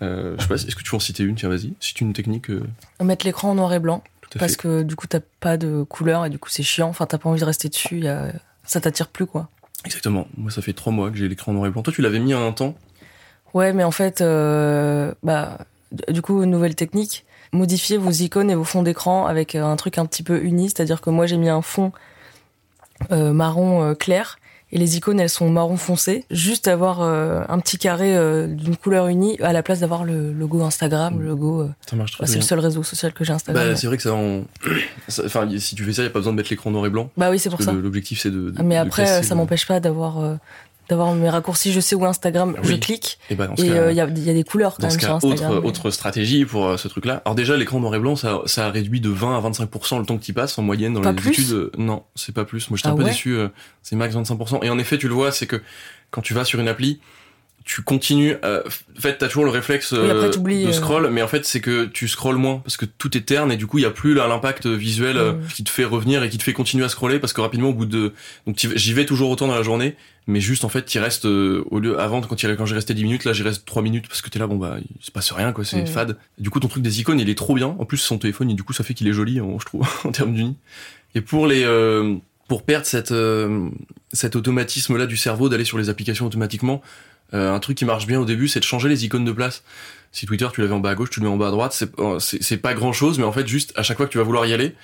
je 0.00 0.34
sais 0.38 0.48
pas, 0.48 0.56
est-ce 0.56 0.74
que 0.74 0.82
tu 0.82 0.90
veux 0.90 0.96
en 0.96 1.00
citer 1.00 1.22
une? 1.22 1.36
Tiens 1.36 1.48
vas-y, 1.48 1.74
cite 1.80 2.00
une 2.00 2.12
technique. 2.12 2.50
Mettre 3.00 3.26
l'écran 3.26 3.50
en 3.50 3.54
noir 3.54 3.72
et 3.72 3.78
blanc. 3.78 4.02
Parce 4.38 4.56
que 4.56 4.82
du 4.82 4.96
coup 4.96 5.06
t'as 5.06 5.20
pas 5.40 5.56
de 5.56 5.84
couleur 5.84 6.26
et 6.26 6.30
du 6.30 6.38
coup 6.38 6.48
c'est 6.48 6.62
chiant. 6.62 6.88
Enfin 6.88 7.06
t'as 7.06 7.18
pas 7.18 7.28
envie 7.28 7.40
de 7.40 7.44
rester 7.44 7.68
dessus. 7.68 8.00
Y 8.00 8.08
a... 8.08 8.32
Ça 8.64 8.80
t'attire 8.80 9.08
plus 9.08 9.26
quoi. 9.26 9.48
Exactement. 9.84 10.28
Moi 10.36 10.50
ça 10.50 10.62
fait 10.62 10.72
trois 10.72 10.92
mois 10.92 11.10
que 11.10 11.16
j'ai 11.16 11.28
l'écran 11.28 11.52
en 11.52 11.54
noir 11.54 11.66
et 11.66 11.70
blanc. 11.70 11.82
Toi 11.82 11.92
tu 11.92 12.02
l'avais 12.02 12.20
mis 12.20 12.32
à 12.32 12.38
un 12.38 12.52
temps? 12.52 12.74
Ouais 13.54 13.72
mais 13.72 13.84
en 13.84 13.90
fait 13.90 14.22
bah 15.22 15.58
du 16.08 16.22
coup, 16.22 16.44
nouvelle 16.44 16.74
technique, 16.74 17.24
modifier 17.52 17.96
vos 17.96 18.10
icônes 18.10 18.50
et 18.50 18.54
vos 18.54 18.64
fonds 18.64 18.82
d'écran 18.82 19.26
avec 19.26 19.54
euh, 19.54 19.64
un 19.64 19.76
truc 19.76 19.98
un 19.98 20.06
petit 20.06 20.22
peu 20.22 20.42
uni, 20.42 20.68
c'est-à-dire 20.68 21.00
que 21.00 21.10
moi 21.10 21.26
j'ai 21.26 21.36
mis 21.36 21.48
un 21.48 21.62
fond 21.62 21.86
euh, 21.86 21.90
marron 23.10 23.82
euh, 23.82 23.94
clair 23.94 24.38
et 24.72 24.78
les 24.78 24.96
icônes 24.96 25.18
elles 25.18 25.28
sont 25.28 25.50
marron 25.50 25.76
foncé, 25.76 26.24
juste 26.30 26.68
avoir 26.68 27.00
un 27.00 27.58
petit 27.58 27.76
carré 27.76 28.14
d'une 28.46 28.76
couleur 28.76 29.08
unie 29.08 29.36
à 29.40 29.52
la 29.52 29.64
place 29.64 29.80
d'avoir 29.80 30.04
le 30.04 30.32
logo 30.32 30.62
Instagram, 30.62 31.18
le 31.18 31.26
logo. 31.26 31.68
ça 31.88 31.96
marche 31.96 32.12
très 32.12 32.22
bah, 32.22 32.26
C'est 32.28 32.36
le 32.36 32.42
seul 32.42 32.60
réseau 32.60 32.84
social 32.84 33.12
que 33.12 33.24
j'ai 33.24 33.32
Instagram. 33.32 33.70
Bah, 33.70 33.74
c'est 33.74 33.88
vrai 33.88 33.96
que 33.96 34.02
ça, 34.04 34.14
enfin, 35.24 35.48
si 35.58 35.74
tu 35.74 35.82
fais 35.82 35.92
ça, 35.92 36.02
il 36.02 36.04
y 36.04 36.08
a 36.08 36.12
pas 36.12 36.20
besoin 36.20 36.32
de 36.32 36.36
mettre 36.36 36.50
l'écran 36.50 36.70
noir 36.70 36.86
et 36.86 36.90
blanc. 36.90 37.10
Bah 37.16 37.30
oui, 37.32 37.40
c'est 37.40 37.50
pour 37.50 37.60
ça. 37.60 37.72
L'objectif 37.72 38.20
c'est 38.20 38.30
de, 38.30 38.54
Mais 38.62 38.76
après, 38.76 39.24
ça 39.24 39.34
m'empêche 39.34 39.66
pas 39.66 39.80
d'avoir 39.80 40.38
d'avoir 40.90 41.14
mes 41.14 41.30
raccourcis, 41.30 41.72
je 41.72 41.80
sais 41.80 41.94
où 41.94 42.04
Instagram, 42.04 42.56
je 42.62 42.74
clique. 42.74 43.18
Et 43.30 43.36
bah 43.36 43.48
il 43.56 43.70
euh, 43.70 43.92
y, 43.92 44.00
a, 44.00 44.08
y, 44.08 44.30
a, 44.30 44.34
des 44.34 44.44
couleurs 44.44 44.76
quand 44.76 44.88
même 44.88 44.98
sur 44.98 45.14
Instagram. 45.14 45.58
Autre, 45.58 45.64
autre 45.64 45.90
stratégie 45.90 46.44
pour 46.44 46.66
euh, 46.66 46.76
ce 46.76 46.88
truc-là. 46.88 47.22
Alors 47.24 47.36
déjà, 47.36 47.56
l'écran 47.56 47.80
noir 47.80 47.94
et 47.94 47.98
blanc, 48.00 48.16
ça, 48.16 48.70
réduit 48.70 49.00
de 49.00 49.08
20 49.08 49.38
à 49.38 49.48
25% 49.48 50.00
le 50.00 50.04
temps 50.04 50.18
que 50.18 50.24
tu 50.24 50.32
passes 50.32 50.58
en 50.58 50.62
moyenne 50.62 50.94
dans 50.94 51.00
les 51.00 51.28
études. 51.28 51.70
Non, 51.78 52.02
c'est 52.16 52.34
pas 52.34 52.44
plus. 52.44 52.68
Moi, 52.70 52.76
j'étais 52.76 52.88
ah 52.88 52.92
un 52.92 52.96
peu 52.96 53.04
déçu. 53.04 53.36
Euh, 53.36 53.48
c'est 53.82 53.96
max 53.96 54.14
25%. 54.14 54.64
Et 54.64 54.70
en 54.70 54.78
effet, 54.78 54.98
tu 54.98 55.08
le 55.08 55.14
vois, 55.14 55.30
c'est 55.32 55.46
que 55.46 55.62
quand 56.10 56.20
tu 56.20 56.34
vas 56.34 56.44
sur 56.44 56.60
une 56.60 56.68
appli, 56.68 57.00
tu 57.64 57.82
continues. 57.82 58.36
Euh, 58.44 58.62
en 58.96 59.00
fait, 59.00 59.18
t'as 59.18 59.26
toujours 59.28 59.44
le 59.44 59.50
réflexe 59.50 59.92
euh, 59.92 60.30
de 60.30 60.72
scroll, 60.72 61.10
mais 61.10 61.22
en 61.22 61.28
fait, 61.28 61.44
c'est 61.44 61.60
que 61.60 61.84
tu 61.84 62.08
scrolles 62.08 62.36
moins 62.36 62.58
parce 62.58 62.76
que 62.76 62.86
tout 62.86 63.16
est 63.16 63.22
terne 63.22 63.52
et 63.52 63.56
du 63.56 63.66
coup, 63.66 63.78
il 63.78 63.82
y 63.82 63.86
a 63.86 63.90
plus 63.90 64.14
l'impact 64.14 64.66
visuel 64.66 65.16
mm. 65.16 65.46
qui 65.54 65.64
te 65.64 65.70
fait 65.70 65.84
revenir 65.84 66.22
et 66.22 66.30
qui 66.30 66.38
te 66.38 66.42
fait 66.42 66.52
continuer 66.52 66.84
à 66.84 66.88
scroller 66.88 67.18
parce 67.18 67.32
que 67.32 67.40
rapidement, 67.40 67.68
au 67.70 67.74
bout 67.74 67.86
de, 67.86 68.12
donc 68.46 68.56
j'y 68.56 68.92
vais 68.92 69.04
toujours 69.04 69.30
autant 69.30 69.46
dans 69.46 69.54
la 69.54 69.62
journée, 69.62 69.96
mais 70.26 70.40
juste 70.40 70.64
en 70.64 70.68
fait, 70.68 70.84
tu 70.84 70.98
restes 70.98 71.26
au 71.26 71.78
lieu 71.78 71.98
avant 72.00 72.20
quand 72.22 72.36
quand 72.56 72.66
j'ai 72.66 72.74
resté 72.74 72.94
10 72.94 73.04
minutes, 73.04 73.24
là, 73.24 73.32
j'y 73.32 73.42
reste 73.42 73.66
3 73.66 73.82
minutes 73.82 74.08
parce 74.08 74.22
que 74.22 74.30
t'es 74.30 74.38
là, 74.38 74.46
bon 74.46 74.56
bah, 74.56 74.78
il 74.78 75.04
se 75.04 75.10
passe 75.10 75.30
rien 75.32 75.52
quoi, 75.52 75.64
c'est 75.64 75.86
fade. 75.86 76.16
Du 76.38 76.50
coup, 76.50 76.60
ton 76.60 76.68
truc 76.68 76.82
des 76.82 77.00
icônes, 77.00 77.20
il 77.20 77.28
est 77.28 77.38
trop 77.38 77.54
bien. 77.54 77.76
En 77.78 77.84
plus, 77.84 77.98
son 77.98 78.18
téléphone, 78.18 78.50
et 78.50 78.54
du 78.54 78.62
coup, 78.62 78.72
ça 78.72 78.84
fait 78.84 78.94
qu'il 78.94 79.08
est 79.08 79.12
joli, 79.12 79.36
je 79.36 79.64
trouve, 79.64 79.86
en 80.04 80.12
termes 80.12 80.32
d'uni. 80.32 80.56
Et 81.14 81.20
pour 81.20 81.46
les 81.46 81.66
pour 82.48 82.64
perdre 82.64 82.86
cette 82.86 83.14
cet 84.12 84.34
automatisme 84.34 84.96
là 84.96 85.06
du 85.06 85.16
cerveau 85.16 85.48
d'aller 85.48 85.64
sur 85.64 85.78
les 85.78 85.88
applications 85.88 86.26
automatiquement 86.26 86.82
euh, 86.82 87.09
un 87.32 87.58
truc 87.60 87.76
qui 87.76 87.84
marche 87.84 88.06
bien 88.06 88.20
au 88.20 88.24
début, 88.24 88.48
c'est 88.48 88.60
de 88.60 88.64
changer 88.64 88.88
les 88.88 89.04
icônes 89.04 89.24
de 89.24 89.32
place. 89.32 89.62
Si 90.12 90.26
Twitter, 90.26 90.48
tu 90.52 90.60
l'avais 90.60 90.72
en 90.72 90.80
bas 90.80 90.90
à 90.90 90.94
gauche, 90.94 91.10
tu 91.10 91.20
le 91.20 91.26
mets 91.26 91.32
en 91.32 91.36
bas 91.36 91.48
à 91.48 91.50
droite, 91.50 91.72
c'est 91.72 91.90
euh, 92.00 92.56
pas 92.60 92.74
grand 92.74 92.92
chose, 92.92 93.18
mais 93.18 93.24
en 93.24 93.32
fait, 93.32 93.46
juste 93.46 93.72
à 93.76 93.82
chaque 93.82 93.96
fois 93.96 94.06
que 94.06 94.12
tu 94.12 94.18
vas 94.18 94.24
vouloir 94.24 94.44
y 94.46 94.52
aller, 94.52 94.74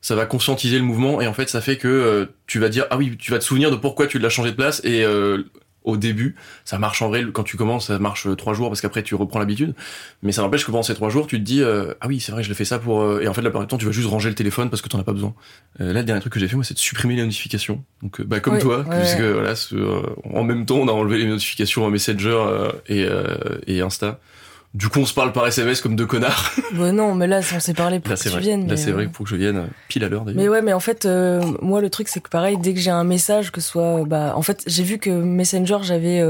ça 0.00 0.14
va 0.14 0.26
conscientiser 0.26 0.78
le 0.78 0.84
mouvement 0.84 1.20
et 1.20 1.26
en 1.26 1.34
fait, 1.34 1.48
ça 1.48 1.60
fait 1.60 1.76
que 1.76 1.88
euh, 1.88 2.26
tu 2.46 2.60
vas 2.60 2.68
dire 2.68 2.86
ah 2.90 2.96
oui, 2.96 3.16
tu 3.18 3.32
vas 3.32 3.38
te 3.38 3.44
souvenir 3.44 3.70
de 3.70 3.76
pourquoi 3.76 4.06
tu 4.06 4.20
l'as 4.20 4.28
changé 4.28 4.52
de 4.52 4.56
place 4.56 4.80
et 4.84 5.04
au 5.86 5.96
début. 5.96 6.36
Ça 6.64 6.78
marche 6.78 7.00
en 7.00 7.08
vrai 7.08 7.24
quand 7.32 7.42
tu 7.44 7.56
commences, 7.56 7.86
ça 7.86 7.98
marche 7.98 8.28
trois 8.36 8.52
jours 8.52 8.68
parce 8.68 8.82
qu'après 8.82 9.02
tu 9.02 9.14
reprends 9.14 9.38
l'habitude. 9.38 9.74
Mais 10.22 10.32
ça 10.32 10.42
n'empêche 10.42 10.66
que 10.66 10.70
pendant 10.70 10.82
ces 10.82 10.94
trois 10.94 11.08
jours, 11.08 11.26
tu 11.26 11.38
te 11.38 11.44
dis 11.44 11.62
ah 11.64 12.06
oui 12.06 12.20
c'est 12.20 12.32
vrai 12.32 12.42
je 12.42 12.48
l'ai 12.48 12.54
fait 12.54 12.66
ça 12.66 12.78
pour 12.78 13.20
et 13.20 13.28
en 13.28 13.32
fait 13.32 13.40
la 13.40 13.50
plupart 13.50 13.62
du 13.62 13.68
temps 13.68 13.78
tu 13.78 13.86
vas 13.86 13.92
juste 13.92 14.08
ranger 14.08 14.28
le 14.28 14.34
téléphone 14.34 14.68
parce 14.68 14.82
que 14.82 14.88
t'en 14.88 14.98
as 14.98 15.04
pas 15.04 15.12
besoin. 15.12 15.34
là 15.78 15.92
le 15.92 16.04
dernier 16.04 16.20
truc 16.20 16.34
que 16.34 16.40
j'ai 16.40 16.48
fait 16.48 16.56
moi 16.56 16.64
c'est 16.64 16.74
de 16.74 16.78
supprimer 16.78 17.16
les 17.16 17.24
notifications. 17.24 17.82
Donc 18.02 18.20
bah 18.20 18.40
comme 18.40 18.58
toi 18.58 18.84
puisque 18.90 19.20
voilà 19.20 19.54
en 20.34 20.44
même 20.44 20.66
temps 20.66 20.76
on 20.76 20.88
a 20.88 20.92
enlevé 20.92 21.18
les 21.18 21.26
notifications 21.26 21.86
en 21.86 21.90
Messenger 21.90 22.70
et 22.88 23.06
et 23.66 23.80
Insta. 23.80 24.20
Du 24.74 24.88
coup, 24.88 25.00
on 25.00 25.06
se 25.06 25.14
parle 25.14 25.32
par 25.32 25.46
SMS 25.46 25.80
comme 25.80 25.96
deux 25.96 26.06
connards. 26.06 26.52
Bah 26.74 26.92
non, 26.92 27.14
mais 27.14 27.26
là, 27.26 27.40
on 27.54 27.60
s'est 27.60 27.72
parlé 27.72 28.00
pour 28.00 28.14
que 28.14 28.28
tu 28.28 28.38
viennes. 28.38 28.68
Là, 28.68 28.76
c'est 28.76 28.90
vrai, 28.90 29.06
pour 29.06 29.24
que 29.24 29.30
je 29.30 29.36
vienne 29.36 29.68
pile 29.88 30.04
à 30.04 30.08
l'heure 30.08 30.24
d'ailleurs. 30.24 30.42
Mais 30.42 30.48
ouais, 30.48 30.60
mais 30.60 30.72
en 30.72 30.80
fait, 30.80 31.06
euh, 31.06 31.40
moi, 31.62 31.80
le 31.80 31.88
truc, 31.88 32.08
c'est 32.08 32.20
que 32.20 32.28
pareil, 32.28 32.58
dès 32.58 32.74
que 32.74 32.80
j'ai 32.80 32.90
un 32.90 33.04
message, 33.04 33.52
que 33.52 33.60
ce 33.60 33.70
soit, 33.70 34.04
bah, 34.04 34.34
en 34.36 34.42
fait, 34.42 34.62
j'ai 34.66 34.82
vu 34.82 34.98
que 34.98 35.08
Messenger, 35.08 35.78
j'avais 35.82 36.22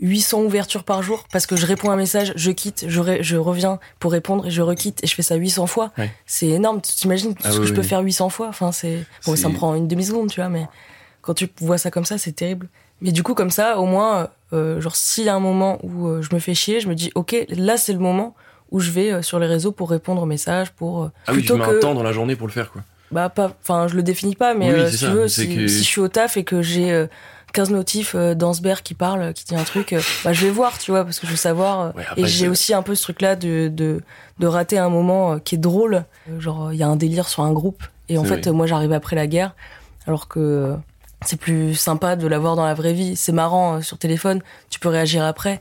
800 0.00 0.40
euh, 0.40 0.44
ouvertures 0.44 0.82
par 0.82 1.02
jour 1.02 1.26
parce 1.30 1.46
que 1.46 1.54
je 1.54 1.66
réponds 1.66 1.90
à 1.90 1.92
un 1.92 1.96
message, 1.96 2.32
je 2.34 2.50
quitte, 2.50 2.86
je, 2.88 3.22
je 3.22 3.36
reviens 3.36 3.78
pour 4.00 4.10
répondre 4.10 4.46
et 4.46 4.50
je 4.50 4.62
requitte 4.62 5.04
et 5.04 5.06
je 5.06 5.14
fais 5.14 5.22
ça 5.22 5.36
800 5.36 5.66
fois. 5.66 5.92
C'est 6.26 6.48
énorme. 6.48 6.80
Tu 6.80 6.92
t'imagines 6.92 7.34
tout 7.34 7.42
ah 7.44 7.52
ce 7.52 7.58
que 7.60 7.66
je 7.66 7.74
peux 7.74 7.82
faire 7.82 8.00
800 8.00 8.30
fois? 8.30 8.48
Enfin, 8.48 8.72
c'est 8.72 9.04
bon, 9.26 9.36
ça 9.36 9.48
me 9.48 9.54
prend 9.54 9.74
une 9.74 9.86
demi 9.86 10.04
seconde, 10.04 10.30
tu 10.30 10.40
vois, 10.40 10.48
mais 10.48 10.66
quand 11.22 11.34
tu 11.34 11.48
vois 11.60 11.78
ça 11.78 11.90
comme 11.90 12.06
ça, 12.06 12.18
c'est 12.18 12.32
terrible. 12.32 12.68
Mais 13.00 13.12
du 13.12 13.22
coup, 13.22 13.34
comme 13.34 13.50
ça, 13.50 13.78
au 13.78 13.86
moins, 13.86 14.28
euh, 14.52 14.80
genre, 14.80 14.96
s'il 14.96 15.24
y 15.24 15.28
a 15.28 15.34
un 15.34 15.40
moment 15.40 15.78
où 15.82 16.06
euh, 16.06 16.22
je 16.22 16.34
me 16.34 16.40
fais 16.40 16.54
chier, 16.54 16.80
je 16.80 16.88
me 16.88 16.94
dis, 16.94 17.10
ok, 17.14 17.36
là, 17.50 17.76
c'est 17.76 17.92
le 17.92 17.98
moment 17.98 18.34
où 18.70 18.80
je 18.80 18.90
vais 18.90 19.12
euh, 19.12 19.22
sur 19.22 19.38
les 19.38 19.46
réseaux 19.46 19.72
pour 19.72 19.90
répondre 19.90 20.22
aux 20.22 20.26
messages, 20.26 20.70
pour. 20.72 21.10
ah 21.26 21.32
oui, 21.32 21.44
tu 21.44 21.52
mets 21.54 21.64
un 21.64 21.78
temps 21.78 21.94
dans 21.94 22.02
la 22.02 22.12
journée 22.12 22.36
pour 22.36 22.46
le 22.46 22.52
faire, 22.52 22.70
quoi. 22.70 22.82
Bah, 23.10 23.28
pas. 23.28 23.56
Enfin, 23.62 23.88
je 23.88 23.96
le 23.96 24.02
définis 24.02 24.36
pas, 24.36 24.54
mais 24.54 24.90
si 24.90 24.98
tu 24.98 25.06
veux, 25.06 25.28
si, 25.28 25.68
je 25.68 25.82
suis 25.82 26.00
au 26.00 26.08
taf 26.08 26.36
et 26.36 26.44
que 26.44 26.62
j'ai. 26.62 27.06
15 27.52 27.70
notifs 27.70 28.14
d'Ansberg 28.14 28.80
qui 28.80 28.94
parle, 28.94 29.32
qui 29.32 29.44
dit 29.44 29.56
un 29.56 29.64
truc, 29.64 29.96
bah 30.22 30.32
je 30.32 30.46
vais 30.46 30.52
voir, 30.52 30.78
tu 30.78 30.92
vois, 30.92 31.02
parce 31.02 31.18
que 31.18 31.26
je 31.26 31.32
veux 31.32 31.36
savoir. 31.36 31.92
et 32.16 32.24
j'ai 32.24 32.46
aussi 32.46 32.72
un 32.72 32.82
peu 32.82 32.94
ce 32.94 33.02
truc-là 33.02 33.34
de, 33.34 33.66
de, 33.66 34.02
de 34.38 34.46
rater 34.46 34.78
un 34.78 34.88
moment 34.88 35.40
qui 35.40 35.56
est 35.56 35.58
drôle. 35.58 36.04
Genre, 36.38 36.72
il 36.72 36.78
y 36.78 36.84
a 36.84 36.86
un 36.86 36.94
délire 36.94 37.26
sur 37.26 37.42
un 37.42 37.50
groupe. 37.52 37.82
Et 38.08 38.18
en 38.18 38.24
fait, 38.24 38.46
moi, 38.46 38.66
j'arrive 38.66 38.92
après 38.92 39.16
la 39.16 39.26
guerre, 39.26 39.56
alors 40.06 40.28
que 40.28 40.76
c'est 41.24 41.38
plus 41.38 41.74
sympa 41.74 42.16
de 42.16 42.26
l'avoir 42.26 42.56
dans 42.56 42.64
la 42.64 42.74
vraie 42.74 42.92
vie. 42.92 43.16
C'est 43.16 43.32
marrant 43.32 43.76
euh, 43.76 43.80
sur 43.80 43.98
téléphone, 43.98 44.40
tu 44.70 44.80
peux 44.80 44.88
réagir 44.88 45.24
après, 45.24 45.60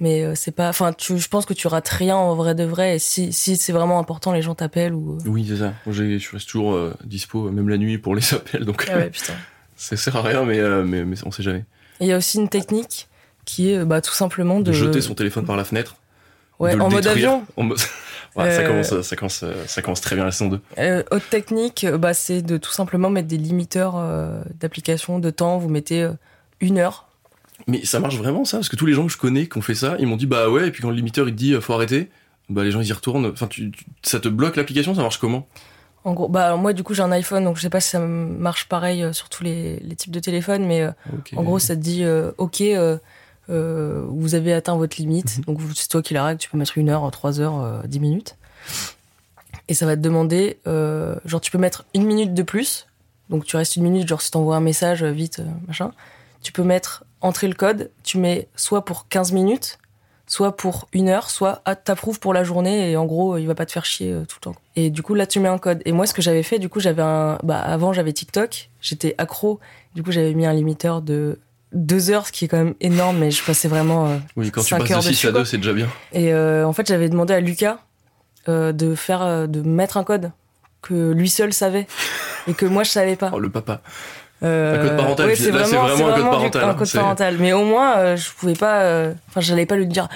mais 0.00 0.22
euh, 0.22 0.34
c'est 0.34 0.52
pas. 0.52 0.68
Enfin, 0.68 0.92
je 0.98 1.28
pense 1.28 1.46
que 1.46 1.54
tu 1.54 1.66
rates 1.66 1.88
rien 1.88 2.16
en 2.16 2.34
vrai 2.34 2.54
de 2.54 2.64
vrai. 2.64 2.96
Et 2.96 2.98
si, 2.98 3.32
si 3.32 3.56
c'est 3.56 3.72
vraiment 3.72 3.98
important, 3.98 4.32
les 4.32 4.42
gens 4.42 4.54
t'appellent 4.54 4.94
ou. 4.94 5.16
Euh. 5.16 5.28
Oui, 5.28 5.46
c'est 5.48 5.58
ça. 5.58 5.74
Moi, 5.86 5.94
je 5.94 6.30
reste 6.32 6.48
toujours 6.48 6.78
dispo, 7.04 7.50
même 7.50 7.68
la 7.68 7.78
nuit, 7.78 7.98
pour 7.98 8.14
les 8.14 8.34
appels. 8.34 8.64
Donc, 8.64 8.86
ah 8.90 8.96
ouais, 8.96 9.10
putain. 9.10 9.34
ça 9.76 9.96
sert 9.96 10.16
à 10.16 10.22
rien, 10.22 10.44
mais, 10.44 10.60
mais, 10.84 11.04
mais 11.04 11.16
on 11.24 11.30
sait 11.30 11.42
jamais. 11.42 11.64
Il 12.00 12.06
y 12.06 12.12
a 12.12 12.16
aussi 12.16 12.38
une 12.38 12.48
technique 12.48 13.08
qui 13.44 13.72
est 13.72 13.84
bah, 13.84 14.00
tout 14.00 14.12
simplement 14.12 14.60
de... 14.60 14.64
de 14.64 14.72
jeter 14.72 15.00
son 15.00 15.14
téléphone 15.14 15.46
par 15.46 15.56
la 15.56 15.64
fenêtre. 15.64 15.96
Ouais, 16.58 16.78
en 16.78 16.90
mode 16.90 17.06
avion. 17.06 17.44
Ça, 18.34 18.42
euh, 18.42 18.66
commence, 18.66 19.00
ça, 19.02 19.16
commence, 19.16 19.44
ça 19.66 19.82
commence 19.82 20.00
très 20.00 20.16
bien 20.16 20.24
la 20.24 20.30
saison 20.30 20.48
2. 20.50 20.60
Euh, 20.78 21.02
autre 21.10 21.28
technique, 21.28 21.84
euh, 21.84 21.98
bah, 21.98 22.14
c'est 22.14 22.42
de 22.42 22.56
tout 22.56 22.70
simplement 22.70 23.10
mettre 23.10 23.28
des 23.28 23.36
limiteurs 23.36 24.02
d'application, 24.60 25.18
de 25.18 25.30
temps. 25.30 25.58
Vous 25.58 25.68
mettez 25.68 26.08
une 26.60 26.78
heure. 26.78 27.08
Mais 27.66 27.84
ça 27.84 28.00
marche 28.00 28.16
vraiment 28.16 28.44
ça? 28.44 28.58
Parce 28.58 28.68
que 28.68 28.76
tous 28.76 28.86
les 28.86 28.92
gens 28.92 29.06
que 29.06 29.12
je 29.12 29.18
connais 29.18 29.48
qui 29.48 29.58
ont 29.58 29.62
fait 29.62 29.74
ça, 29.74 29.96
ils 29.98 30.06
m'ont 30.06 30.16
dit 30.16 30.26
bah 30.26 30.48
ouais, 30.48 30.68
et 30.68 30.70
puis 30.70 30.82
quand 30.82 30.90
le 30.90 30.96
limiteur 30.96 31.28
il 31.28 31.32
te 31.32 31.38
dit 31.38 31.54
faut 31.60 31.72
arrêter, 31.72 32.08
bah 32.48 32.62
les 32.62 32.70
gens 32.70 32.80
ils 32.80 32.86
y 32.86 32.92
retournent. 32.92 33.26
Enfin, 33.26 33.48
tu, 33.48 33.72
ça 34.02 34.20
te 34.20 34.28
bloque 34.28 34.56
l'application, 34.56 34.94
ça 34.94 35.02
marche 35.02 35.18
comment? 35.18 35.48
En 36.04 36.14
gros, 36.14 36.28
bah 36.28 36.56
moi 36.56 36.72
du 36.72 36.84
coup 36.84 36.94
j'ai 36.94 37.02
un 37.02 37.10
iPhone 37.10 37.44
donc 37.44 37.56
je 37.56 37.62
sais 37.62 37.70
pas 37.70 37.80
si 37.80 37.90
ça 37.90 37.98
marche 37.98 38.68
pareil 38.68 39.12
sur 39.12 39.28
tous 39.28 39.42
les, 39.42 39.80
les 39.80 39.96
types 39.96 40.12
de 40.12 40.20
téléphones, 40.20 40.64
mais 40.64 40.88
en 41.34 41.42
gros 41.42 41.58
ça 41.58 41.74
te 41.74 41.80
dit 41.80 42.04
ok 42.38 42.60
euh, 42.60 42.98
vous 43.48 44.34
avez 44.34 44.52
atteint 44.52 44.76
votre 44.76 44.96
limite. 44.98 45.38
Mhm. 45.38 45.44
Donc 45.44 45.60
c'est 45.74 45.88
toi 45.88 46.02
qui 46.02 46.14
la 46.14 46.24
règle, 46.24 46.38
tu 46.38 46.50
peux 46.50 46.58
mettre 46.58 46.76
une 46.78 46.88
heure, 46.90 47.10
trois 47.10 47.40
heures, 47.40 47.60
euh, 47.62 47.82
dix 47.86 48.00
minutes. 48.00 48.36
Et 49.68 49.74
ça 49.74 49.86
va 49.86 49.96
te 49.96 50.00
demander, 50.00 50.58
euh, 50.66 51.16
genre 51.24 51.40
tu 51.40 51.50
peux 51.50 51.58
mettre 51.58 51.84
une 51.94 52.04
minute 52.04 52.34
de 52.34 52.42
plus. 52.42 52.86
Donc 53.28 53.44
tu 53.44 53.56
restes 53.56 53.76
une 53.76 53.82
minute, 53.82 54.08
genre 54.08 54.22
si 54.22 54.30
t'envoies 54.30 54.56
un 54.56 54.60
message 54.60 55.04
vite, 55.04 55.42
machin. 55.66 55.92
Tu 56.42 56.52
peux 56.52 56.62
mettre 56.62 57.04
entrer 57.20 57.48
le 57.48 57.54
code, 57.54 57.90
tu 58.02 58.18
mets 58.18 58.48
soit 58.56 58.84
pour 58.84 59.08
15 59.08 59.32
minutes, 59.32 59.78
soit 60.26 60.56
pour 60.56 60.88
une 60.92 61.08
heure, 61.08 61.28
soit 61.28 61.60
ah, 61.64 61.74
t'approuves 61.74 62.20
pour 62.20 62.32
la 62.32 62.44
journée 62.44 62.90
et 62.90 62.96
en 62.96 63.04
gros 63.04 63.36
il 63.36 63.46
va 63.46 63.54
pas 63.54 63.66
te 63.66 63.72
faire 63.72 63.84
chier 63.84 64.14
tout 64.28 64.36
le 64.40 64.52
temps. 64.52 64.54
Et 64.76 64.88
du 64.88 65.02
coup 65.02 65.14
là 65.14 65.26
tu 65.26 65.40
mets 65.40 65.48
un 65.48 65.58
code. 65.58 65.82
Et 65.84 65.92
moi 65.92 66.06
ce 66.06 66.14
que 66.14 66.22
j'avais 66.22 66.42
fait, 66.42 66.58
du 66.58 66.68
coup 66.70 66.80
j'avais 66.80 67.02
un, 67.02 67.38
bah 67.42 67.60
avant 67.60 67.92
j'avais 67.92 68.12
TikTok, 68.12 68.70
j'étais 68.80 69.14
accro, 69.18 69.60
du 69.94 70.02
coup 70.02 70.12
j'avais 70.12 70.32
mis 70.32 70.46
un 70.46 70.54
limiteur 70.54 71.02
de 71.02 71.38
deux 71.72 72.10
heures, 72.10 72.26
ce 72.26 72.32
qui 72.32 72.44
est 72.46 72.48
quand 72.48 72.56
même 72.58 72.74
énorme, 72.80 73.18
mais 73.18 73.30
je 73.30 73.42
passais 73.44 73.68
vraiment. 73.68 74.06
Euh, 74.08 74.16
oui, 74.36 74.50
quand 74.50 74.62
tu 74.62 74.74
passes 74.74 75.06
de 75.06 75.12
6 75.12 75.26
à 75.26 75.32
2, 75.32 75.44
c'est 75.44 75.58
déjà 75.58 75.72
bien. 75.72 75.88
Et 76.12 76.32
euh, 76.32 76.66
en 76.66 76.72
fait, 76.72 76.86
j'avais 76.88 77.08
demandé 77.08 77.34
à 77.34 77.40
Lucas 77.40 77.78
euh, 78.48 78.72
de 78.72 78.94
faire, 78.94 79.48
de 79.48 79.62
mettre 79.62 79.96
un 79.96 80.04
code 80.04 80.32
que 80.82 81.12
lui 81.12 81.28
seul 81.28 81.52
savait. 81.52 81.86
et 82.46 82.54
que 82.54 82.64
moi 82.66 82.84
je 82.84 82.90
savais 82.90 83.16
pas. 83.16 83.30
Oh, 83.32 83.38
le 83.38 83.50
papa. 83.50 83.82
Un 84.40 84.78
code 84.78 84.96
parental, 84.96 85.26
ouais, 85.26 85.34
c'est- 85.36 85.50
vraiment, 85.50 85.66
vraiment 85.66 85.96
c'est 85.96 86.02
un 86.02 86.06
code 86.06 86.12
vraiment 86.12 86.30
parental, 86.30 86.64
un 86.64 86.68
hein, 86.68 86.74
code 86.74 86.86
c'est- 86.86 86.98
parental. 86.98 87.36
Mais 87.40 87.52
au 87.52 87.64
moins, 87.64 88.14
je 88.16 88.30
pouvais 88.38 88.54
pas, 88.54 89.08
enfin, 89.28 89.40
j'allais 89.40 89.66
pas 89.66 89.76
lui 89.76 89.86
dire, 89.86 90.08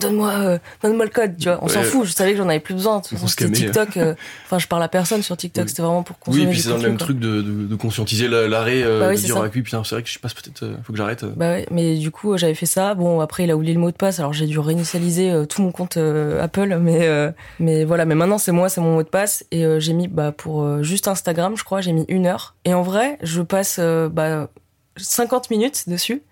donne-moi, 0.00 0.30
euh, 0.32 0.58
donne-moi 0.82 1.04
le 1.04 1.10
code, 1.10 1.36
tu 1.38 1.44
vois. 1.48 1.58
On 1.62 1.68
s'en 1.68 1.82
fout. 1.82 2.06
Je 2.06 2.12
savais 2.12 2.32
que 2.32 2.38
j'en 2.38 2.48
avais 2.48 2.60
plus 2.60 2.74
besoin. 2.74 3.02
C'était. 3.02 3.50
TikTok. 3.50 3.96
euh, 3.96 4.14
Enfin, 4.46 4.58
je 4.58 4.66
parle 4.66 4.82
à 4.82 4.88
personne 4.88 5.22
sur 5.22 5.36
TikTok. 5.36 5.64
Oui. 5.64 5.68
C'était 5.68 5.82
vraiment 5.82 6.02
pour 6.02 6.16
Oui, 6.16 6.24
consommer 6.26 6.44
et 6.44 6.50
puis 6.50 6.60
c'est 6.60 6.68
dans 6.70 6.76
le 6.76 6.82
même 6.82 6.96
quoi. 6.96 7.06
truc 7.06 7.18
de, 7.18 7.42
de, 7.42 7.66
de 7.66 7.74
conscientiser 7.76 8.28
la- 8.28 8.48
l'arrêt, 8.48 8.82
euh, 8.82 9.00
Bah 9.00 9.08
oui, 9.08 9.14
de 9.16 9.20
c'est 9.20 9.26
dire 9.26 9.36
ah 9.38 9.48
oui, 9.54 9.62
putain, 9.62 9.82
c'est 9.84 9.94
vrai 9.94 10.02
que 10.02 10.08
je 10.08 10.18
passe 10.18 10.34
peut-être, 10.34 10.62
euh, 10.62 10.74
faut 10.84 10.92
que 10.92 10.98
j'arrête. 10.98 11.24
euh. 11.24 11.32
Bah 11.36 11.50
ouais, 11.50 11.66
mais 11.70 11.96
du 11.96 12.10
coup, 12.10 12.36
j'avais 12.38 12.54
fait 12.54 12.66
ça. 12.66 12.94
Bon, 12.94 13.20
après, 13.20 13.44
il 13.44 13.50
a 13.50 13.56
oublié 13.56 13.74
le 13.74 13.80
mot 13.80 13.90
de 13.90 13.96
passe, 13.96 14.18
alors 14.20 14.32
j'ai 14.32 14.46
dû 14.46 14.58
réinitialiser 14.58 15.44
tout 15.48 15.62
mon 15.62 15.72
compte 15.72 15.96
Apple. 15.96 16.78
Mais, 16.80 17.06
euh, 17.08 17.30
mais 17.60 17.84
voilà, 17.84 18.04
mais 18.04 18.14
maintenant, 18.14 18.38
c'est 18.38 18.52
moi, 18.52 18.68
c'est 18.68 18.80
mon 18.80 18.94
mot 18.94 19.02
de 19.02 19.08
passe. 19.08 19.44
Et 19.50 19.64
euh, 19.64 19.80
j'ai 19.80 19.92
mis, 19.92 20.08
bah, 20.08 20.32
pour 20.32 20.62
euh, 20.62 20.82
juste 20.82 21.08
Instagram, 21.08 21.56
je 21.56 21.64
crois, 21.64 21.80
j'ai 21.80 21.92
mis 21.92 22.04
une 22.08 22.26
heure. 22.26 22.54
Et 22.64 22.74
en 22.74 22.82
vrai, 22.82 23.18
je 23.22 23.42
passe 23.42 23.78
bah, 23.80 24.48
50 24.96 25.50
minutes 25.50 25.88
dessus. 25.88 26.22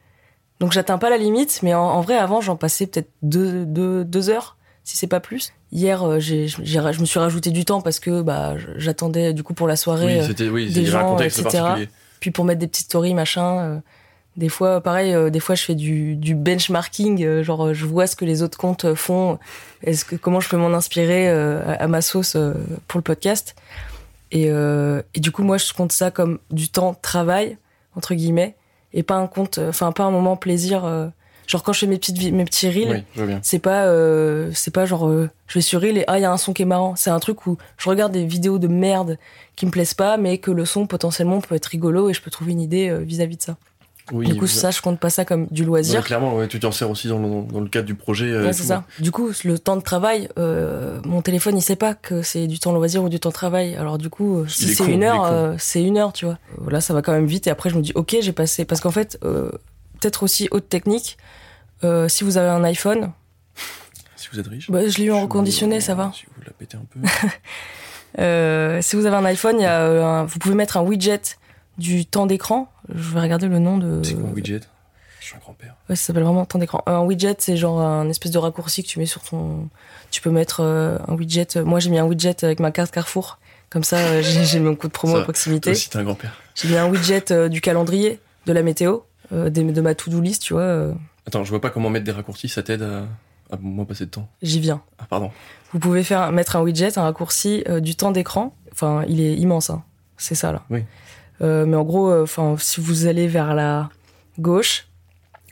Donc, 0.61 0.73
j'atteins 0.73 0.99
pas 0.99 1.11
la 1.11 1.19
limite. 1.19 1.61
Mais 1.63 1.75
en, 1.75 1.83
en 1.83 2.01
vrai, 2.01 2.17
avant, 2.17 2.41
j'en 2.41 2.57
passais 2.57 2.87
peut-être 2.87 3.11
deux, 3.23 3.65
deux, 3.67 4.05
deux 4.05 4.31
heures, 4.31 4.57
si 4.85 4.97
c'est 4.97 5.07
pas 5.07 5.21
plus. 5.21 5.53
Hier, 5.73 6.03
euh, 6.03 6.19
j'ai, 6.21 6.47
je 6.49 7.01
me 7.01 7.05
suis 7.05 7.19
rajouté 7.19 7.51
du 7.51 7.65
temps 7.65 7.81
parce 7.81 7.99
que 8.01 8.23
bah, 8.23 8.55
j'attendais 8.77 9.33
du 9.33 9.43
coup 9.43 9.53
pour 9.53 9.67
la 9.67 9.77
soirée. 9.77 10.21
Oui, 10.21 10.35
euh, 10.41 10.51
oui, 10.51 10.73
des 10.73 10.87
gens, 10.87 11.19
etc. 11.19 11.89
puis 12.21 12.31
pour 12.31 12.45
mettre 12.45 12.61
des 12.61 12.67
petites 12.67 12.87
stories 12.87 13.15
machin 13.15 13.59
euh, 13.59 13.79
des 14.37 14.49
fois 14.49 14.81
pareil 14.81 15.13
euh, 15.13 15.29
des 15.29 15.39
fois 15.41 15.55
je 15.55 15.63
fais 15.65 15.75
du, 15.75 16.17
du 16.17 16.35
benchmarking 16.35 17.23
euh, 17.25 17.43
genre 17.43 17.75
je 17.75 17.85
vois 17.85 18.07
ce 18.07 18.17
que 18.17 18.25
les 18.25 18.43
autres 18.43 18.57
comptes 18.57 18.95
font 18.95 19.39
est-ce 19.83 20.05
que 20.05 20.17
comment 20.17 20.41
je 20.41 20.49
peux 20.49 20.57
m'en 20.57 20.73
inspirer 20.73 21.29
euh, 21.29 21.63
à, 21.67 21.85
à 21.85 21.87
ma 21.89 22.01
sauce 22.01 22.37
pour 22.89 22.99
le 22.99 23.03
podcast 23.03 23.55
et, 24.33 24.47
et 24.47 25.21
du 25.21 25.31
coup 25.31 25.43
moi 25.43 25.59
je 25.59 25.73
compte 25.73 25.93
ça 25.93 26.11
comme 26.11 26.39
du 26.51 26.69
temps 26.69 26.95
travail 26.95 27.59
entre 27.97 28.15
guillemets 28.15 28.57
et 28.97 29.05
pas 29.05 29.15
un 29.15 29.29
compte 29.29 29.59
euh, 29.59 29.69
enfin 29.69 29.93
pas 29.93 30.03
un 30.03 30.11
moment 30.11 30.37
plaisir 30.37 30.85
euh, 30.85 31.07
genre 31.47 31.63
quand 31.63 31.73
je 31.73 31.81
fais 31.81 31.87
mes 31.87 31.99
petites 31.99 32.21
mes 32.33 32.45
petits 32.45 32.69
reels 32.69 33.05
Oui, 33.17 33.35
c'est 33.43 33.61
pas 33.61 33.85
euh, 33.85 34.51
c'est 34.53 34.73
pas 34.73 34.87
genre 34.87 35.07
euh, 35.07 35.31
je 35.47 35.59
vais 35.59 35.61
sur 35.61 35.81
Reel 35.81 35.99
et 35.99 36.05
ah 36.09 36.19
il 36.19 36.23
y 36.23 36.25
a 36.25 36.33
un 36.33 36.39
son 36.39 36.53
qui 36.53 36.63
est 36.63 36.67
marrant. 36.67 36.97
C'est 36.97 37.11
un 37.11 37.21
truc 37.21 37.47
où 37.47 37.57
je 37.77 37.89
regarde 37.89 38.11
des 38.11 38.27
vidéos 38.27 38.59
de 38.59 38.67
merde 38.67 39.17
qui 39.55 39.65
me 39.65 39.71
plaisent 39.71 39.95
pas 39.95 40.17
mais 40.17 40.39
que 40.39 40.51
le 40.51 40.65
son 40.65 40.89
potentiellement 40.89 41.41
peut 41.41 41.55
être 41.55 41.67
rigolo 41.67 42.11
et 42.11 42.15
je 42.15 42.21
peux 42.21 42.33
trouver 42.33 42.51
une 42.51 42.61
idée 42.61 42.93
vis-à-vis 43.05 43.37
de 43.37 43.43
ça 43.43 43.57
Oui, 44.13 44.27
du 44.27 44.37
coup 44.37 44.47
ça 44.47 44.71
je 44.71 44.81
compte 44.81 45.01
pas 45.01 45.11
ça 45.11 45.25
comme 45.25 45.47
du 45.51 45.63
Ouais, 45.63 45.67
loisir 45.67 46.05
clairement, 46.05 46.37
ouais, 46.37 46.47
tu 46.47 46.61
t'en 46.61 46.71
sers 46.71 46.89
aussi 46.89 47.09
dans 47.09 47.19
le, 47.19 47.53
dans 47.53 47.61
le 47.61 47.69
cadre 47.69 47.87
du 47.87 47.95
projet. 47.97 48.27
euh, 48.31 48.45
Ouais, 48.47 48.53
c'est 48.53 48.63
tout. 48.63 48.69
ça. 48.69 48.85
Du 49.01 49.11
coup, 49.11 49.31
le 49.45 49.59
temps 49.59 49.77
de 49.77 49.81
travail, 49.83 50.29
euh, 50.39 51.01
mon 51.05 51.23
téléphone, 51.23 51.57
il 51.59 51.63
sait 51.63 51.75
pas 51.77 51.95
que 51.95 52.23
c'est 52.23 52.47
du 52.47 52.59
temps 52.61 52.73
loisir 52.73 53.03
ou 53.03 53.09
du 53.09 53.19
temps 53.19 53.31
de 53.31 53.35
travail. 53.35 53.75
Alors 53.75 53.99
du 53.99 54.09
coup, 54.09 54.39
euh, 54.39 54.47
si 54.47 54.75
c'est 54.75 54.87
une 54.87 55.03
heure, 55.03 55.25
euh, 55.27 55.55
c'est 55.59 55.83
une 55.83 55.99
heure, 55.99 56.13
tu 56.13 56.25
vois. 56.25 56.39
Là, 56.71 56.81
ça 56.81 56.95
va 56.95 57.03
quand 57.03 57.13
même 57.13 57.27
vite. 57.27 57.47
Et 57.49 57.51
après, 57.51 57.69
je 57.71 57.77
me 57.77 57.83
dis, 57.83 57.93
ok, 57.97 58.17
j'ai 58.21 58.33
passé. 58.33 58.65
Parce 58.65 58.81
qu'en 58.81 58.93
fait, 58.93 59.19
peut-être 59.21 60.23
aussi 60.23 60.47
haute 60.53 60.69
technique. 60.69 61.17
si 62.09 62.23
vous 62.25 62.37
avez 62.39 62.49
un 62.49 62.63
iPhone, 62.65 63.11
Si 64.17 64.29
vous 64.33 64.39
êtes 64.41 64.47
riche. 64.47 64.71
bah, 64.71 64.87
je 64.89 64.99
l'ai 64.99 65.05
eu 65.05 65.13
en 65.13 65.23
reconditionné, 65.23 65.77
vous- 65.79 65.85
ça 65.85 65.95
va. 65.95 66.11
Si 66.15 66.25
vous 66.27 66.43
la 66.45 66.53
pétez 66.53 66.77
un 66.77 66.85
peu. 66.89 67.01
Si 68.83 68.97
vous 68.97 69.07
avez 69.07 69.17
un 69.17 69.25
iPhone, 69.25 69.61
y 69.61 69.67
a, 69.67 69.85
un- 69.85 70.25
vous 70.25 70.39
pouvez 70.39 70.55
mettre 70.55 70.77
un 70.77 70.83
widget 70.83 71.21
du 71.79 72.07
temps 72.07 72.27
d'écran. 72.27 72.73
Je 72.95 73.15
vais 73.15 73.21
regarder 73.21 73.49
le 73.49 73.59
nom 73.59 73.79
de. 73.79 74.03
c'est 74.03 74.15
quoi 74.15 74.29
un 74.29 74.33
widget? 74.33 74.61
Je 75.21 75.27
suis 75.27 75.37
un 75.37 75.41
grand-père. 75.41 75.75
Ouais, 75.89 75.97
ça 75.97 76.07
s'appelle 76.07 76.23
vraiment 76.23 76.45
temps 76.45 76.59
d'écran. 76.59 76.83
Un 76.87 77.01
widget, 77.03 77.35
c'est 77.39 77.57
genre 77.57 77.81
un 77.81 78.09
espèce 78.09 78.31
de 78.31 78.39
raccourci 78.39 78.83
que 78.85 78.89
tu 78.89 78.99
mets 79.01 79.07
sur 79.07 79.23
ton. 79.23 79.69
Tu 80.11 80.21
peux 80.21 80.31
mettre 80.31 80.61
euh, 80.61 80.99
un 81.09 81.15
widget. 81.15 81.57
Moi, 81.65 81.81
j'ai 81.81 81.91
mis 81.91 81.99
un 81.99 82.05
widget 82.07 82.45
avec 82.45 82.61
ma 82.61 82.71
carte 82.71 82.93
Carrefour. 82.93 83.39
Comme 83.69 83.83
ça, 83.83 83.97
euh, 83.97 84.23
j'ai 84.23 84.61
mon 84.61 84.77
code 84.77 84.93
promo 84.93 85.15
Ça, 85.15 85.21
à 85.21 85.25
proximité. 85.25 85.71
Toi 85.71 85.73
aussi, 85.73 85.91
t'es 85.91 85.99
un 85.99 86.05
grand-père. 86.05 86.33
J'ai 86.55 86.69
mis 86.69 86.77
un 86.77 86.89
widget 86.89 87.33
euh, 87.33 87.49
du 87.49 87.61
calendrier, 87.61 88.21
de 88.47 88.53
la 88.53 88.63
météo, 88.63 89.01
de 89.33 89.81
ma 89.81 89.95
to-do 89.97 90.21
list, 90.21 90.43
tu 90.43 90.55
vois. 90.55 90.95
Attends, 91.27 91.43
je 91.43 91.51
vois 91.51 91.61
pas 91.61 91.71
comment 91.71 91.91
mettre 91.91 92.05
des 92.05 92.13
raccourcis, 92.13 92.49
ça 92.49 92.63
t'aide 92.63 92.83
à, 92.83 93.03
à 93.53 93.57
moins 93.61 93.85
passer 93.85 94.07
de 94.07 94.11
temps. 94.11 94.29
J'y 94.43 94.61
viens. 94.61 94.81
Ah, 95.01 95.07
pardon. 95.11 95.33
Vous 95.73 95.81
pouvez 95.81 96.05
faire 96.05 96.31
mettre 96.31 96.55
un 96.55 96.63
widget, 96.63 96.97
un 96.99 97.03
raccourci 97.03 97.65
euh, 97.69 97.81
du 97.81 97.97
temps 97.97 98.13
d'écran. 98.13 98.55
Enfin, 98.73 99.05
il 99.09 99.21
est 99.21 99.35
immense, 99.35 99.71
hein. 99.71 99.83
C'est 100.19 100.37
ça 100.37 100.53
là. 100.53 100.63
Oui. 100.71 100.85
Euh, 101.43 101.67
mais 101.67 101.77
en 101.77 101.85
gros, 101.85 102.11
euh, 102.11 102.23
enfin, 102.23 102.57
si 102.59 102.81
vous 102.81 103.07
allez 103.07 103.29
vers 103.29 103.55
la 103.55 103.91
gauche, 104.39 104.87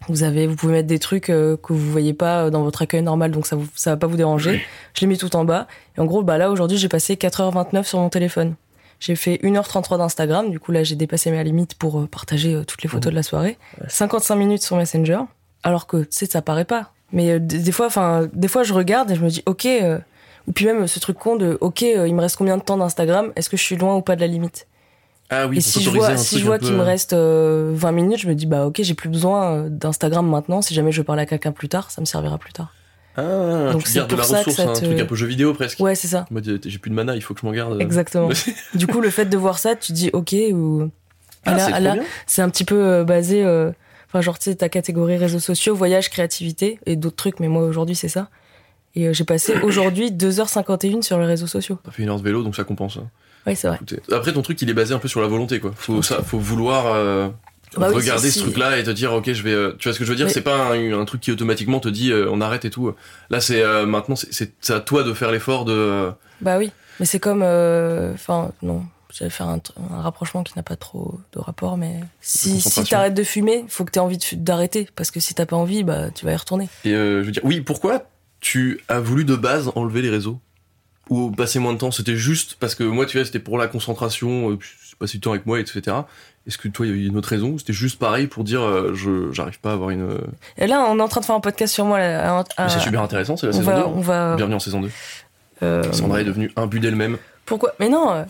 vous 0.09 0.23
avez, 0.23 0.47
vous 0.47 0.57
pouvez 0.57 0.73
mettre 0.73 0.88
des 0.88 0.99
trucs 0.99 1.31
euh, 1.31 1.57
que 1.57 1.73
vous 1.73 1.90
voyez 1.90 2.14
pas 2.14 2.51
dans 2.51 2.62
votre 2.62 2.83
accueil 2.83 3.03
normal, 3.03 3.31
donc 3.31 3.47
ça 3.47 3.57
vous, 3.57 3.66
ça 3.75 3.90
va 3.90 3.97
pas 3.97 4.07
vous 4.07 4.16
déranger. 4.16 4.62
Je 4.94 5.01
l'ai 5.01 5.07
mis 5.07 5.18
tout 5.18 5.35
en 5.37 5.44
bas. 5.44 5.66
Et 5.97 6.01
en 6.01 6.05
gros, 6.05 6.23
bah 6.23 6.38
là 6.38 6.51
aujourd'hui, 6.51 6.79
j'ai 6.79 6.88
passé 6.88 7.14
4h29 7.14 7.85
sur 7.85 7.99
mon 7.99 8.09
téléphone. 8.09 8.55
J'ai 9.01 9.16
fait 9.16 9.37
1h33 9.42 9.99
d'Instagram. 9.99 10.51
Du 10.51 10.61
coup, 10.61 10.73
là, 10.73 10.83
j'ai 10.83 10.94
dépassé 10.94 11.31
ma 11.31 11.42
limite 11.42 11.75
pour 11.75 12.07
partager 12.09 12.62
toutes 12.66 12.83
les 12.83 12.88
photos 12.88 13.11
de 13.11 13.16
la 13.16 13.23
soirée. 13.23 13.59
55 13.88 14.37
minutes 14.37 14.62
sur 14.62 14.77
Messenger. 14.77 15.20
Alors 15.62 15.87
que, 15.87 15.99
tu 15.99 16.09
sais, 16.11 16.27
ça 16.27 16.42
paraît 16.42 16.64
pas. 16.64 16.92
Mais 17.12 17.38
des, 17.40 17.73
fois, 17.73 17.87
enfin, 17.87 18.29
des 18.33 18.49
fois, 18.49 18.62
je 18.62 18.73
regarde 18.73 19.11
et 19.11 19.14
je 19.14 19.23
me 19.23 19.29
dis, 19.29 19.42
ok. 19.47 19.66
euh, 19.66 19.99
ou 20.47 20.53
puis 20.53 20.66
même 20.66 20.87
ce 20.87 21.01
truc 21.01 21.18
con 21.18 21.37
de, 21.37 21.57
ok, 21.61 21.83
il 21.83 22.14
me 22.14 22.20
reste 22.20 22.37
combien 22.37 22.57
de 22.57 22.62
temps 22.62 22.77
d'Instagram? 22.77 23.33
Est-ce 23.37 23.49
que 23.49 23.57
je 23.57 23.62
suis 23.62 23.77
loin 23.77 23.97
ou 23.97 24.03
pas 24.03 24.14
de 24.16 24.20
la 24.20 24.27
limite? 24.27 24.66
Ah 25.37 25.47
oui, 25.49 25.59
Et 25.59 25.61
si 25.61 25.83
je 25.83 25.90
vois, 25.90 26.11
un 26.11 26.16
si 26.16 26.35
truc 26.35 26.40
je 26.40 26.44
vois 26.47 26.55
un 26.57 26.59
peu, 26.59 26.66
qu'il 26.66 26.75
me 26.77 26.81
euh, 26.81 26.85
reste 26.85 27.12
euh, 27.12 27.73
20 27.75 27.92
minutes, 27.92 28.20
je 28.20 28.29
me 28.29 28.35
dis, 28.35 28.47
bah 28.47 28.66
ok, 28.66 28.81
j'ai 28.83 28.94
plus 28.94 29.09
besoin 29.09 29.53
euh, 29.53 29.68
d'Instagram 29.68 30.29
maintenant. 30.29 30.62
Si 30.62 30.75
jamais 30.75 30.92
je 30.92 30.99
veux 30.99 31.05
parler 31.05 31.23
à 31.23 31.27
quelqu'un 31.27 31.53
plus 31.53 31.68
tard, 31.68 31.90
ça 31.90 32.01
me 32.01 32.07
servira 32.07 32.38
plus 32.38 32.53
tard. 32.53 32.73
Ah, 33.16 33.70
Donc 33.73 33.87
c'est 33.87 34.07
pour 34.07 34.18
la 34.18 34.25
ça 34.25 34.42
que 34.44 34.51
ressource, 34.51 34.61
un 34.68 34.73
truc 34.73 34.99
un 35.01 35.05
peu 35.07 35.14
jeu 35.14 35.27
vidéo 35.27 35.55
presque. 35.55 35.79
Ouais, 35.81 35.94
c'est 35.94 36.09
ça. 36.09 36.25
Mode, 36.31 36.49
euh, 36.49 36.59
j'ai 36.64 36.79
plus 36.79 36.90
de 36.90 36.94
mana, 36.97 37.14
il 37.16 37.23
faut 37.23 37.33
que 37.35 37.40
je 37.40 37.47
m'en 37.47 37.53
garde. 37.53 37.81
Exactement. 37.81 38.29
du 38.75 38.87
coup, 38.87 39.01
le 39.01 39.11
fait 39.11 39.27
de 39.27 39.37
voir 39.37 39.59
ça, 39.59 39.75
tu 39.77 39.92
dis, 39.92 40.11
ok, 40.12 40.35
ou. 40.53 40.90
Ah, 41.47 41.55
là- 41.57 41.81
là, 41.81 41.97
c'est 42.27 42.40
un 42.42 42.49
petit 42.49 42.64
peu 42.64 42.75
euh, 42.83 43.05
basé 43.05 43.44
euh, 43.44 43.70
enfin 44.09 44.23
genre 44.23 44.38
tu 44.38 44.44
sais 44.44 44.55
ta 44.55 44.70
catégorie 44.70 45.18
réseaux 45.18 45.40
sociaux 45.40 45.75
voyage 45.75 46.09
créativité 46.09 46.79
et 46.87 46.97
d'autres 46.97 47.16
trucs 47.16 47.38
mais 47.38 47.49
moi 47.49 47.64
aujourd'hui 47.64 47.94
c'est 47.94 48.09
ça 48.09 48.31
et 48.94 49.09
euh, 49.09 49.12
j'ai 49.12 49.25
passé 49.25 49.53
aujourd'hui 49.62 50.11
2h51 50.11 51.03
sur 51.03 51.18
les 51.18 51.27
réseaux 51.27 51.47
sociaux 51.47 51.79
T'as 51.85 51.90
fait 51.90 52.03
une 52.03 52.09
heure 52.09 52.18
de 52.18 52.23
vélo, 52.25 52.42
donc 52.42 52.57
ça 52.57 52.64
compense. 52.64 52.97
hein. 52.97 53.11
Oui 53.46 53.57
c'est 53.57 53.68
vrai. 53.68 53.78
Après, 54.12 54.33
ton 54.33 54.42
truc, 54.42 54.61
il 54.62 54.70
est 54.70 54.74
basé 54.74 54.94
un 54.94 54.98
peu 54.98 55.09
sur 55.09 55.20
la 55.20 55.26
volonté, 55.28 55.61
quoi. 55.61 55.72
Faut, 55.76 56.02
ça, 56.02 56.22
faut 56.22 56.38
vouloir 56.38 56.87
euh, 56.87 57.28
Bah 57.76 57.88
oui, 57.90 57.96
regarder 57.96 58.30
ce 58.30 58.38
truc-là 58.40 58.78
et 58.78 58.85
te 58.85 58.90
dire, 58.90 59.12
ok, 59.12 59.33
je 59.33 59.42
vais. 59.42 59.52
euh, 59.52 59.72
tu 59.78 59.88
vois 59.88 59.94
ce 59.94 59.98
que 59.98 60.04
je 60.04 60.11
veux 60.11 60.16
dire? 60.16 60.26
Mais- 60.26 60.33
C'est 60.33 60.40
pas 60.42 60.72
un, 60.72 60.92
un 61.00 61.04
truc 61.04 61.20
qui 61.20 61.30
automatiquement 61.33 61.80
te 61.80 61.88
dit, 61.88 62.11
euh, 62.12 62.28
on 62.30 62.40
arrête 62.40 62.64
et 62.64 62.70
tout. 62.70 62.94
Là, 63.30 63.40
c'est 63.40 63.62
euh, 63.62 63.85
maintenant, 63.87 64.16
c'est- 64.16 64.70
à 64.70 64.80
toi 64.80 65.02
de 65.02 65.12
faire 65.12 65.30
l'effort 65.33 65.64
de. 65.64 65.72
euh, 65.72 66.11
bah 66.40 66.59
oui 66.59 66.70
mais 67.00 67.07
c'est 67.07 67.18
comme 67.20 67.42
euh, 67.42 68.12
enfin 68.14 68.52
non 68.62 68.85
j'allais 69.12 69.30
faire 69.30 69.46
un, 69.48 69.59
un 69.90 70.00
rapprochement 70.00 70.42
qui 70.44 70.52
n'a 70.57 70.62
pas 70.62 70.76
trop 70.76 71.18
de 71.33 71.38
rapport 71.40 71.76
mais 71.76 72.00
si, 72.20 72.61
si 72.61 72.85
t'arrêtes 72.85 73.14
de 73.14 73.22
fumer 73.24 73.64
faut 73.68 73.85
que 73.85 73.90
t'aies 73.92 74.00
envie 74.00 74.18
d'arrêter 74.35 74.88
parce 74.94 75.11
que 75.11 75.18
si 75.20 75.35
t'as 75.35 75.46
pas 75.46 75.57
envie 75.57 75.83
bah 75.85 76.11
tu 76.14 76.24
vas 76.24 76.33
y 76.33 76.37
retourner 76.37 76.68
Et 76.85 76.92
euh, 76.94 77.20
je 77.22 77.26
veux 77.26 77.33
dire, 77.33 77.44
oui, 77.44 77.61
pourquoi 77.61 78.04
tu 78.40 78.80
as 78.88 79.00
voulu 79.00 79.24
de 79.24 79.35
base 79.37 79.70
enlever 79.74 80.02
les 80.02 80.11
réseaux? 80.11 80.38
Ou 81.11 81.31
passer 81.31 81.59
moins 81.59 81.73
de 81.73 81.79
temps 81.79 81.90
C'était 81.90 82.17
juste 82.17 82.57
parce 82.61 82.75
que 82.75 82.85
moi, 82.85 83.07
tu 83.07 83.19
vois, 83.19 83.25
c'était 83.27 83.38
pour 83.38 83.59
la 83.59 83.67
concentration, 83.67 84.51
euh, 84.53 84.59
j'ai 84.61 84.97
passé 84.99 85.12
du 85.19 85.21
temps 85.21 85.31
avec 85.33 85.45
moi, 85.47 85.61
etc. 85.61 85.97
Est-ce 86.47 86.59
que 86.59 86.69
toi, 86.69 86.87
il 86.87 86.97
y 87.03 87.05
a 87.05 87.09
une 87.09 87.17
autre 87.17 87.29
raison 87.31 87.57
C'était 87.59 87.73
juste 87.73 87.99
pareil 87.99 88.27
pour 88.27 88.45
dire, 88.45 88.62
euh, 88.62 88.93
je 88.95 89.33
j'arrive 89.33 89.59
pas 89.61 89.71
à 89.71 89.73
avoir 89.75 89.90
une. 89.90 90.19
et 90.59 90.67
là 90.67 90.85
on 90.88 90.99
est 90.99 91.03
en 91.03 91.09
train 91.09 91.21
de 91.21 91.27
faire 91.27 91.35
un 91.35 91.40
podcast 91.40 91.73
sur 91.75 91.85
moi 91.87 91.99
là, 91.99 92.45
à- 92.57 92.69
c'est 92.69 92.81
super 92.81 93.03
intéressant, 93.03 93.37
c'est 93.37 93.47
la 93.47 93.53
on 93.53 93.57
saison 93.57 93.71
va 93.71 93.79
2. 93.79 93.85
on 93.87 94.01
va 94.01 94.37
Bienvenue 94.37 94.57
en 94.57 94.61
saison 94.61 94.81
2. 94.83 94.90
euh, 95.62 95.93
Sandra 95.93 96.21
est 96.21 96.25
devenue 96.25 96.51
un 96.57 96.67
but 96.67 96.81
d'elle-même. 96.81 97.17
Pourquoi 97.47 97.73
Mais 97.81 97.88
non. 97.88 98.27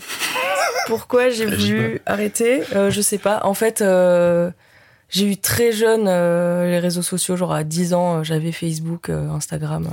Pourquoi 0.87 1.29
j'ai 1.29 1.45
voulu 1.45 2.01
arrêter 2.05 2.61
Euh, 2.75 2.89
Je 2.91 3.01
sais 3.01 3.17
pas. 3.17 3.41
En 3.43 3.53
fait, 3.53 3.83
j'ai 5.09 5.25
eu 5.31 5.37
très 5.37 5.71
jeune 5.71 6.05
les 6.05 6.79
réseaux 6.79 7.01
sociaux. 7.01 7.35
Genre 7.35 7.53
à 7.53 7.63
10 7.63 7.93
ans, 7.93 8.23
j'avais 8.23 8.51
Facebook, 8.51 9.09
Instagram. 9.09 9.87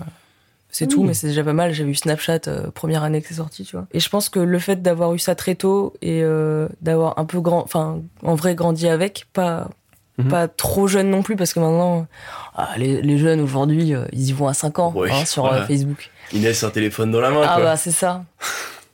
C'est 0.72 0.88
tout, 0.88 1.02
Ouh. 1.02 1.04
mais 1.04 1.14
c'est 1.14 1.28
déjà 1.28 1.44
pas 1.44 1.52
mal. 1.52 1.72
J'avais 1.72 1.90
eu 1.90 1.94
Snapchat 1.94 2.40
euh, 2.48 2.70
première 2.72 3.04
année 3.04 3.20
que 3.22 3.28
c'est 3.28 3.34
sorti, 3.34 3.62
tu 3.64 3.76
vois. 3.76 3.86
Et 3.92 4.00
je 4.00 4.08
pense 4.08 4.28
que 4.28 4.40
le 4.40 4.58
fait 4.58 4.82
d'avoir 4.82 5.14
eu 5.14 5.18
ça 5.20 5.34
très 5.36 5.54
tôt 5.54 5.92
et 6.02 6.22
euh, 6.24 6.66
d'avoir 6.80 7.18
un 7.18 7.24
peu 7.26 7.40
grand, 7.40 7.62
enfin, 7.62 8.00
en 8.24 8.34
vrai 8.34 8.54
grandi 8.56 8.88
avec, 8.88 9.26
pas 9.32 9.68
Mhm. 10.18 10.28
pas 10.28 10.46
trop 10.46 10.86
jeune 10.88 11.08
non 11.08 11.22
plus, 11.22 11.36
parce 11.36 11.54
que 11.54 11.60
maintenant, 11.60 12.06
ah, 12.54 12.68
les, 12.76 13.00
les 13.00 13.16
jeunes 13.16 13.40
aujourd'hui, 13.40 13.94
euh, 13.94 14.04
ils 14.12 14.28
y 14.28 14.32
vont 14.32 14.46
à 14.46 14.52
5 14.52 14.78
ans 14.78 14.92
Ouais, 14.94 15.10
hein, 15.10 15.24
sur 15.24 15.44
voilà. 15.46 15.62
euh, 15.62 15.66
Facebook. 15.66 16.10
Inès, 16.34 16.62
un 16.64 16.68
téléphone 16.70 17.10
dans 17.10 17.20
la 17.22 17.30
main, 17.30 17.40
Ah 17.42 17.54
quoi. 17.54 17.64
bah 17.64 17.76
c'est 17.78 17.92
ça. 17.92 18.22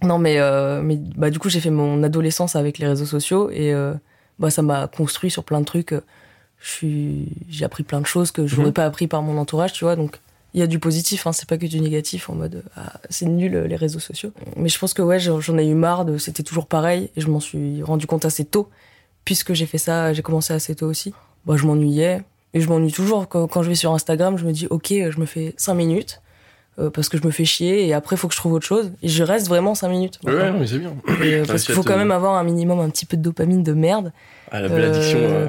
Non 0.00 0.18
mais 0.18 0.38
euh, 0.38 0.80
mais 0.80 0.96
bah 1.16 1.28
du 1.30 1.40
coup 1.40 1.48
j'ai 1.48 1.58
fait 1.58 1.70
mon 1.70 2.04
adolescence 2.04 2.54
avec 2.54 2.78
les 2.78 2.86
réseaux 2.86 3.04
sociaux 3.04 3.50
et 3.50 3.74
euh, 3.74 3.94
bah 4.38 4.48
ça 4.50 4.62
m'a 4.62 4.86
construit 4.86 5.28
sur 5.28 5.42
plein 5.42 5.58
de 5.58 5.64
trucs. 5.64 5.92
Je 6.60 6.70
suis 6.70 7.28
j'ai 7.48 7.64
appris 7.64 7.82
plein 7.82 8.00
de 8.00 8.06
choses 8.06 8.30
que 8.30 8.46
je 8.46 8.54
n'aurais 8.60 8.70
pas 8.70 8.84
appris 8.84 9.08
par 9.08 9.22
mon 9.22 9.36
entourage, 9.38 9.72
tu 9.72 9.82
vois. 9.84 9.96
Donc 9.96 10.20
il 10.54 10.60
y 10.60 10.62
a 10.62 10.66
du 10.66 10.78
positif, 10.78 11.26
hein, 11.26 11.32
c'est 11.32 11.48
pas 11.48 11.58
que 11.58 11.66
du 11.66 11.80
négatif 11.80 12.30
en 12.30 12.34
mode 12.34 12.62
ah, 12.76 12.94
c'est 13.10 13.26
nul 13.26 13.54
euh, 13.54 13.66
les 13.66 13.76
réseaux 13.76 13.98
sociaux. 13.98 14.32
Mais 14.56 14.68
je 14.68 14.78
pense 14.78 14.94
que 14.94 15.02
ouais 15.02 15.18
j'en 15.18 15.58
ai 15.58 15.66
eu 15.66 15.74
marre 15.74 16.04
de 16.04 16.18
c'était 16.18 16.42
toujours 16.42 16.66
pareil 16.66 17.10
et 17.16 17.20
je 17.20 17.28
m'en 17.28 17.40
suis 17.40 17.82
rendu 17.82 18.06
compte 18.06 18.24
assez 18.24 18.44
tôt 18.44 18.68
puisque 19.24 19.52
j'ai 19.52 19.66
fait 19.66 19.78
ça, 19.78 20.12
j'ai 20.12 20.22
commencé 20.22 20.54
assez 20.54 20.74
tôt 20.74 20.86
aussi. 20.86 21.12
Bah 21.46 21.56
je 21.56 21.66
m'ennuyais 21.66 22.22
et 22.54 22.60
je 22.60 22.68
m'ennuie 22.68 22.92
toujours 22.92 23.28
quand, 23.28 23.46
quand 23.46 23.62
je 23.62 23.68
vais 23.68 23.74
sur 23.74 23.92
Instagram, 23.92 24.38
je 24.38 24.46
me 24.46 24.52
dis 24.52 24.66
ok 24.70 24.88
je 24.88 25.20
me 25.20 25.26
fais 25.26 25.54
5 25.56 25.74
minutes 25.74 26.22
euh, 26.78 26.90
parce 26.90 27.08
que 27.08 27.18
je 27.18 27.26
me 27.26 27.30
fais 27.32 27.44
chier 27.44 27.86
et 27.86 27.92
après, 27.92 28.14
il 28.14 28.18
faut 28.18 28.28
que 28.28 28.34
je 28.34 28.38
trouve 28.38 28.52
autre 28.52 28.66
chose. 28.66 28.92
Et 29.02 29.08
je 29.08 29.24
reste 29.24 29.48
vraiment 29.48 29.74
5 29.74 29.88
minutes. 29.88 30.20
Ouais, 30.24 30.32
ouais, 30.32 30.52
mais 30.52 30.66
c'est 30.66 30.78
bien. 30.78 30.94
Et, 31.22 31.34
euh, 31.34 31.44
parce 31.44 31.64
qu'il 31.64 31.74
faut 31.74 31.82
quand 31.82 31.96
même 31.96 32.12
avoir 32.12 32.34
un 32.34 32.44
minimum, 32.44 32.78
un 32.78 32.88
petit 32.88 33.04
peu 33.04 33.16
de 33.16 33.22
dopamine 33.22 33.64
de 33.64 33.72
merde. 33.72 34.12
Ah, 34.50 34.60
la 34.60 34.68
belle. 34.68 34.84
Euh, 34.84 35.14
euh, 35.16 35.48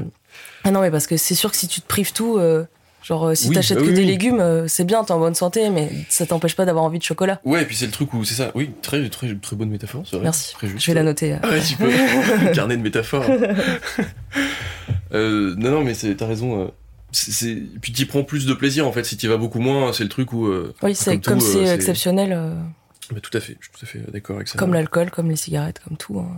Ah 0.63 0.71
non, 0.71 0.81
mais 0.81 0.89
parce 0.89 1.05
que 1.05 1.17
c'est 1.17 1.35
sûr 1.35 1.51
que 1.51 1.57
si 1.57 1.67
tu 1.67 1.81
te 1.81 1.87
prives 1.87 2.13
tout, 2.13 2.37
euh, 2.39 2.65
genre 3.03 3.27
euh, 3.29 3.35
si 3.35 3.47
Oui, 3.49 3.55
t'achètes 3.55 3.77
bah 3.77 3.83
que 3.83 3.89
oui, 3.89 3.93
des 3.95 4.01
oui. 4.01 4.07
légumes, 4.07 4.39
euh, 4.39 4.67
c'est 4.67 4.83
bien, 4.83 5.03
t'es 5.03 5.11
en 5.13 5.19
bonne 5.19 5.35
santé, 5.35 5.69
mais 5.69 5.89
ça 6.09 6.25
t'empêche 6.25 6.55
pas 6.55 6.65
d'avoir 6.65 6.83
envie 6.83 6.99
de 6.99 7.03
chocolat. 7.03 7.39
Ouais, 7.45 7.61
et 7.63 7.65
puis 7.65 7.75
c'est 7.75 7.85
le 7.85 7.91
truc 7.91 8.13
où 8.13 8.23
c'est 8.23 8.35
ça. 8.35 8.51
Oui, 8.55 8.71
très, 8.81 9.07
très, 9.09 9.33
très 9.35 9.55
bonne 9.55 9.69
métaphore, 9.69 10.03
c'est 10.05 10.15
vrai. 10.17 10.23
Merci. 10.25 10.53
Très 10.53 10.67
juste. 10.67 10.83
Je 10.85 10.91
vais 10.91 10.95
la 10.95 11.03
noter. 11.03 11.33
euh. 11.33 11.37
Ah 11.43 11.49
ouais, 11.49 11.61
tu 11.61 11.75
peux. 11.77 11.89
Carnet 12.53 12.77
de 12.77 12.81
métaphores. 12.81 13.25
euh, 15.13 15.55
non, 15.57 15.71
non, 15.71 15.83
mais 15.83 15.93
t'as 15.93 16.27
raison. 16.27 16.71
c'est, 17.11 17.31
c'est- 17.31 17.49
et 17.51 17.69
Puis 17.81 17.91
t'y 17.91 18.05
prends 18.05 18.23
plus 18.23 18.45
de 18.45 18.53
plaisir 18.53 18.87
en 18.87 18.91
fait. 18.91 19.03
Si 19.03 19.17
t'y 19.17 19.27
vas 19.27 19.37
beaucoup 19.37 19.59
moins, 19.59 19.93
c'est 19.93 20.03
le 20.03 20.09
truc 20.09 20.33
où. 20.33 20.47
euh, 20.47 20.73
Oui, 20.83 20.95
c'est 20.95 21.19
Comme 21.23 21.39
c'est 21.39 21.65
exceptionnel, 21.67 22.33
euh, 22.33 22.53
bah, 23.11 23.19
tout 23.21 23.35
à 23.35 23.39
fait. 23.39 23.57
Je 23.59 23.65
suis 23.65 23.71
tout 23.73 23.85
à 23.85 23.87
fait 23.87 24.11
d'accord 24.11 24.35
avec 24.37 24.47
ça. 24.47 24.57
comme 24.59 24.73
l'alcool, 24.73 25.09
comme 25.09 25.29
les 25.29 25.35
cigarettes, 25.35 25.79
comme 25.87 25.97
tout, 25.97 26.19
hein. 26.19 26.29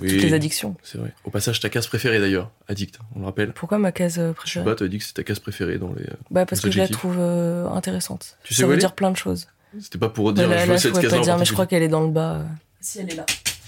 Oui, 0.00 0.08
toutes 0.12 0.22
les 0.22 0.34
addictions. 0.34 0.76
C'est 0.82 0.98
vrai. 0.98 1.12
Au 1.24 1.30
passage, 1.30 1.58
ta 1.60 1.68
case 1.68 1.86
préférée 1.86 2.20
d'ailleurs, 2.20 2.50
addict, 2.68 2.98
on 3.16 3.20
le 3.20 3.24
rappelle. 3.26 3.52
Pourquoi 3.52 3.78
ma 3.78 3.90
case 3.92 4.18
euh, 4.18 4.28
Je 4.28 4.28
sais 4.28 4.34
préférée? 4.60 4.64
Pas, 4.64 4.74
t'as 4.76 4.86
dit 4.88 4.98
que 4.98 5.04
c'était 5.04 5.22
ta 5.22 5.26
case 5.26 5.40
préférée 5.40 5.78
dans 5.78 5.92
les. 5.94 6.04
euh, 6.04 6.14
Bah 6.30 6.46
parce 6.46 6.62
les 6.62 6.68
que 6.70 6.74
je 6.74 6.78
la 6.80 6.88
trouve 6.88 7.16
euh, 7.18 7.68
intéressante. 7.70 8.36
Tu 8.44 8.54
sais 8.54 8.60
ça 8.60 8.66
où 8.66 8.68
veut 8.68 8.74
elle 8.74 8.78
est? 8.78 8.82
dire 8.82 8.92
plein 8.94 9.10
de 9.10 9.16
choses. 9.16 9.48
C'était 9.80 9.98
pas 9.98 10.08
pour 10.08 10.32
dire 10.32 10.48
là, 10.48 10.58
je 10.58 10.60
là, 10.60 10.66
veux 10.66 10.72
je 10.76 10.82
cette 10.82 10.90
pourrais 10.92 11.02
case 11.02 11.10
pas 11.12 11.20
dire, 11.20 11.38
mais 11.38 11.44
je 11.44 11.52
crois 11.52 11.66
qu'elle 11.66 11.82
est 11.82 11.88
dans 11.88 12.02
le 12.02 12.10
bas. 12.10 12.42
Si 12.80 12.98
elle 13.00 13.10
est 13.12 13.16
là, 13.16 13.26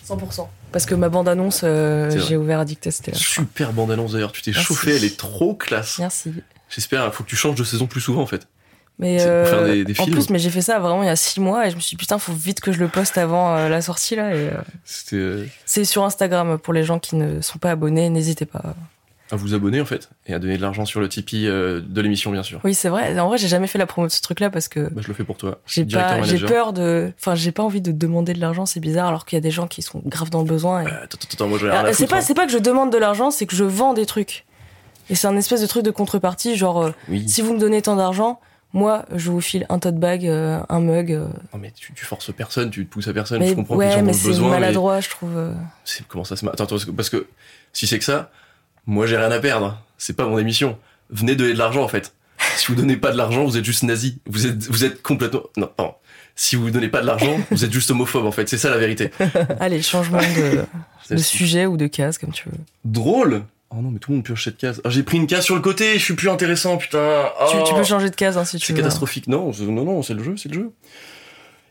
100%. 0.09 0.47
Parce 0.73 0.87
que 0.87 0.95
ma 0.95 1.09
bande-annonce, 1.09 1.61
euh, 1.65 2.11
C'est 2.11 2.21
j'ai 2.21 2.37
ouvert 2.37 2.61
Addicted, 2.61 2.91
c'était 2.93 3.11
là. 3.13 3.19
Super 3.19 3.73
bande 3.73 3.91
annonce 3.91 4.13
d'ailleurs, 4.13 4.33
tu 4.33 4.43
t'es 4.43 4.53
chauffé, 4.53 4.97
elle 4.97 5.05
est 5.05 5.17
trop 5.17 5.55
classe. 5.55 5.99
Merci. 5.99 6.33
J'espère, 6.71 7.13
faut 7.15 7.23
que 7.25 7.29
tu 7.29 7.37
changes 7.37 7.55
de 7.57 7.65
saison 7.65 7.87
plus 7.87 8.01
souvent 8.01 8.23
en 8.23 8.27
fait. 8.27 8.49
Mais 8.99 9.19
C'est 9.19 9.25
pour 9.41 9.49
faire 9.49 9.59
euh, 9.61 9.73
des- 9.73 9.85
des 9.85 10.01
en 10.01 10.05
plus, 10.05 10.31
mais 10.31 10.39
j'ai 10.39 10.51
fait 10.51 10.61
ça 10.61 10.79
vraiment 10.79 11.03
il 11.03 11.07
y 11.07 11.11
a 11.11 11.17
six 11.17 11.41
mois 11.41 11.67
et 11.67 11.71
je 11.71 11.77
me 11.77 11.81
suis 11.81 11.97
dit 11.97 12.01
putain, 12.01 12.19
faut 12.19 12.33
vite 12.33 12.61
que 12.61 12.71
je 12.73 12.79
le 12.79 12.89
poste 12.89 13.19
avant 13.19 13.57
euh, 13.57 13.69
la 13.69 13.81
sortie 13.81 14.15
là. 14.17 14.35
Et, 14.35 14.49
euh, 14.49 14.51
euh, 15.15 15.47
c'est 15.65 15.85
sur 15.85 16.05
Instagram 16.05 16.59
pour 16.59 16.73
les 16.73 16.85
gens 16.85 16.99
qui 16.99 17.17
ne 17.17 17.41
sont 17.41 17.59
pas 17.59 17.71
abonnés, 17.73 18.11
n'hésitez 18.11 18.45
pas. 18.47 18.63
à 19.33 19.37
vous 19.37 19.55
abonner 19.55 19.81
en 19.81 19.87
fait 19.87 20.11
et 20.27 20.35
à 20.35 20.39
donner 20.39 20.59
de 20.59 20.63
l'argent 20.63 20.85
sur 20.85 21.01
le 21.01 21.09
Tipeee 21.09 21.47
de 21.47 22.01
l'émission 22.03 22.31
bien 22.31 22.43
sûr. 22.43 22.61
Oui, 22.65 22.75
c'est 22.75 22.91
vrai. 22.91 23.19
En 23.19 23.29
vrai, 23.29 23.39
j'ai 23.39 23.49
jamais 23.49 23.67
fait 23.67 23.79
la 23.79 23.87
promo 23.87 24.07
de 24.07 24.13
ce 24.13 24.21
truc-là 24.21 24.51
parce 24.51 24.69
que 24.69 24.81
Bah, 24.93 25.01
je 25.03 25.09
le 25.09 25.15
fais 25.15 25.25
pour 25.25 25.39
toi. 25.39 25.59
j'ai 25.67 25.87
pas, 25.87 26.19
peur 26.47 26.75
de, 26.75 27.13
enfin, 27.19 27.35
j'ai 27.35 27.51
pas 27.51 27.63
envie 27.63 27.81
de 27.81 27.93
demander 27.93 28.35
de 28.35 28.41
l'argent. 28.41 28.67
C'est 28.67 28.79
bizarre 28.79 29.09
alors 29.09 29.25
qu'il 29.25 29.37
y 29.37 29.39
a 29.39 29.41
des 29.41 29.51
gens 29.51 29.67
qui 29.67 29.81
sont 29.81 30.03
grave 30.05 30.29
dans 30.29 30.41
le 30.41 30.45
besoin. 30.45 30.83
et- 30.83 30.87
Euh, 30.87 31.05
Attends, 31.05 31.19
attends, 31.33 31.49
moi 31.49 31.59
Alors, 31.63 31.77
à 31.87 31.93
c'est 31.95 32.07
pas, 32.07 32.19
hein. 32.19 32.21
c'est 32.21 32.35
pas 32.35 32.45
que 32.45 32.53
je 32.53 32.59
demande 32.59 32.93
de 32.93 32.99
l'argent, 32.99 33.31
c'est 33.31 33.47
que 33.47 33.57
je 33.57 33.65
vends 33.65 33.95
des 33.95 34.05
trucs. 34.05 34.45
Et 35.09 35.15
c'est 35.15 35.27
un 35.29 35.37
espèce 35.39 35.63
de 35.63 35.67
truc 35.67 35.83
de 35.83 35.91
contrepartie, 35.91 36.55
genre 36.55 36.93
Oui. 37.09 37.27
si 37.27 37.41
vous 37.41 37.55
me 37.55 37.59
donnez 37.59 37.81
tant 37.83 37.97
d'argent, 37.97 38.39
moi 38.73 39.05
je 39.15 39.31
vous 39.31 39.41
file 39.41 39.67
un 39.69 39.79
tote 39.79 39.97
bag, 39.97 40.27
euh, 40.27 40.61
un 40.69 40.81
mug. 40.81 41.13
euh. 41.13 41.27
Non 41.53 41.59
mais 41.61 41.71
tu, 41.73 41.93
tu 41.95 42.05
forces 42.05 42.33
personne, 42.33 42.71
tu 42.71 42.87
te 42.87 42.93
pousses 42.93 43.09
à 43.09 43.13
personne. 43.13 43.41
mais 43.41 43.49
je 43.49 43.55
comprends 43.55 43.77
que 43.77 43.83
les 43.83 43.89
ouais, 43.89 43.97
ont 43.97 44.03
mais 44.03 44.13
c'est 44.13 44.29
mais 44.41 44.49
maladroit, 44.49 45.01
je 45.01 45.09
trouve. 45.11 45.37
euh. 45.37 45.53
c'est- 45.85 46.07
comment 46.09 46.25
ça 46.25 46.37
se 46.37 46.47
Attends, 46.47 46.65
attends, 46.65 46.77
parce 46.97 47.11
que- 47.11 47.17
que 47.19 47.27
si 47.73 47.87
c'est 47.87 47.99
que 47.99 48.05
ça, 48.05 48.31
moi 48.87 49.07
j'ai 49.07 49.17
rien 49.17 49.31
à 49.31 49.39
perdre. 49.39 49.81
C'est 49.99 50.15
pas 50.17 50.27
mon 50.27 50.39
émission. 50.39 50.79
Venez 51.11 51.37
donner 51.37 51.53
de 51.53 51.59
l'argent 51.59 51.83
en 51.83 51.89
fait. 51.89 52.13
Si 52.57 52.67
vous 52.67 52.75
donnez 52.75 52.97
pas 52.97 53.13
de 53.13 53.17
l'argent, 53.17 53.45
vous 53.45 53.57
êtes 53.57 53.65
juste 53.65 53.85
nazi. 53.85 54.19
Vous 54.27 54.47
êtes, 54.47 54.67
vous 54.69 54.85
êtes 54.85 55.01
complètement. 55.03 55.43
Non, 55.57 55.69
pardon. 55.77 55.95
Si 56.35 56.57
vous 56.57 56.71
donnez 56.71 56.89
pas 56.89 57.03
de 57.03 57.07
l'argent, 57.07 57.37
vous 57.51 57.65
êtes 57.65 57.73
juste 57.73 57.91
homophobe 57.91 58.25
en 58.25 58.33
fait. 58.33 58.49
C'est 58.49 58.59
ça 58.59 58.71
la 58.71 58.79
vérité. 58.79 59.11
Allez, 59.61 59.81
changement 59.83 60.19
de, 60.19 60.65
de 61.15 61.17
sujet 61.19 61.67
ou 61.67 61.77
de 61.77 61.87
case, 61.87 62.19
comme 62.19 62.33
tu 62.33 62.49
veux. 62.49 62.57
drôle. 62.85 63.45
Oh 63.75 63.81
non, 63.81 63.91
mais 63.91 63.99
tout 63.99 64.11
le 64.11 64.17
monde 64.17 64.25
pioche 64.25 64.45
cette 64.45 64.59
case. 64.59 64.81
Ah, 64.85 64.91
j'ai 64.91 65.03
pris 65.03 65.17
une 65.17 65.27
case 65.27 65.45
sur 65.45 65.55
le 65.55 65.61
côté. 65.63 65.95
Je 65.99 66.05
suis 66.05 66.15
plus 66.15 66.29
intéressant, 66.29 66.77
putain. 66.77 67.25
Tu, 67.51 67.57
Oh. 67.59 67.65
tu 67.67 67.75
peux 67.75 67.85
changer 67.85 68.11
de 68.11 68.15
case 68.15 68.37
hein, 68.37 68.45
si 68.45 68.59
tu 68.59 68.67
C'est 68.67 68.73
veux. 68.75 68.79
catastrophique. 68.79 69.29
Non, 69.29 69.51
non, 69.61 69.85
non, 69.85 70.03
c'est 70.03 70.15
le 70.15 70.23
jeu, 70.23 70.35
c'est 70.37 70.49
le 70.51 70.55
jeu. 70.55 70.71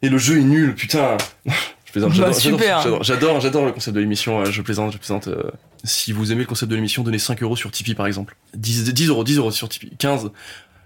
Et 0.01 0.09
le 0.09 0.17
jeu 0.17 0.39
est 0.39 0.43
nul, 0.43 0.73
putain. 0.73 1.17
je 1.45 1.91
plaisante, 1.91 2.17
Bah, 2.17 2.31
j'adore, 2.31 3.03
j'adore, 3.03 3.39
j'adore, 3.41 3.65
le 3.65 3.71
concept 3.71 3.95
de 3.95 4.01
l'émission. 4.01 4.39
euh, 4.41 4.45
Je 4.45 4.61
plaisante, 4.63 4.93
je 4.93 4.97
plaisante. 4.97 5.27
euh, 5.27 5.51
Si 5.83 6.11
vous 6.11 6.31
aimez 6.31 6.41
le 6.41 6.47
concept 6.47 6.71
de 6.71 6.75
l'émission, 6.75 7.03
donnez 7.03 7.19
5 7.19 7.43
euros 7.43 7.55
sur 7.55 7.69
Tipeee 7.71 7.93
par 7.93 8.07
exemple. 8.07 8.35
10, 8.55 8.91
10 8.93 9.07
euros, 9.09 9.23
10 9.23 9.37
euros 9.37 9.51
sur 9.51 9.69
Tipeee. 9.69 9.95
15. 9.99 10.31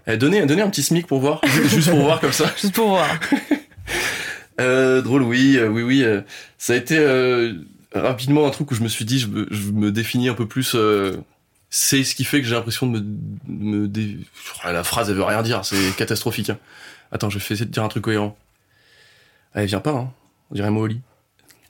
Eh, 0.08 0.16
donnez, 0.18 0.44
donnez 0.44 0.62
un 0.62 0.68
petit 0.68 0.82
SMIC 0.82 1.06
pour 1.06 1.20
voir. 1.20 1.40
Juste 1.46 1.88
pour 1.90 2.00
voir 2.00 2.20
comme 2.20 2.32
ça. 2.32 2.52
Juste 2.60 2.74
pour 2.74 2.88
voir. 2.88 3.08
Euh, 4.58 5.02
drôle, 5.02 5.22
oui, 5.22 5.56
euh, 5.58 5.68
oui, 5.68 5.82
oui. 5.82 6.02
ça 6.56 6.72
a 6.72 6.76
été 6.76 6.96
euh, 6.98 7.52
rapidement 8.00 8.46
un 8.46 8.50
truc 8.50 8.70
où 8.70 8.74
je 8.74 8.82
me 8.82 8.88
suis 8.88 9.04
dit, 9.04 9.18
je 9.18 9.26
me, 9.28 9.46
je 9.50 9.70
me 9.70 9.90
définis 9.92 10.28
un 10.28 10.34
peu 10.34 10.46
plus. 10.46 10.74
euh, 10.74 11.16
c'est 11.70 12.04
ce 12.04 12.14
qui 12.14 12.24
fait 12.24 12.40
que 12.40 12.46
j'ai 12.46 12.54
l'impression 12.54 12.86
de 12.86 13.00
me, 13.00 13.80
me 13.82 13.88
dé- 13.88 14.18
Ah, 14.62 14.72
La 14.72 14.84
phrase, 14.84 15.10
elle 15.10 15.16
veut 15.16 15.24
rien 15.24 15.42
dire. 15.42 15.64
C'est 15.64 15.94
catastrophique. 15.96 16.50
hein. 16.50 16.58
Attends, 17.12 17.28
je 17.30 17.38
vais 17.38 17.44
essayer 17.44 17.64
de 17.66 17.70
dire 17.70 17.82
un 17.84 17.88
truc 17.88 18.04
cohérent. 18.04 18.36
Elle 19.54 19.66
vient 19.66 19.80
pas, 19.80 19.92
hein. 19.92 20.12
On 20.50 20.54
dirait 20.54 20.70
Molly. 20.70 21.00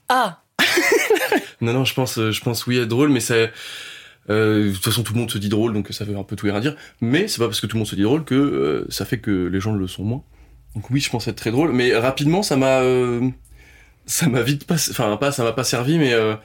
Ah, 0.09 0.41
Non, 1.61 1.73
non, 1.73 1.85
je 1.85 1.93
pense, 1.93 2.15
je 2.15 2.41
pense, 2.41 2.67
oui, 2.67 2.77
être 2.77 2.87
drôle, 2.87 3.09
mais 3.09 3.19
c'est. 3.19 3.51
euh, 4.29 4.69
de 4.69 4.73
toute 4.73 4.83
façon, 4.83 5.03
tout 5.03 5.13
le 5.13 5.19
monde 5.19 5.31
se 5.31 5.37
dit 5.39 5.49
drôle, 5.49 5.73
donc 5.73 5.87
ça 5.91 6.05
veut 6.05 6.15
un 6.17 6.23
peu 6.23 6.35
tout 6.35 6.47
et 6.47 6.51
rien 6.51 6.59
dire. 6.59 6.75
Mais 7.01 7.27
c'est 7.27 7.39
pas 7.39 7.45
parce 7.47 7.59
que 7.61 7.65
tout 7.67 7.75
le 7.75 7.79
monde 7.79 7.87
se 7.87 7.95
dit 7.95 8.03
drôle 8.03 8.23
que 8.23 8.35
euh, 8.35 8.85
ça 8.89 9.05
fait 9.05 9.19
que 9.19 9.47
les 9.47 9.59
gens 9.59 9.73
le 9.73 9.87
sont 9.87 10.03
moins. 10.03 10.23
Donc 10.75 10.89
oui, 10.91 10.99
je 10.99 11.09
pense 11.09 11.27
être 11.27 11.37
très 11.37 11.49
drôle, 11.51 11.71
mais 11.71 11.95
rapidement, 11.95 12.43
ça 12.43 12.55
m'a, 12.55 12.81
euh, 12.81 13.27
ça 14.07 14.27
m'a 14.27 14.41
vite 14.41 14.65
pas, 14.65 14.75
enfin 14.89 15.15
pas, 15.17 15.31
ça 15.31 15.43
m'a 15.43 15.51
pas 15.51 15.63
servi, 15.63 15.99
mais 15.99 16.13
euh, 16.13 16.35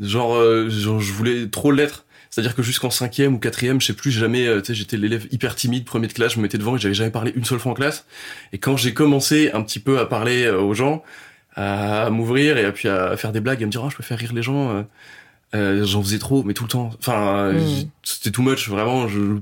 genre, 0.00 0.34
euh, 0.36 0.68
genre, 0.68 0.98
je 1.00 1.12
voulais 1.12 1.48
trop 1.48 1.70
l'être. 1.70 2.04
C'est-à-dire 2.30 2.56
que 2.56 2.62
jusqu'en 2.64 2.90
cinquième 2.90 3.34
ou 3.34 3.38
quatrième, 3.38 3.80
je 3.80 3.86
sais 3.86 3.92
plus, 3.92 4.10
jamais, 4.10 4.48
euh, 4.48 4.60
tu 4.60 4.66
sais, 4.68 4.74
j'étais 4.74 4.96
l'élève 4.96 5.28
hyper 5.30 5.54
timide, 5.54 5.84
premier 5.84 6.08
de 6.08 6.12
classe, 6.12 6.32
je 6.32 6.38
me 6.38 6.42
mettais 6.42 6.58
devant 6.58 6.74
et 6.74 6.80
j'avais 6.80 6.92
jamais 6.94 7.12
parlé 7.12 7.32
une 7.36 7.44
seule 7.44 7.60
fois 7.60 7.70
en 7.70 7.74
classe. 7.76 8.06
Et 8.52 8.58
quand 8.58 8.76
j'ai 8.76 8.92
commencé 8.92 9.52
un 9.52 9.62
petit 9.62 9.78
peu 9.78 10.00
à 10.00 10.06
parler 10.06 10.50
aux 10.50 10.74
gens, 10.74 11.04
à 11.54 12.10
m'ouvrir 12.10 12.58
et 12.58 12.64
à, 12.64 12.72
puis 12.72 12.88
à 12.88 13.16
faire 13.16 13.30
des 13.30 13.38
blagues, 13.38 13.62
à 13.62 13.66
me 13.66 13.70
dire, 13.70 13.84
oh, 13.84 13.88
je 13.90 13.94
peux 13.96 14.02
faire 14.02 14.18
rire 14.18 14.32
les 14.32 14.42
gens, 14.42 14.84
j'en 15.52 16.02
faisais 16.02 16.18
trop, 16.18 16.42
mais 16.42 16.54
tout 16.54 16.64
le 16.64 16.70
temps. 16.70 16.90
Enfin, 16.98 17.52
Mm. 17.52 17.84
c'était 18.02 18.32
too 18.32 18.42
much, 18.42 18.68
vraiment, 18.68 19.06
je, 19.06 19.38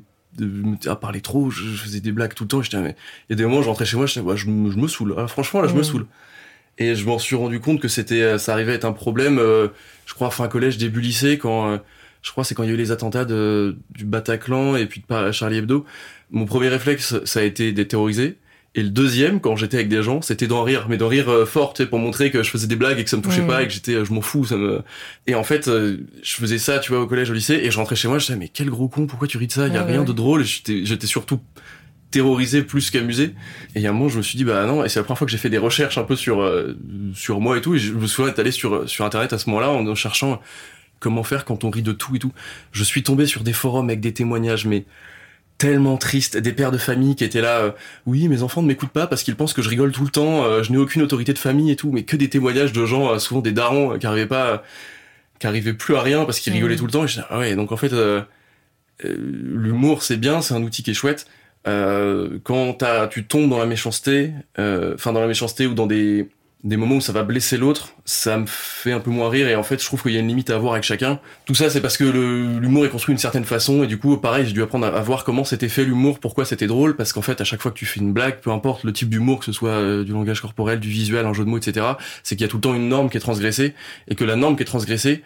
à 0.87 0.97
parler 0.97 1.23
trop, 1.23 1.51
je, 1.51 1.63
je 1.65 1.83
faisais 1.83 2.01
des 2.01 2.13
blagues 2.13 2.35
tout 2.35 2.45
le 2.45 2.49
temps, 2.49 2.61
j'étais, 2.61 2.79
mais 2.81 2.95
il 3.29 3.33
y 3.33 3.35
a 3.35 3.37
des 3.37 3.45
moments, 3.45 3.63
je 3.63 3.69
rentrais 3.69 3.87
chez 3.87 3.97
moi, 3.97 4.05
j'étais, 4.05 4.27
je, 4.37 4.47
me- 4.49 4.71
je 4.71 4.77
me 4.77 4.89
saoule. 4.89 5.15
Ah, 5.17 5.27
franchement, 5.29 5.63
là, 5.63 5.69
je 5.69 5.75
me 5.75 5.81
Mm. 5.81 5.85
saoule. 5.85 6.07
Et 6.79 6.95
je 6.95 7.05
m'en 7.07 7.19
suis 7.19 7.37
rendu 7.37 7.61
compte 7.61 7.81
que 7.81 7.89
c'était, 7.89 8.39
ça 8.39 8.53
arrivait 8.53 8.73
à 8.73 8.75
être 8.77 8.85
un 8.85 8.93
problème, 8.93 9.39
euh, 9.39 9.69
je 10.07 10.15
crois, 10.15 10.31
fin 10.31 10.49
collège, 10.49 10.79
début 10.79 11.01
lycée, 11.01 11.39
quand, 11.39 11.71
euh, 11.73 11.77
je 12.23 12.31
crois, 12.31 12.45
c'est 12.45 12.55
quand 12.55 12.63
il 12.63 12.69
y 12.69 12.73
a 12.73 12.75
eu 12.75 12.79
les 12.79 12.91
attentats 12.93 13.25
de, 13.25 13.77
du 13.91 14.05
Bataclan 14.05 14.77
et 14.77 14.87
puis 14.87 15.03
de 15.09 15.33
Charlie 15.33 15.59
Hebdo. 15.59 15.85
Mon 16.31 16.47
premier 16.47 16.69
réflexe, 16.69 17.17
ça 17.25 17.41
a 17.41 17.43
été 17.43 17.73
d'être 17.73 17.89
terrorisé. 17.89 18.39
Et 18.75 18.83
le 18.83 18.89
deuxième, 18.89 19.39
quand 19.41 19.55
j'étais 19.55 19.77
avec 19.77 19.91
des 19.91 20.03
gens, 20.03 20.23
c'était 20.23 20.47
d'en 20.47 20.63
rire, 20.63 20.87
mais 20.89 20.97
d'en 20.97 21.09
rire 21.09 21.29
euh, 21.31 21.45
fort, 21.45 21.75
tu 21.75 21.83
sais, 21.83 21.89
pour 21.91 21.99
montrer 21.99 22.31
que 22.31 22.43
je 22.43 22.49
faisais 22.49 22.67
des 22.67 22.75
blagues 22.77 22.99
et 22.99 23.05
que 23.05 23.11
ça 23.11 23.19
me 23.19 23.23
touchait 23.23 23.47
pas 23.47 23.63
et 23.63 23.67
que 23.67 23.73
j'étais, 23.73 23.93
euh, 23.97 24.05
je 24.07 24.15
m'en 24.15 24.23
fous, 24.23 24.47
ça 24.47 24.57
me. 24.57 24.81
Et 25.27 25.35
en 25.35 25.45
fait, 25.45 25.69
euh, 25.69 25.99
je 26.23 26.35
faisais 26.37 26.57
ça, 26.57 26.79
tu 26.79 26.91
vois, 26.91 27.03
au 27.03 27.07
collège, 27.07 27.31
au 27.31 27.35
lycée, 27.35 27.61
et 27.63 27.71
je 27.71 27.77
rentrais 27.77 27.97
chez 27.97 28.09
moi, 28.09 28.19
je 28.19 28.25
disais, 28.25 28.39
mais 28.39 28.49
quel 28.49 28.71
gros 28.71 28.89
con, 28.89 29.07
pourquoi 29.07 29.29
tu 29.29 29.37
ris 29.37 29.47
de 29.47 29.53
ça? 29.53 29.67
Il 29.69 29.75
y 29.75 29.77
a 29.77 29.83
Ouais, 29.83 29.91
rien 29.91 30.01
ouais. 30.01 30.07
de 30.07 30.13
drôle. 30.15 30.41
Et 30.41 30.45
j'étais, 30.45 30.87
j'étais 30.87 31.07
surtout 31.07 31.39
terrorisé 32.13 32.63
plus 32.63 32.91
qu'amusé. 32.91 33.25
Et 33.75 33.81
il 33.81 33.83
y 33.83 33.87
a 33.89 33.91
un 33.91 33.93
moment, 33.93 34.09
je 34.09 34.19
me 34.19 34.23
suis 34.23 34.37
dit, 34.37 34.45
bah 34.45 34.65
non, 34.67 34.85
et 34.85 34.89
c'est 34.89 35.01
la 35.01 35.05
première 35.05 35.19
fois 35.19 35.27
que 35.27 35.33
j'ai 35.33 35.39
fait 35.39 35.51
des 35.51 35.59
recherches 35.59 35.99
un 35.99 36.05
peu 36.05 36.15
sur, 36.15 36.41
euh, 36.41 36.77
sur 37.15 37.41
moi 37.41 37.59
et 37.59 37.61
tout, 37.61 37.75
et 37.75 37.79
je 37.79 37.93
me 37.93 38.07
souviens 38.07 38.31
être 38.31 38.39
allé 38.39 38.53
sur, 38.53 38.89
sur 38.89 39.05
internet 39.05 39.33
à 39.33 39.39
ce 39.39 39.51
moment-là 39.51 39.71
en, 39.71 39.95
cherchant 39.97 40.41
comment 41.01 41.25
faire 41.25 41.45
quand 41.45 41.65
on 41.65 41.71
rit 41.71 41.83
de 41.83 41.93
tout 41.93 42.15
et 42.15 42.21
tout. 42.21 42.33
Je 42.71 42.85
suis 42.85 43.03
tombé 43.03 43.27
sur 43.27 43.43
des 43.43 43.53
forums 43.53 43.89
avec 43.89 44.01
des 44.01 44.13
témoignages, 44.13 44.67
mais 44.67 44.85
tellement 45.59 45.97
tristes, 45.97 46.37
des 46.37 46.53
pères 46.53 46.73
de 46.73 46.79
famille 46.79 47.15
qui 47.15 47.25
étaient 47.25 47.41
là, 47.41 47.59
euh, 47.59 47.71
oui, 48.07 48.29
mes 48.29 48.43
enfants 48.43 48.63
ne 48.63 48.67
m'écoutent 48.67 48.91
pas 48.91 49.07
parce 49.07 49.23
qu'ils 49.23 49.37
pensent 49.37 49.53
que 49.53 49.63
je 49.63 49.69
rigole 49.69 49.93
tout 49.93 50.05
le 50.05 50.11
temps, 50.11 50.45
euh, 50.45 50.63
je 50.63 50.73
n'ai 50.73 50.79
aucune 50.79 51.03
autorité 51.03 51.33
de 51.33 51.39
famille 51.39 51.71
et 51.71 51.77
tout, 51.77 51.93
mais 51.93 52.03
que 52.03 52.17
des 52.17 52.29
témoignages 52.29 52.73
de 52.73 52.85
gens, 52.85 53.13
euh, 53.13 53.19
souvent 53.19 53.41
des 53.41 53.53
darons, 53.53 53.93
euh, 53.93 53.99
qui 53.99 54.07
arrivaient 54.07 54.27
pas, 54.27 54.47
euh, 54.47 54.59
qui 55.39 55.47
arrivaient 55.47 55.73
plus 55.73 55.95
à 55.95 56.01
rien 56.03 56.25
parce 56.25 56.41
qu'ils 56.41 56.53
rigolaient 56.53 56.77
tout 56.77 56.87
le 56.87 56.91
temps. 56.91 57.05
Et 57.05 57.09
je 57.09 57.15
disais, 57.15 57.27
ah 57.31 57.39
ouais, 57.39 57.55
donc 57.55 57.71
en 57.71 57.77
fait, 57.77 57.93
l'humour 59.05 60.03
c'est 60.03 60.17
bien, 60.17 60.43
c'est 60.43 60.55
un 60.55 60.63
outil 60.63 60.83
qui 60.83 60.91
est 60.91 60.95
chouette. 60.95 61.27
Euh, 61.67 62.39
quand 62.43 62.79
tu 63.11 63.25
tombes 63.25 63.49
dans 63.49 63.59
la 63.59 63.67
méchanceté, 63.67 64.33
euh, 64.59 64.95
enfin 64.95 65.13
dans 65.13 65.21
la 65.21 65.29
méchanceté 65.29 65.67
ou 65.67 65.75
dans 65.75 65.87
des 65.87 66.29
des 66.65 66.77
moments 66.77 66.97
où 66.97 67.01
ça 67.01 67.13
va 67.13 67.25
blesser 67.25 67.57
l'autre, 67.57 67.95
ça 68.05 68.39
me 68.39 68.47
fait 68.47 68.93
un 68.93 69.01
peu 69.01 69.11
moins 69.11 69.29
rire. 69.29 69.49
Et 69.49 69.57
en 69.57 69.65
fait 69.65 69.81
je 69.81 69.85
trouve 69.85 70.01
qu'il 70.01 70.13
y 70.13 70.17
a 70.17 70.21
une 70.21 70.29
limite 70.29 70.49
à 70.49 70.55
avoir 70.55 70.75
avec 70.75 70.85
chacun. 70.85 71.19
Tout 71.45 71.55
ça 71.55 71.71
c'est 71.71 71.81
parce 71.81 71.97
que 71.97 72.05
l'humour 72.05 72.87
est 72.87 72.89
construit 72.89 73.13
d'une 73.15 73.21
certaine 73.21 73.45
façon. 73.45 73.83
Et 73.83 73.89
du 73.89 73.99
coup 73.99 74.17
pareil 74.17 74.47
j'ai 74.47 74.53
dû 74.53 74.63
apprendre 74.63 74.87
à, 74.87 74.91
à 74.91 75.01
voir 75.01 75.25
comment 75.25 75.43
c'était 75.43 75.69
fait 75.69 75.85
l'humour, 75.85 76.21
pourquoi 76.21 76.45
c'était 76.45 76.69
drôle. 76.69 76.95
Parce 76.95 77.13
qu'en 77.13 77.23
fait 77.23 77.41
à 77.41 77.45
chaque 77.45 77.61
fois 77.61 77.73
que 77.73 77.79
tu 77.79 77.87
fais 77.87 77.99
une 77.99 78.13
blague, 78.13 78.41
peu 78.41 78.51
importe 78.51 78.85
le 78.85 78.93
type 78.93 79.09
d'humour 79.09 79.41
que 79.41 79.45
ce 79.45 79.53
soit 79.53 79.71
euh, 79.71 80.05
du 80.05 80.13
langage 80.13 80.41
corporel, 80.41 80.79
du 80.79 80.89
visuel, 80.89 81.27
un 81.27 81.33
jeu 81.33 81.45
de 81.45 81.49
mots 81.51 81.59
etc, 81.59 81.87
c'est 82.23 82.37
qu'il 82.37 82.43
y 82.43 82.49
a 82.49 82.49
tout 82.49 82.59
le 82.59 82.63
temps 82.63 82.75
une 82.75 82.89
norme 82.89 83.11
qui 83.11 83.17
est 83.17 83.21
transgressée. 83.21 83.75
Et 84.07 84.15
que 84.15 84.25
la 84.25 84.37
norme 84.37 84.55
qui 84.57 84.63
est 84.63 84.67
transgressée 84.67 85.23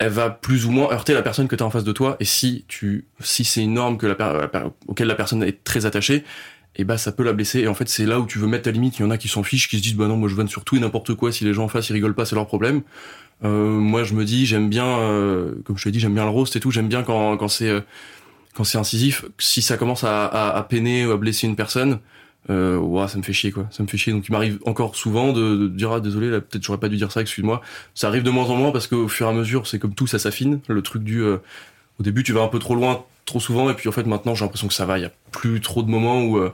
elle 0.00 0.10
va 0.10 0.30
plus 0.30 0.64
ou 0.64 0.70
moins 0.70 0.90
heurter 0.90 1.12
la 1.12 1.20
personne 1.20 1.46
que 1.46 1.54
tu 1.54 1.62
as 1.62 1.66
en 1.66 1.70
face 1.70 1.84
de 1.84 1.92
toi 1.92 2.16
et 2.20 2.24
si 2.24 2.64
tu 2.68 3.04
si 3.20 3.44
c'est 3.44 3.62
une 3.62 3.74
norme 3.74 3.98
que 3.98 4.06
la, 4.06 4.72
auquel 4.88 5.06
la 5.06 5.14
personne 5.14 5.42
est 5.42 5.62
très 5.62 5.84
attachée 5.84 6.24
et 6.76 6.84
bah 6.84 6.96
ça 6.96 7.12
peut 7.12 7.22
la 7.22 7.34
blesser 7.34 7.60
et 7.60 7.68
en 7.68 7.74
fait 7.74 7.86
c'est 7.86 8.06
là 8.06 8.18
où 8.18 8.24
tu 8.26 8.38
veux 8.38 8.46
mettre 8.46 8.64
ta 8.64 8.70
limite. 8.70 8.98
Il 8.98 9.02
y 9.02 9.04
en 9.04 9.10
a 9.10 9.18
qui 9.18 9.28
s'en 9.28 9.42
fichent 9.42 9.68
qui 9.68 9.76
se 9.76 9.82
disent 9.82 9.96
bah 9.96 10.08
non 10.08 10.16
moi 10.16 10.30
je 10.30 10.34
vanne 10.34 10.48
sur 10.48 10.64
tout 10.64 10.76
et 10.76 10.80
n'importe 10.80 11.14
quoi 11.14 11.32
si 11.32 11.44
les 11.44 11.52
gens 11.52 11.64
en 11.64 11.68
face 11.68 11.90
ils 11.90 11.92
rigolent 11.92 12.14
pas 12.14 12.24
c'est 12.24 12.34
leur 12.34 12.46
problème. 12.46 12.80
Euh, 13.44 13.48
moi 13.48 14.02
je 14.02 14.14
me 14.14 14.24
dis 14.24 14.46
j'aime 14.46 14.70
bien 14.70 14.86
euh, 14.86 15.52
comme 15.64 15.76
je 15.76 15.84
te 15.84 15.90
dit 15.90 16.00
j'aime 16.00 16.14
bien 16.14 16.24
le 16.24 16.30
roast 16.30 16.56
et 16.56 16.60
tout 16.60 16.70
j'aime 16.70 16.88
bien 16.88 17.02
quand 17.02 17.36
quand 17.36 17.48
c'est 17.48 17.68
euh, 17.68 17.80
quand 18.54 18.64
c'est 18.64 18.78
incisif 18.78 19.26
si 19.38 19.60
ça 19.60 19.76
commence 19.76 20.02
à, 20.04 20.24
à, 20.24 20.56
à 20.56 20.62
peiner 20.62 21.04
ou 21.04 21.12
à 21.12 21.18
blesser 21.18 21.46
une 21.46 21.56
personne 21.56 21.98
euh, 22.50 23.06
ça 23.06 23.16
me 23.16 23.22
fait 23.22 23.32
chier 23.32 23.52
quoi, 23.52 23.66
ça 23.70 23.82
me 23.82 23.88
fait 23.88 23.96
chier. 23.96 24.12
Donc 24.12 24.28
il 24.28 24.32
m'arrive 24.32 24.58
encore 24.66 24.96
souvent 24.96 25.32
de, 25.32 25.68
dire 25.68 25.92
ah 25.92 26.00
désolé, 26.00 26.30
là 26.30 26.40
peut-être 26.40 26.62
j'aurais 26.62 26.80
pas 26.80 26.88
dû 26.88 26.96
dire 26.96 27.12
ça, 27.12 27.20
excuse-moi. 27.20 27.62
Ça 27.94 28.08
arrive 28.08 28.22
de 28.22 28.30
moins 28.30 28.46
en 28.46 28.56
moins 28.56 28.72
parce 28.72 28.86
qu'au 28.86 29.08
fur 29.08 29.26
et 29.26 29.30
à 29.30 29.32
mesure, 29.32 29.66
c'est 29.66 29.78
comme 29.78 29.94
tout, 29.94 30.06
ça 30.06 30.18
s'affine. 30.18 30.60
Le 30.68 30.82
truc 30.82 31.04
du 31.04 31.22
euh, 31.22 31.38
au 31.98 32.02
début 32.02 32.22
tu 32.22 32.32
vas 32.32 32.42
un 32.42 32.48
peu 32.48 32.58
trop 32.58 32.74
loin, 32.74 33.04
trop 33.24 33.40
souvent, 33.40 33.70
et 33.70 33.74
puis 33.74 33.88
en 33.88 33.92
fait 33.92 34.04
maintenant 34.04 34.34
j'ai 34.34 34.44
l'impression 34.44 34.68
que 34.68 34.74
ça 34.74 34.86
va. 34.86 34.98
Il 34.98 35.02
y 35.02 35.06
a 35.06 35.12
plus 35.30 35.60
trop 35.60 35.82
de 35.82 35.90
moments 35.90 36.22
où 36.22 36.38
euh, 36.38 36.52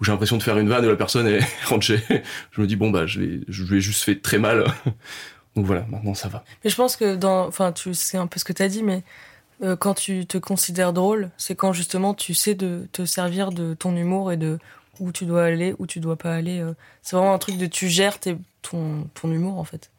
où 0.00 0.04
j'ai 0.04 0.12
l'impression 0.12 0.38
de 0.38 0.42
faire 0.42 0.58
une 0.58 0.68
vanne 0.68 0.84
et 0.84 0.88
la 0.88 0.96
personne 0.96 1.26
elle 1.26 1.44
rentre 1.66 1.84
chez. 1.84 2.00
Je 2.52 2.60
me 2.60 2.66
dis 2.66 2.76
bon 2.76 2.90
bah 2.90 3.06
je 3.06 3.20
l'ai 3.20 3.40
je 3.48 3.64
lui 3.64 3.78
ai 3.78 3.80
juste 3.80 4.02
fait 4.02 4.16
très 4.16 4.38
mal. 4.38 4.64
Donc 5.56 5.66
voilà, 5.66 5.86
maintenant 5.88 6.14
ça 6.14 6.28
va. 6.28 6.44
Mais 6.64 6.70
je 6.70 6.74
pense 6.74 6.96
que 6.96 7.14
dans, 7.14 7.46
enfin, 7.46 7.70
tu 7.70 7.94
sais 7.94 8.16
un 8.16 8.26
peu 8.26 8.40
ce 8.40 8.44
que 8.44 8.52
t'as 8.52 8.66
dit, 8.66 8.82
mais 8.82 9.04
euh, 9.62 9.76
quand 9.76 9.94
tu 9.94 10.26
te 10.26 10.36
considères 10.36 10.92
drôle, 10.92 11.30
c'est 11.36 11.54
quand 11.54 11.72
justement 11.72 12.12
tu 12.12 12.34
sais 12.34 12.54
de 12.54 12.88
te 12.90 13.04
servir 13.04 13.50
de 13.50 13.74
ton 13.74 13.94
humour 13.96 14.32
et 14.32 14.36
de 14.36 14.58
où 15.00 15.12
tu 15.12 15.24
dois 15.26 15.44
aller, 15.44 15.74
où 15.78 15.86
tu 15.86 16.00
dois 16.00 16.16
pas 16.16 16.34
aller. 16.34 16.60
euh. 16.60 16.74
C'est 17.02 17.16
vraiment 17.16 17.34
un 17.34 17.38
truc 17.38 17.56
de 17.58 17.66
tu 17.66 17.88
gères 17.88 18.18
tes- 18.20 18.36
ton, 18.62 19.08
ton 19.14 19.30
humour 19.32 19.58
en 19.58 19.64
fait. 19.64 19.90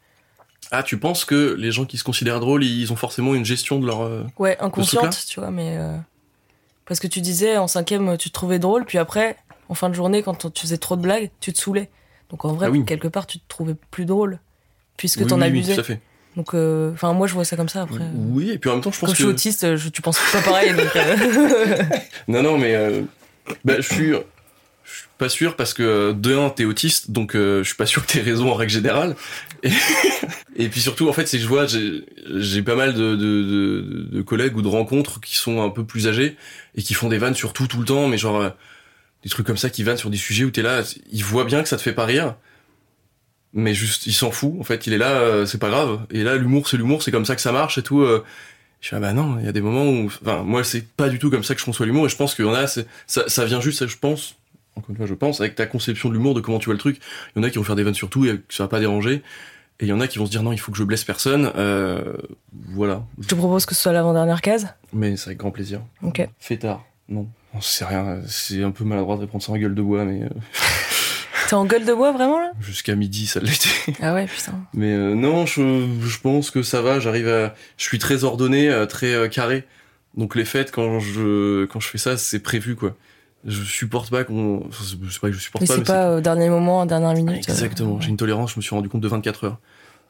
Ah, 0.72 0.82
tu 0.82 0.98
penses 0.98 1.24
que 1.24 1.54
les 1.58 1.70
gens 1.70 1.84
qui 1.84 1.96
se 1.98 2.04
considèrent 2.04 2.40
drôles, 2.40 2.64
ils 2.64 2.92
ont 2.92 2.96
forcément 2.96 3.34
une 3.34 3.44
gestion 3.44 3.78
de 3.78 3.86
leur. 3.86 4.00
euh, 4.02 4.24
Ouais, 4.38 4.56
inconsciente, 4.60 5.24
tu 5.28 5.38
vois, 5.40 5.50
mais 5.52 5.76
euh, 5.76 5.96
parce 6.86 6.98
que 7.00 7.06
tu 7.06 7.20
disais 7.20 7.56
en 7.56 7.68
cinquième 7.68 8.16
tu 8.16 8.28
te 8.30 8.34
trouvais 8.34 8.58
drôle, 8.58 8.84
puis 8.84 8.98
après 8.98 9.36
en 9.68 9.74
fin 9.74 9.88
de 9.88 9.94
journée 9.94 10.22
quand 10.22 10.52
tu 10.52 10.62
faisais 10.62 10.78
trop 10.78 10.96
de 10.96 11.02
blagues, 11.02 11.30
tu 11.40 11.52
te 11.52 11.58
saoulais. 11.58 11.88
Donc 12.30 12.44
en 12.44 12.52
vrai, 12.54 12.66
Ah 12.66 12.70
oui. 12.70 12.84
quelque 12.84 13.08
part, 13.08 13.26
tu 13.26 13.38
te 13.38 13.44
trouvais 13.48 13.74
plus 13.90 14.04
drôle 14.06 14.40
puisque 14.96 15.20
oui, 15.20 15.26
t'en 15.26 15.36
oui, 15.36 15.42
oui, 15.42 15.48
abusais. 15.48 15.74
tout 15.74 15.80
à 15.80 15.84
fait. 15.84 16.00
Donc, 16.36 16.54
euh, 16.54 16.92
enfin, 16.92 17.12
moi 17.14 17.26
je 17.26 17.34
vois 17.34 17.44
ça 17.44 17.56
comme 17.56 17.68
ça 17.68 17.82
après. 17.82 18.04
Oui, 18.14 18.50
et 18.50 18.58
puis 18.58 18.68
en 18.68 18.74
même 18.74 18.82
temps, 18.82 18.90
je 18.92 18.98
Quand 19.00 19.06
pense 19.06 19.10
je 19.12 19.14
suis 19.16 19.24
que. 19.24 19.30
autiste, 19.30 19.76
je, 19.76 19.88
tu 19.88 20.02
penses 20.02 20.18
pas 20.32 20.42
pareil. 20.42 20.74
donc, 20.74 20.94
euh, 20.96 21.16
Non, 22.28 22.42
non, 22.42 22.58
mais 22.58 22.74
euh, 22.74 23.02
bah, 23.64 23.76
je 23.80 23.82
suis, 23.94 24.12
je 24.86 24.98
suis 25.00 25.08
pas 25.18 25.28
sûr 25.28 25.56
parce 25.56 25.74
que 25.74 26.12
de 26.12 26.36
un, 26.36 26.48
t'es 26.50 26.64
autiste, 26.64 27.10
donc 27.10 27.34
euh, 27.34 27.62
je 27.62 27.68
suis 27.68 27.76
pas 27.76 27.86
sûr 27.86 28.06
que 28.06 28.12
t'aies 28.12 28.20
raison 28.20 28.50
en 28.50 28.54
règle 28.54 28.72
générale. 28.72 29.16
Et, 30.56 30.68
puis 30.70 30.80
surtout, 30.80 31.08
en 31.08 31.12
fait, 31.12 31.26
c'est 31.26 31.38
que 31.38 31.42
je 31.42 31.48
vois, 31.48 31.66
j'ai 31.66 32.62
pas 32.62 32.76
mal 32.76 32.94
de, 32.94 33.16
de, 33.16 33.42
de, 33.42 34.08
de 34.12 34.22
collègues 34.22 34.56
ou 34.56 34.62
de 34.62 34.68
rencontres 34.68 35.20
qui 35.20 35.36
sont 35.36 35.62
un 35.62 35.70
peu 35.70 35.84
plus 35.84 36.06
âgés 36.06 36.36
et 36.76 36.82
qui 36.82 36.94
font 36.94 37.08
des 37.08 37.18
vannes 37.18 37.34
sur 37.34 37.52
tout 37.52 37.66
tout 37.66 37.80
le 37.80 37.84
temps, 37.84 38.06
mais 38.08 38.18
genre 38.18 38.40
euh, 38.40 38.50
des 39.24 39.28
trucs 39.30 39.46
comme 39.46 39.56
ça 39.56 39.70
qui 39.70 39.82
vannent 39.82 39.96
sur 39.96 40.10
des 40.10 40.16
sujets 40.16 40.44
où 40.44 40.50
t'es 40.50 40.62
là, 40.62 40.82
ils 41.10 41.24
voient 41.24 41.44
bien 41.44 41.62
que 41.62 41.68
ça 41.68 41.76
te 41.76 41.82
fait 41.82 41.92
pas 41.92 42.04
rire. 42.06 42.36
Mais 43.52 43.74
juste, 43.74 44.06
il 44.06 44.12
s'en 44.12 44.30
fout. 44.30 44.54
En 44.60 44.64
fait, 44.64 44.86
il 44.86 44.92
est 44.92 44.98
là, 44.98 45.12
euh, 45.12 45.46
c'est 45.46 45.58
pas 45.58 45.70
grave. 45.70 46.00
Et 46.10 46.22
là, 46.22 46.36
l'humour, 46.36 46.68
c'est 46.68 46.76
l'humour, 46.76 47.02
c'est 47.02 47.10
comme 47.10 47.24
ça 47.24 47.34
que 47.34 47.40
ça 47.40 47.52
marche 47.52 47.78
et 47.78 47.82
tout. 47.82 48.02
euh, 48.02 48.22
je 48.80 48.88
suis 48.88 48.96
ah 48.96 49.00
bah 49.00 49.12
non, 49.12 49.38
il 49.40 49.46
y 49.46 49.48
a 49.48 49.52
des 49.52 49.62
moments 49.62 49.84
où, 49.88 50.06
enfin, 50.06 50.42
moi 50.42 50.62
c'est 50.62 50.86
pas 50.86 51.08
du 51.08 51.18
tout 51.18 51.30
comme 51.30 51.42
ça 51.42 51.54
que 51.54 51.60
je 51.60 51.64
conçois 51.64 51.86
l'humour 51.86 52.06
et 52.06 52.08
je 52.08 52.16
pense 52.16 52.34
qu'il 52.34 52.44
y 52.44 52.48
en 52.48 52.54
a, 52.54 52.66
ça, 52.66 52.82
ça 53.06 53.44
vient 53.44 53.60
juste, 53.60 53.86
je 53.86 53.96
pense, 53.96 54.36
encore 54.76 54.90
une 54.90 54.96
fois, 54.96 55.06
je 55.06 55.14
pense, 55.14 55.40
avec 55.40 55.54
ta 55.54 55.66
conception 55.66 56.08
de 56.08 56.14
l'humour, 56.14 56.34
de 56.34 56.40
comment 56.40 56.58
tu 56.58 56.66
vois 56.66 56.74
le 56.74 56.78
truc. 56.80 57.00
Il 57.34 57.38
y 57.38 57.40
en 57.40 57.42
a 57.42 57.50
qui 57.50 57.58
vont 57.58 57.64
faire 57.64 57.76
des 57.76 57.82
vannes 57.82 57.94
sur 57.94 58.10
tout 58.10 58.24
et 58.26 58.38
que 58.38 58.54
ça 58.54 58.64
va 58.64 58.68
pas 58.68 58.80
déranger. 58.80 59.22
Et 59.78 59.84
il 59.84 59.88
y 59.88 59.92
en 59.92 60.00
a 60.00 60.06
qui 60.06 60.18
vont 60.18 60.26
se 60.26 60.30
dire 60.30 60.42
non, 60.42 60.52
il 60.52 60.58
faut 60.58 60.72
que 60.72 60.78
je 60.78 60.84
blesse 60.84 61.04
personne. 61.04 61.50
Euh, 61.56 62.14
voilà. 62.72 63.04
je 63.20 63.26
te 63.26 63.34
propose 63.34 63.66
que 63.66 63.74
ce 63.74 63.82
soit 63.82 63.92
l'avant-dernière 63.92 64.40
case. 64.40 64.68
Mais 64.92 65.16
c'est 65.16 65.28
avec 65.28 65.38
grand 65.38 65.50
plaisir. 65.50 65.80
Ok. 66.02 66.26
Fêtard. 66.38 66.84
Non. 67.08 67.28
Non, 67.54 67.60
c'est 67.60 67.84
rien. 67.84 68.20
C'est 68.26 68.62
un 68.62 68.70
peu 68.70 68.84
maladroit 68.84 69.16
de 69.16 69.20
répondre 69.22 69.42
ça 69.42 69.52
en 69.52 69.56
gueule 69.56 69.74
de 69.74 69.82
bois, 69.82 70.04
mais 70.04 70.22
euh, 70.22 70.28
T'es 71.48 71.54
en 71.54 71.64
gueule 71.64 71.84
de 71.84 71.94
bois 71.94 72.10
vraiment 72.12 72.40
là? 72.40 72.50
Jusqu'à 72.60 72.96
midi, 72.96 73.26
ça 73.26 73.38
l'était. 73.40 73.68
Ah 74.02 74.14
ouais, 74.14 74.26
putain. 74.26 74.52
Mais 74.74 74.92
euh, 74.92 75.14
non, 75.14 75.46
je, 75.46 75.86
je 76.02 76.18
pense 76.20 76.50
que 76.50 76.62
ça 76.62 76.82
va. 76.82 76.98
J'arrive 76.98 77.28
à, 77.28 77.54
je 77.76 77.84
suis 77.84 77.98
très 77.98 78.24
ordonné, 78.24 78.68
euh, 78.68 78.86
très 78.86 79.14
euh, 79.14 79.28
carré. 79.28 79.64
Donc 80.16 80.34
les 80.34 80.44
fêtes, 80.44 80.72
quand 80.72 80.98
je 80.98 81.66
quand 81.66 81.78
je 81.78 81.88
fais 81.88 81.98
ça, 81.98 82.16
c'est 82.16 82.40
prévu 82.40 82.74
quoi. 82.74 82.96
Je 83.46 83.62
supporte 83.62 84.10
pas 84.10 84.24
qu'on, 84.24 84.64
enfin, 84.68 84.84
c'est 84.84 84.96
c'est 85.10 85.20
pas 85.20 85.28
que 85.28 85.34
je 85.34 85.38
supporte 85.40 85.62
Mais 85.62 85.66
pas, 85.68 85.72
c'est 85.74 85.78
mais 85.80 85.84
pas 85.84 86.16
au 86.16 86.20
dernier 86.20 86.48
moment, 86.48 86.80
en 86.80 86.86
dernière 86.86 87.10
c'est 87.10 87.22
minute. 87.22 87.48
euh, 87.48 87.52
exactement. 87.52 88.00
J'ai 88.00 88.08
une 88.08 88.16
tolérance. 88.16 88.52
Je 88.52 88.56
me 88.56 88.62
suis 88.62 88.74
rendu 88.74 88.88
compte 88.88 89.00
de 89.02 89.08
24 89.08 89.44
heures. 89.44 89.58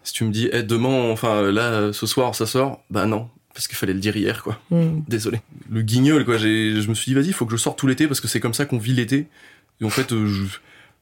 Si 0.03 0.13
tu 0.15 0.25
me 0.25 0.31
dis, 0.31 0.49
eh, 0.53 0.63
demain, 0.63 1.11
enfin 1.11 1.43
là, 1.51 1.63
euh, 1.73 1.93
ce 1.93 2.07
soir, 2.07 2.35
ça 2.35 2.47
sort, 2.47 2.81
bah 2.91 3.07
non, 3.07 3.29
parce 3.55 3.67
qu'il 3.69 3.77
fallait 3.77 3.93
le 3.93 4.01
dire 4.01 4.17
hier 4.17 4.43
quoi. 4.43 4.59
hmm. 4.71 5.01
Désolé. 5.09 5.41
Le 5.71 5.83
guignol 5.83 6.25
quoi. 6.25 6.39
J'ai, 6.39 6.81
je 6.81 6.89
me 6.89 6.95
suis 6.95 7.11
dit, 7.13 7.15
vas-y, 7.15 7.33
faut 7.33 7.45
que 7.45 7.53
je 7.53 7.57
sorte 7.57 7.79
tout 7.79 7.87
l'été 7.87 8.07
parce 8.07 8.21
que 8.21 8.29
c'est 8.29 8.41
comme 8.41 8.55
ça 8.55 8.65
qu'on 8.65 8.79
vit 8.79 8.95
l'été. 8.95 9.27
Et 9.81 9.85
en 9.85 9.91
fait, 9.91 10.13
euh, 10.13 10.27
je- 10.27 10.45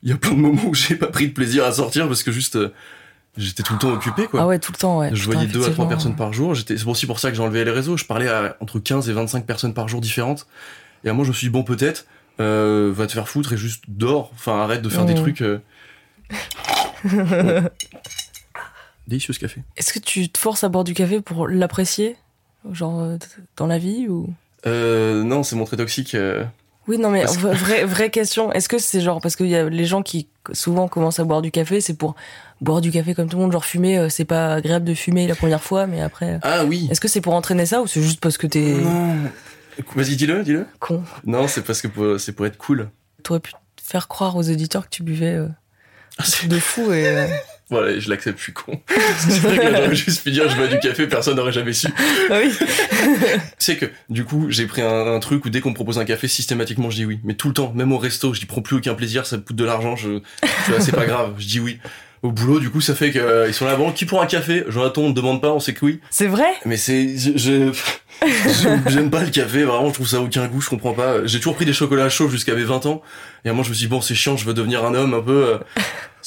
il 0.02 0.10
y 0.10 0.12
a 0.12 0.16
plein 0.16 0.32
de 0.32 0.36
moments 0.40 0.64
où 0.66 0.74
j'ai 0.74 0.96
pas 0.96 1.06
pris 1.06 1.28
de 1.28 1.32
plaisir 1.32 1.64
à 1.64 1.72
sortir 1.72 2.08
parce 2.08 2.22
que 2.22 2.32
juste 2.32 2.58
j'étais 3.36 3.62
tout 3.62 3.72
le 3.74 3.78
temps 3.78 3.92
occupé 3.92 4.26
quoi. 4.26 4.40
Ah 4.42 4.46
ouais, 4.46 4.58
tout 4.58 4.72
le 4.72 4.78
temps, 4.78 4.98
ouais. 4.98 5.10
Je 5.12 5.20
Putain, 5.22 5.32
voyais 5.34 5.48
deux 5.48 5.64
à 5.66 5.70
trois 5.70 5.88
personnes 5.88 6.16
par 6.16 6.32
jour. 6.32 6.54
J'étais, 6.54 6.76
c'est 6.76 6.86
aussi 6.86 7.06
pour 7.06 7.20
ça 7.20 7.30
que 7.30 7.36
j'ai 7.36 7.42
enlevé 7.42 7.64
les 7.64 7.70
réseaux. 7.70 7.96
Je 7.96 8.04
parlais 8.06 8.28
à 8.28 8.56
entre 8.60 8.78
15 8.80 9.08
et 9.08 9.12
25 9.12 9.46
personnes 9.46 9.74
par 9.74 9.86
jour 9.88 10.00
différentes. 10.00 10.46
Et 11.04 11.08
à 11.10 11.12
moi, 11.12 11.24
je 11.24 11.30
me 11.30 11.34
suis 11.34 11.48
dit, 11.48 11.50
bon, 11.52 11.62
peut-être, 11.64 12.06
euh, 12.40 12.90
va 12.94 13.06
te 13.06 13.12
faire 13.12 13.28
foutre 13.28 13.52
et 13.52 13.56
juste 13.56 13.84
dors. 13.88 14.30
Enfin, 14.34 14.60
arrête 14.60 14.82
de 14.82 14.88
faire 14.88 15.04
des 15.04 15.14
trucs. 15.14 15.42
euh. 15.42 15.58
Délicieux 19.06 19.34
ce 19.34 19.38
café. 19.38 19.62
Est-ce 19.76 19.92
que 19.92 19.98
tu 19.98 20.28
te 20.30 20.38
forces 20.38 20.64
à 20.64 20.68
boire 20.68 20.84
du 20.84 20.94
café 20.94 21.20
pour 21.20 21.46
l'apprécier 21.46 22.16
Genre 22.72 23.00
euh, 23.02 23.16
dans 23.56 23.66
la 23.66 23.76
vie 23.78 24.08
ou? 24.08 24.30
Euh, 24.66 25.22
non, 25.22 25.42
c'est 25.42 25.56
mon 25.56 25.66
trait 25.66 25.76
toxique. 25.76 26.14
euh. 26.14 26.42
Oui, 26.88 26.96
non, 26.98 27.10
mais 27.10 27.24
que- 27.24 27.30
vraie, 27.54 27.84
vraie 27.86 28.10
question. 28.10 28.50
Est-ce 28.52 28.68
que 28.68 28.78
c'est 28.78 29.02
genre, 29.02 29.20
parce 29.20 29.36
qu'il 29.36 29.48
y 29.48 29.56
a 29.56 29.68
les 29.68 29.84
gens 29.84 30.02
qui 30.02 30.26
souvent 30.52 30.88
commencent 30.88 31.20
à 31.20 31.24
boire 31.24 31.42
du 31.42 31.50
café, 31.50 31.82
c'est 31.82 31.94
pour 31.94 32.14
boire 32.62 32.80
du 32.80 32.90
café 32.90 33.14
comme 33.14 33.28
tout 33.28 33.36
le 33.36 33.42
monde, 33.42 33.52
genre 33.52 33.64
fumer, 33.66 34.08
c'est 34.08 34.24
pas 34.24 34.54
agréable 34.54 34.86
de 34.86 34.94
fumer 34.94 35.26
la 35.26 35.34
première 35.34 35.62
fois, 35.62 35.86
mais 35.86 36.00
après. 36.00 36.38
Ah 36.42 36.64
oui. 36.64 36.88
Est-ce 36.90 37.00
que 37.02 37.08
c'est 37.08 37.20
pour 37.20 37.34
entraîner 37.34 37.66
ça 37.66 37.82
ou 37.82 37.86
c'est 37.86 38.00
juste 38.02 38.20
parce 38.20 38.38
que 38.38 38.46
t'es 38.46 38.60
Non. 38.72 39.16
Vas-y, 39.96 40.16
dis-le, 40.16 40.42
dis-le. 40.42 40.66
con 40.80 41.02
Non, 41.24 41.48
c'est 41.48 41.62
parce 41.62 41.82
que 41.82 41.88
pour- 41.88 42.18
c'est 42.20 42.32
pour 42.32 42.46
être 42.46 42.56
cool. 42.58 42.88
T'aurais 43.22 43.40
pu 43.40 43.52
faire 43.82 44.08
croire 44.08 44.36
aux 44.36 44.42
éditeurs 44.42 44.84
que 44.84 44.90
tu 44.94 45.02
buvais 45.02 45.34
euh, 45.34 45.48
Ah, 46.18 46.22
truc 46.24 46.48
de 46.48 46.58
fou 46.58 46.92
et. 46.92 47.06
euh, 47.08 47.26
Voilà, 47.70 47.98
je 47.98 48.10
l'accepte, 48.10 48.36
je 48.38 48.42
suis 48.44 48.52
con. 48.52 48.78
c'est 49.18 49.38
vrai 49.38 49.56
que 49.56 49.62
j'aurais 49.74 49.94
juste 49.94 50.22
pu 50.22 50.30
dire, 50.30 50.48
je 50.50 50.54
bois 50.56 50.66
du 50.66 50.78
café, 50.80 51.06
personne 51.06 51.36
n'aurait 51.36 51.50
jamais 51.50 51.72
su. 51.72 51.88
Ah 52.30 52.38
oui. 52.44 52.52
Tu 52.58 53.38
sais 53.58 53.76
que, 53.78 53.86
du 54.10 54.24
coup, 54.24 54.46
j'ai 54.50 54.66
pris 54.66 54.82
un, 54.82 55.14
un 55.14 55.18
truc 55.18 55.44
où 55.46 55.50
dès 55.50 55.60
qu'on 55.62 55.70
me 55.70 55.74
propose 55.74 55.98
un 55.98 56.04
café, 56.04 56.28
systématiquement, 56.28 56.90
je 56.90 56.96
dis 56.96 57.04
oui. 57.06 57.20
Mais 57.24 57.34
tout 57.34 57.48
le 57.48 57.54
temps, 57.54 57.72
même 57.74 57.90
au 57.92 57.98
resto, 57.98 58.34
je 58.34 58.40
dis 58.40 58.46
prends 58.46 58.60
plus 58.60 58.76
aucun 58.76 58.94
plaisir, 58.94 59.24
ça 59.26 59.38
me 59.38 59.42
coûte 59.42 59.56
de 59.56 59.64
l'argent, 59.64 59.96
je, 59.96 60.18
tu 60.42 60.70
vois, 60.70 60.80
c'est 60.80 60.92
pas 60.92 61.06
grave, 61.06 61.34
je 61.38 61.46
dis 61.46 61.58
oui. 61.60 61.78
Au 62.24 62.32
boulot, 62.32 62.58
du 62.58 62.70
coup, 62.70 62.80
ça 62.80 62.94
fait 62.94 63.12
qu'ils 63.12 63.52
sont 63.52 63.66
là, 63.66 63.76
bon, 63.76 63.92
qui 63.92 64.06
prend 64.06 64.22
un 64.22 64.26
café? 64.26 64.64
Jonathan, 64.68 65.02
on 65.02 65.08
ne 65.10 65.14
demande 65.14 65.42
pas, 65.42 65.52
on 65.52 65.60
sait 65.60 65.74
que 65.74 65.84
oui. 65.84 66.00
C'est 66.08 66.26
vrai? 66.26 66.48
Mais 66.64 66.78
c'est, 66.78 67.18
je, 67.18 67.70
j'aime 68.86 69.10
pas 69.10 69.22
le 69.22 69.28
café, 69.28 69.64
vraiment, 69.64 69.88
je 69.88 69.92
trouve 69.92 70.08
ça 70.08 70.22
aucun 70.22 70.46
goût, 70.46 70.62
je 70.62 70.70
comprends 70.70 70.94
pas. 70.94 71.26
J'ai 71.26 71.36
toujours 71.36 71.54
pris 71.54 71.66
des 71.66 71.74
chocolats 71.74 72.08
chauds 72.08 72.30
jusqu'à 72.30 72.54
mes 72.54 72.64
20 72.64 72.86
ans. 72.86 73.02
Et 73.44 73.48
à 73.48 73.50
un 73.50 73.52
moment, 73.52 73.62
je 73.62 73.68
me 73.68 73.74
suis 73.74 73.84
dit, 73.84 73.90
bon, 73.90 74.00
c'est 74.00 74.14
chiant, 74.14 74.38
je 74.38 74.46
veux 74.46 74.54
devenir 74.54 74.86
un 74.86 74.94
homme 74.94 75.12
un 75.12 75.20
peu, 75.20 75.44
euh, 75.44 75.58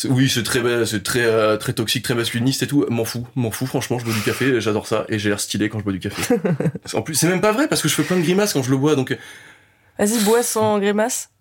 oui, 0.08 0.30
c'est 0.30 0.44
très, 0.44 0.62
c'est 0.86 1.02
très, 1.02 1.26
euh, 1.26 1.58
très 1.58 1.74
toxique, 1.74 2.04
très 2.04 2.14
masculiniste 2.14 2.62
et 2.62 2.68
tout. 2.68 2.86
M'en 2.90 3.04
fous, 3.04 3.26
m'en 3.36 3.50
fous, 3.50 3.66
franchement, 3.66 3.98
je 3.98 4.06
bois 4.06 4.14
du 4.14 4.22
café, 4.22 4.62
j'adore 4.62 4.86
ça, 4.86 5.06
et 5.10 5.18
j'ai 5.18 5.30
l'air 5.30 5.40
stylé 5.40 5.68
quand 5.68 5.80
je 5.80 5.84
bois 5.84 5.94
du 5.94 6.00
café. 6.00 6.36
en 6.94 7.02
plus, 7.02 7.16
c'est 7.16 7.28
même 7.28 7.42
pas 7.42 7.54
vrai, 7.54 7.68
parce 7.68 7.82
que 7.82 7.88
je 7.88 7.96
fais 7.96 8.04
plein 8.04 8.18
de 8.18 8.22
grimaces 8.22 8.54
quand 8.54 8.62
je 8.62 8.70
le 8.70 8.78
bois, 8.78 8.96
donc, 8.96 9.18
Vas-y, 9.98 10.24
bois 10.24 10.44
sans 10.44 10.78
grimace. 10.78 11.32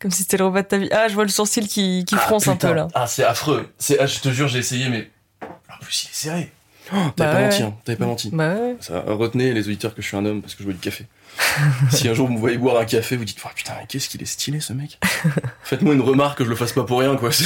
Comme 0.00 0.10
si 0.10 0.22
c'était 0.22 0.38
le 0.38 0.46
repas 0.46 0.62
de 0.62 0.66
ta 0.68 0.78
vie. 0.78 0.88
Ah, 0.92 1.08
je 1.08 1.14
vois 1.14 1.24
le 1.24 1.30
sourcil 1.30 1.68
qui, 1.68 2.04
qui 2.06 2.14
Ah, 2.16 2.20
fronce 2.22 2.48
un 2.48 2.56
peu 2.56 2.72
là. 2.72 2.88
Ah, 2.94 3.06
c'est 3.06 3.24
affreux. 3.24 3.68
C'est, 3.78 3.98
ah, 4.00 4.06
je 4.06 4.18
te 4.20 4.30
jure, 4.30 4.48
j'ai 4.48 4.58
essayé, 4.58 4.88
mais, 4.88 5.10
en 5.42 5.78
plus, 5.82 6.04
il 6.04 6.08
est 6.08 6.14
serré. 6.14 6.52
Oh, 6.92 6.96
t'avais 6.96 7.10
Bah 7.16 7.24
pas 7.26 7.34
ouais, 7.34 7.44
menti, 7.44 7.62
ouais. 7.62 7.68
hein, 7.68 7.74
t'avais 7.84 7.98
pas 7.98 8.06
menti. 8.06 8.30
Bah 8.32 8.54
ouais. 8.54 8.76
Ça, 8.80 9.04
retenez 9.06 9.52
les 9.52 9.68
auditeurs 9.68 9.94
que 9.94 10.02
je 10.02 10.08
suis 10.08 10.16
un 10.16 10.24
homme 10.24 10.40
parce 10.40 10.54
que 10.54 10.62
je 10.62 10.64
bois 10.64 10.72
du 10.74 10.80
café. 10.80 11.06
si 11.90 12.08
un 12.08 12.14
jour 12.14 12.26
vous 12.26 12.32
me 12.34 12.38
voyez 12.38 12.58
boire 12.58 12.78
un 12.78 12.84
café, 12.84 13.16
vous 13.16 13.24
dites 13.24 13.38
oh, 13.44 13.48
putain, 13.54 13.74
qu'est-ce 13.88 14.08
qu'il 14.08 14.20
est 14.22 14.26
stylé 14.26 14.58
ce 14.58 14.72
mec. 14.72 14.98
Faites-moi 15.62 15.94
une 15.94 16.00
remarque 16.00 16.38
que 16.38 16.44
je 16.44 16.50
le 16.50 16.56
fasse 16.56 16.72
pas 16.72 16.82
pour 16.84 16.98
rien 17.00 17.16
quoi. 17.16 17.30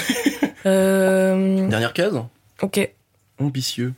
Euh... 0.67 1.69
Dernière 1.69 1.93
case. 1.93 2.19
Ok. 2.63 2.91
Ambitieux. 3.39 3.93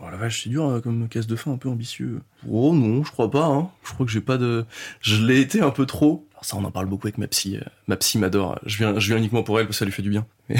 Oh 0.00 0.06
la 0.10 0.16
vache, 0.16 0.44
c'est 0.44 0.48
dur 0.48 0.66
euh, 0.66 0.80
comme 0.80 1.08
case 1.08 1.26
de 1.26 1.36
fin, 1.36 1.52
un 1.52 1.58
peu 1.58 1.68
ambitieux. 1.68 2.22
Oh 2.50 2.72
non, 2.74 3.04
je 3.04 3.10
crois 3.12 3.30
pas. 3.30 3.44
Hein. 3.44 3.68
Je 3.84 3.92
crois 3.92 4.06
que 4.06 4.12
j'ai 4.12 4.22
pas 4.22 4.38
de. 4.38 4.64
Je 5.02 5.22
l'ai 5.22 5.40
été 5.40 5.60
un 5.60 5.68
peu 5.70 5.84
trop. 5.84 6.25
Alors 6.36 6.44
ça, 6.44 6.56
on 6.58 6.64
en 6.64 6.70
parle 6.70 6.84
beaucoup 6.86 7.06
avec 7.06 7.16
ma 7.16 7.26
psy. 7.28 7.56
euh, 7.56 7.60
Ma 7.88 7.96
psy 7.96 8.18
m'adore. 8.18 8.58
Je 8.66 8.76
viens, 8.76 8.98
je 8.98 9.06
viens 9.08 9.16
uniquement 9.16 9.42
pour 9.42 9.58
elle 9.58 9.64
parce 9.66 9.76
que 9.76 9.78
ça 9.78 9.84
lui 9.86 9.92
fait 9.92 10.02
du 10.02 10.10
bien. 10.10 10.26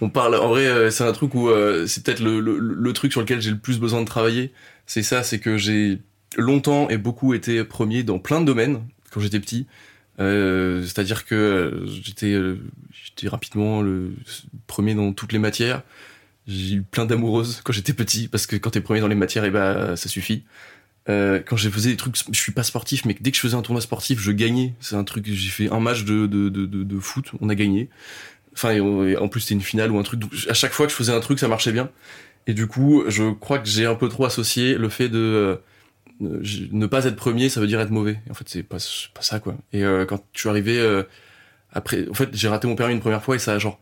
On- 0.00 0.08
parle. 0.10 0.34
En 0.34 0.48
vrai, 0.48 0.66
euh, 0.66 0.90
c'est 0.90 1.04
un 1.04 1.12
truc 1.12 1.34
où 1.36 1.48
euh, 1.48 1.86
c'est 1.86 2.02
peut-être 2.02 2.20
le, 2.20 2.92
truc 2.92 3.12
sur 3.12 3.20
lequel 3.20 3.40
j'ai 3.40 3.50
le 3.52 3.58
plus 3.58 3.78
besoin 3.78 4.00
de 4.00 4.06
travailler. 4.06 4.52
C'est 4.84 5.04
ça, 5.04 5.22
c'est 5.22 5.38
que 5.38 5.56
j'ai 5.56 6.00
longtemps 6.36 6.88
et 6.88 6.96
beaucoup 6.98 7.34
été 7.34 7.62
premier 7.62 8.02
dans 8.02 8.18
plein 8.18 8.40
de 8.40 8.46
domaines 8.46 8.82
quand 9.12 9.20
j'étais 9.20 9.38
petit. 9.40 9.66
C'est-à-dire 10.18 11.24
que 11.24 11.84
j'étais 11.86 12.36
j'étais 12.90 13.28
rapidement 13.28 13.80
le 13.80 14.12
premier 14.66 14.94
dans 14.94 15.12
toutes 15.12 15.32
les 15.32 15.38
matières. 15.38 15.82
J'ai 16.48 16.76
eu 16.76 16.82
plein 16.82 17.04
d'amoureuses 17.06 17.60
quand 17.64 17.72
j'étais 17.72 17.92
petit 17.92 18.26
parce 18.26 18.46
que 18.46 18.56
quand 18.56 18.70
t'es 18.70 18.80
premier 18.80 19.00
dans 19.00 19.08
les 19.08 19.14
matières, 19.14 19.44
et 19.44 19.50
bah 19.50 19.94
ça 19.96 20.08
suffit. 20.08 20.44
Euh, 21.08 21.40
quand 21.44 21.56
j'ai 21.56 21.70
faisais 21.70 21.90
des 21.90 21.96
trucs, 21.96 22.16
je 22.16 22.38
suis 22.38 22.52
pas 22.52 22.64
sportif, 22.64 23.04
mais 23.04 23.16
dès 23.20 23.30
que 23.30 23.36
je 23.36 23.40
faisais 23.42 23.54
un 23.54 23.62
tournoi 23.62 23.80
sportif, 23.80 24.20
je 24.20 24.32
gagnais. 24.32 24.74
C'est 24.80 24.96
un 24.96 25.04
truc, 25.04 25.24
j'ai 25.28 25.50
fait 25.50 25.70
un 25.72 25.80
match 25.80 26.04
de, 26.04 26.26
de, 26.26 26.48
de, 26.48 26.66
de, 26.66 26.98
foot, 26.98 27.30
on 27.40 27.48
a 27.48 27.54
gagné. 27.54 27.88
Enfin, 28.54 28.70
et 28.72 29.16
en 29.16 29.28
plus 29.28 29.40
c'était 29.42 29.54
une 29.54 29.60
finale 29.60 29.90
ou 29.92 29.98
un 29.98 30.02
truc. 30.02 30.18
donc, 30.20 30.32
à 30.48 30.54
chaque 30.54 30.72
fois 30.72 30.86
que 30.86 30.92
je 30.92 30.96
faisais 30.96 31.12
un 31.12 31.20
truc, 31.20 31.38
ça 31.38 31.46
marchait 31.48 31.72
bien. 31.72 31.90
Et 32.46 32.54
du 32.54 32.66
coup, 32.66 33.04
je 33.08 33.32
crois 33.32 33.58
que 33.58 33.68
j'ai 33.68 33.86
un 33.86 33.94
peu 33.94 34.08
trop 34.08 34.24
associé 34.24 34.74
le 34.74 34.88
fait 34.88 35.08
de 35.08 35.60
euh, 36.20 36.42
ne- 36.72 36.86
pas 36.86 37.04
être 37.04 37.16
premier, 37.16 37.48
ça 37.48 37.60
veut 37.60 37.66
dire 37.66 37.80
être 37.80 37.90
mauvais. 37.90 38.20
En 38.30 38.34
fait, 38.34 38.48
c'est 38.48 38.62
pas, 38.62 38.78
pas 39.14 39.22
ça 39.22 39.40
quoi. 39.40 39.56
Et 39.72 39.84
euh, 39.84 40.06
quand 40.06 40.24
je 40.32 40.40
suis 40.40 40.48
arrivé 40.48 40.78
euh, 40.78 41.02
après, 41.72 42.08
en 42.08 42.14
fait, 42.14 42.30
j'ai 42.32 42.48
raté 42.48 42.66
mon 42.66 42.76
permis 42.76 42.94
une 42.94 43.00
première 43.00 43.22
fois 43.22 43.36
et 43.36 43.38
ça 43.38 43.52
a 43.52 43.58
genre 43.58 43.78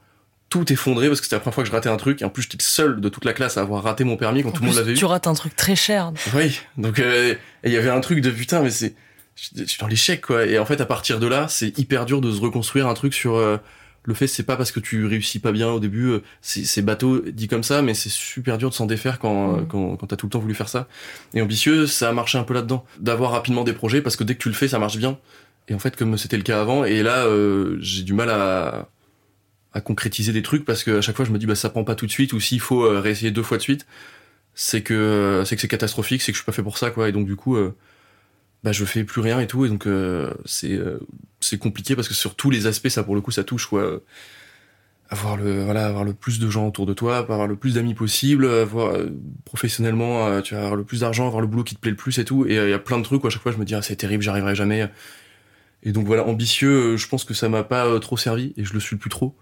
tout 0.55 0.73
effondré 0.73 1.09
parce 1.09 1.21
que 1.21 1.27
c'était 1.27 1.35
la 1.35 1.41
première 1.41 1.55
fois 1.55 1.65
que 1.65 1.69
je 1.69 1.75
ratais 1.75 1.89
un 1.89 1.97
truc. 1.97 2.23
Et 2.23 2.25
en 2.25 2.31
plus, 2.31 2.43
j'étais 2.43 2.59
le 2.59 2.63
seul 2.63 3.01
de 3.01 3.09
toute 3.09 3.25
la 3.25 3.33
classe 3.33 3.57
à 3.57 3.63
avoir 3.63 3.83
raté 3.83 4.05
mon 4.05 4.17
permis 4.17 4.45
quand 4.45 4.51
En 4.51 4.53
tout 4.53 4.63
le 4.63 4.69
monde 4.69 4.77
l'avait 4.77 4.93
eu. 4.93 4.95
Tu 4.95 5.05
rates 5.05 5.27
un 5.27 5.35
truc 5.35 5.57
très 5.57 5.75
cher. 5.75 6.13
Oui, 6.33 6.61
donc 6.77 7.01
euh, 7.01 7.35
il 7.65 7.73
y 7.73 7.77
avait 7.77 7.91
un 7.91 8.01
truc 8.01 8.21
de 8.21 8.31
putain, 8.31 8.63
mais 8.63 8.71
c'est 8.71 8.95
je 9.35 9.65
suis 9.65 9.81
dans 9.81 9.89
l'échec 9.89 10.21
quoi. 10.21 10.47
Et 10.47 10.61
en 10.61 10.65
fait, 10.65 10.81
à 10.81 10.87
partir 10.87 11.19
de 11.19 11.27
là, 11.27 11.49
c'est 11.49 11.77
hyper 11.77 12.07
dur 12.07 12.21
de 12.21 12.31
se 12.31 12.41
reconstruire 12.41 12.87
un 12.87 12.95
truc 12.95 13.15
sur 13.15 13.35
euh, 13.35 13.57
le 14.05 14.15
fait. 14.15 14.29
C'est 14.29 14.45
pas 14.45 14.57
parce 14.57 14.71
que 14.71 14.79
tu 14.79 15.07
réussis 15.07 15.41
pas 15.41 15.51
bien 15.51 15.71
au 15.71 15.81
début, 15.81 16.07
euh, 16.11 16.23
c'est 16.41 16.83
bateau 16.83 17.21
dit 17.21 17.49
comme 17.49 17.65
ça, 17.65 17.83
mais 17.83 17.95
c'est 17.95 18.11
super 18.11 18.57
dur 18.57 18.71
de 18.71 18.75
s'en 18.75 18.87
défaire 18.87 19.19
quand 19.19 19.57
euh, 19.57 19.61
Mm. 19.63 19.67
quand 19.67 19.97
quand 19.97 20.07
t'as 20.07 20.17
tout 20.17 20.27
le 20.27 20.31
temps 20.31 20.39
voulu 20.39 20.55
faire 20.55 20.69
ça. 20.69 20.87
Et 21.35 21.43
ambitieux, 21.43 21.89
ça 21.89 22.11
a 22.11 22.13
marché 22.13 22.39
un 22.39 22.45
peu 22.45 22.55
là-dedans, 22.55 22.85
d'avoir 23.01 23.33
rapidement 23.33 23.65
des 23.65 23.73
projets 23.73 24.03
parce 24.03 24.15
que 24.15 24.23
dès 24.23 24.37
que 24.37 24.43
tu 24.43 24.49
le 24.49 24.55
fais, 24.55 24.69
ça 24.69 24.79
marche 24.79 24.99
bien. 24.99 25.19
Et 25.67 25.75
en 25.75 25.81
fait, 25.81 25.97
comme 25.97 26.17
c'était 26.17 26.37
le 26.37 26.45
cas 26.45 26.61
avant, 26.61 26.85
et 26.85 27.03
là, 27.03 27.27
j'ai 27.81 28.03
du 28.03 28.13
mal 28.13 28.29
à 28.29 28.87
à 29.75 29.81
concrétiser 29.81 30.33
des 30.33 30.43
trucs 30.43 30.65
parce 30.65 30.85
que 30.85 30.99
à 30.99 31.01
chaque 31.03 31.17
fois 31.17 31.25
je 31.25 31.33
me 31.33 31.39
dis 31.39 31.47
bah 31.47 31.55
ça 31.55 31.69
prend 31.69 31.85
pas 31.85 31.95
tout 31.95 32.07
de 32.07 32.11
suite 32.11 32.33
ou 32.33 32.41
s'il 32.41 32.61
faut 32.61 32.85
euh, 32.85 33.01
réessayer 33.01 33.31
deux 33.31 33.43
fois 33.43 33.59
de 33.59 33.63
suite 33.63 33.87
c'est 34.55 34.83
que 34.83 34.95
euh, 34.95 35.45
c'est 35.45 35.57
que 35.57 35.63
c'est 35.63 35.69
catastrophique 35.69 36.23
c'est 36.23 36.33
que 36.33 36.37
je 36.37 36.43
suis 36.43 36.47
pas 36.47 36.53
fait 36.53 36.63
pour 36.63 36.79
ça 36.79 36.91
quoi. 36.91 37.09
Et 37.09 37.13
donc 37.13 37.27
du 37.27 37.37
coup 37.37 37.57
euh, 37.57 37.75
bah 38.63 38.73
je 38.73 38.85
fais 38.85 39.05
plus 39.05 39.21
rien 39.21 39.41
et 39.41 39.47
tout. 39.47 39.67
Et 39.67 39.69
donc 39.69 39.87
euh, 39.87 40.33
c'est 41.41 41.59
compliqué 41.59 41.97
parce 41.97 42.09
que 42.09 42.15
sur 42.15 42.35
tous 42.37 42.51
les 42.51 42.67
aspects 42.67 42.89
ça 42.89 43.03
pour 43.03 43.15
le 43.15 43.21
coup 43.21 43.31
ça 43.31 43.45
touche 43.45 43.67
quoi. 43.67 44.01
Avoir 45.11 45.37
le 45.37 45.65
voilà 45.65 45.87
avoir 45.87 46.03
le 46.03 46.15
plus 46.15 46.39
de 46.39 46.49
gens 46.49 46.67
autour 46.67 46.87
de 46.87 46.95
toi 46.95 47.19
avoir 47.19 47.47
le 47.47 47.57
plus 47.57 47.75
d'amis 47.75 47.95
possible 47.95 48.49
avoir 48.49 48.97
professionnellement 49.45 50.41
tu 50.41 50.57
avoir 50.57 50.77
le 50.77 50.83
plus 50.83 51.01
d'argent 51.01 51.27
avoir 51.27 51.43
le 51.43 51.47
boulot 51.47 51.63
qui 51.63 51.75
te 51.75 51.81
plaît 51.81 51.91
le 51.91 51.97
plus 51.97 52.19
et 52.19 52.25
tout. 52.25 52.47
Et 52.47 52.55
il 52.55 52.71
y 52.71 52.73
a 52.73 52.79
plein 52.79 52.99
de 52.99 53.05
trucs 53.05 53.23
où 53.23 53.27
à 53.27 53.31
chaque 53.31 53.43
fois 53.43 53.53
je 53.53 53.59
me 53.59 53.67
dis 53.67 53.75
ah, 53.75 53.83
c'est 53.83 53.97
terrible 53.97 54.23
j'arriverai 54.23 54.55
jamais. 54.55 54.89
Et 55.83 55.93
donc 55.93 56.07
voilà 56.07 56.25
ambitieux 56.25 56.97
je 56.97 57.07
pense 57.07 57.25
que 57.25 57.35
ça 57.35 57.51
m'a 57.51 57.65
pas 57.65 58.01
trop 58.01 58.17
servi 58.17 58.55
et 58.57 58.65
je 58.65 58.73
le 58.73 58.81
suis 58.81 58.97
plus 58.97 59.11
trop 59.11 59.37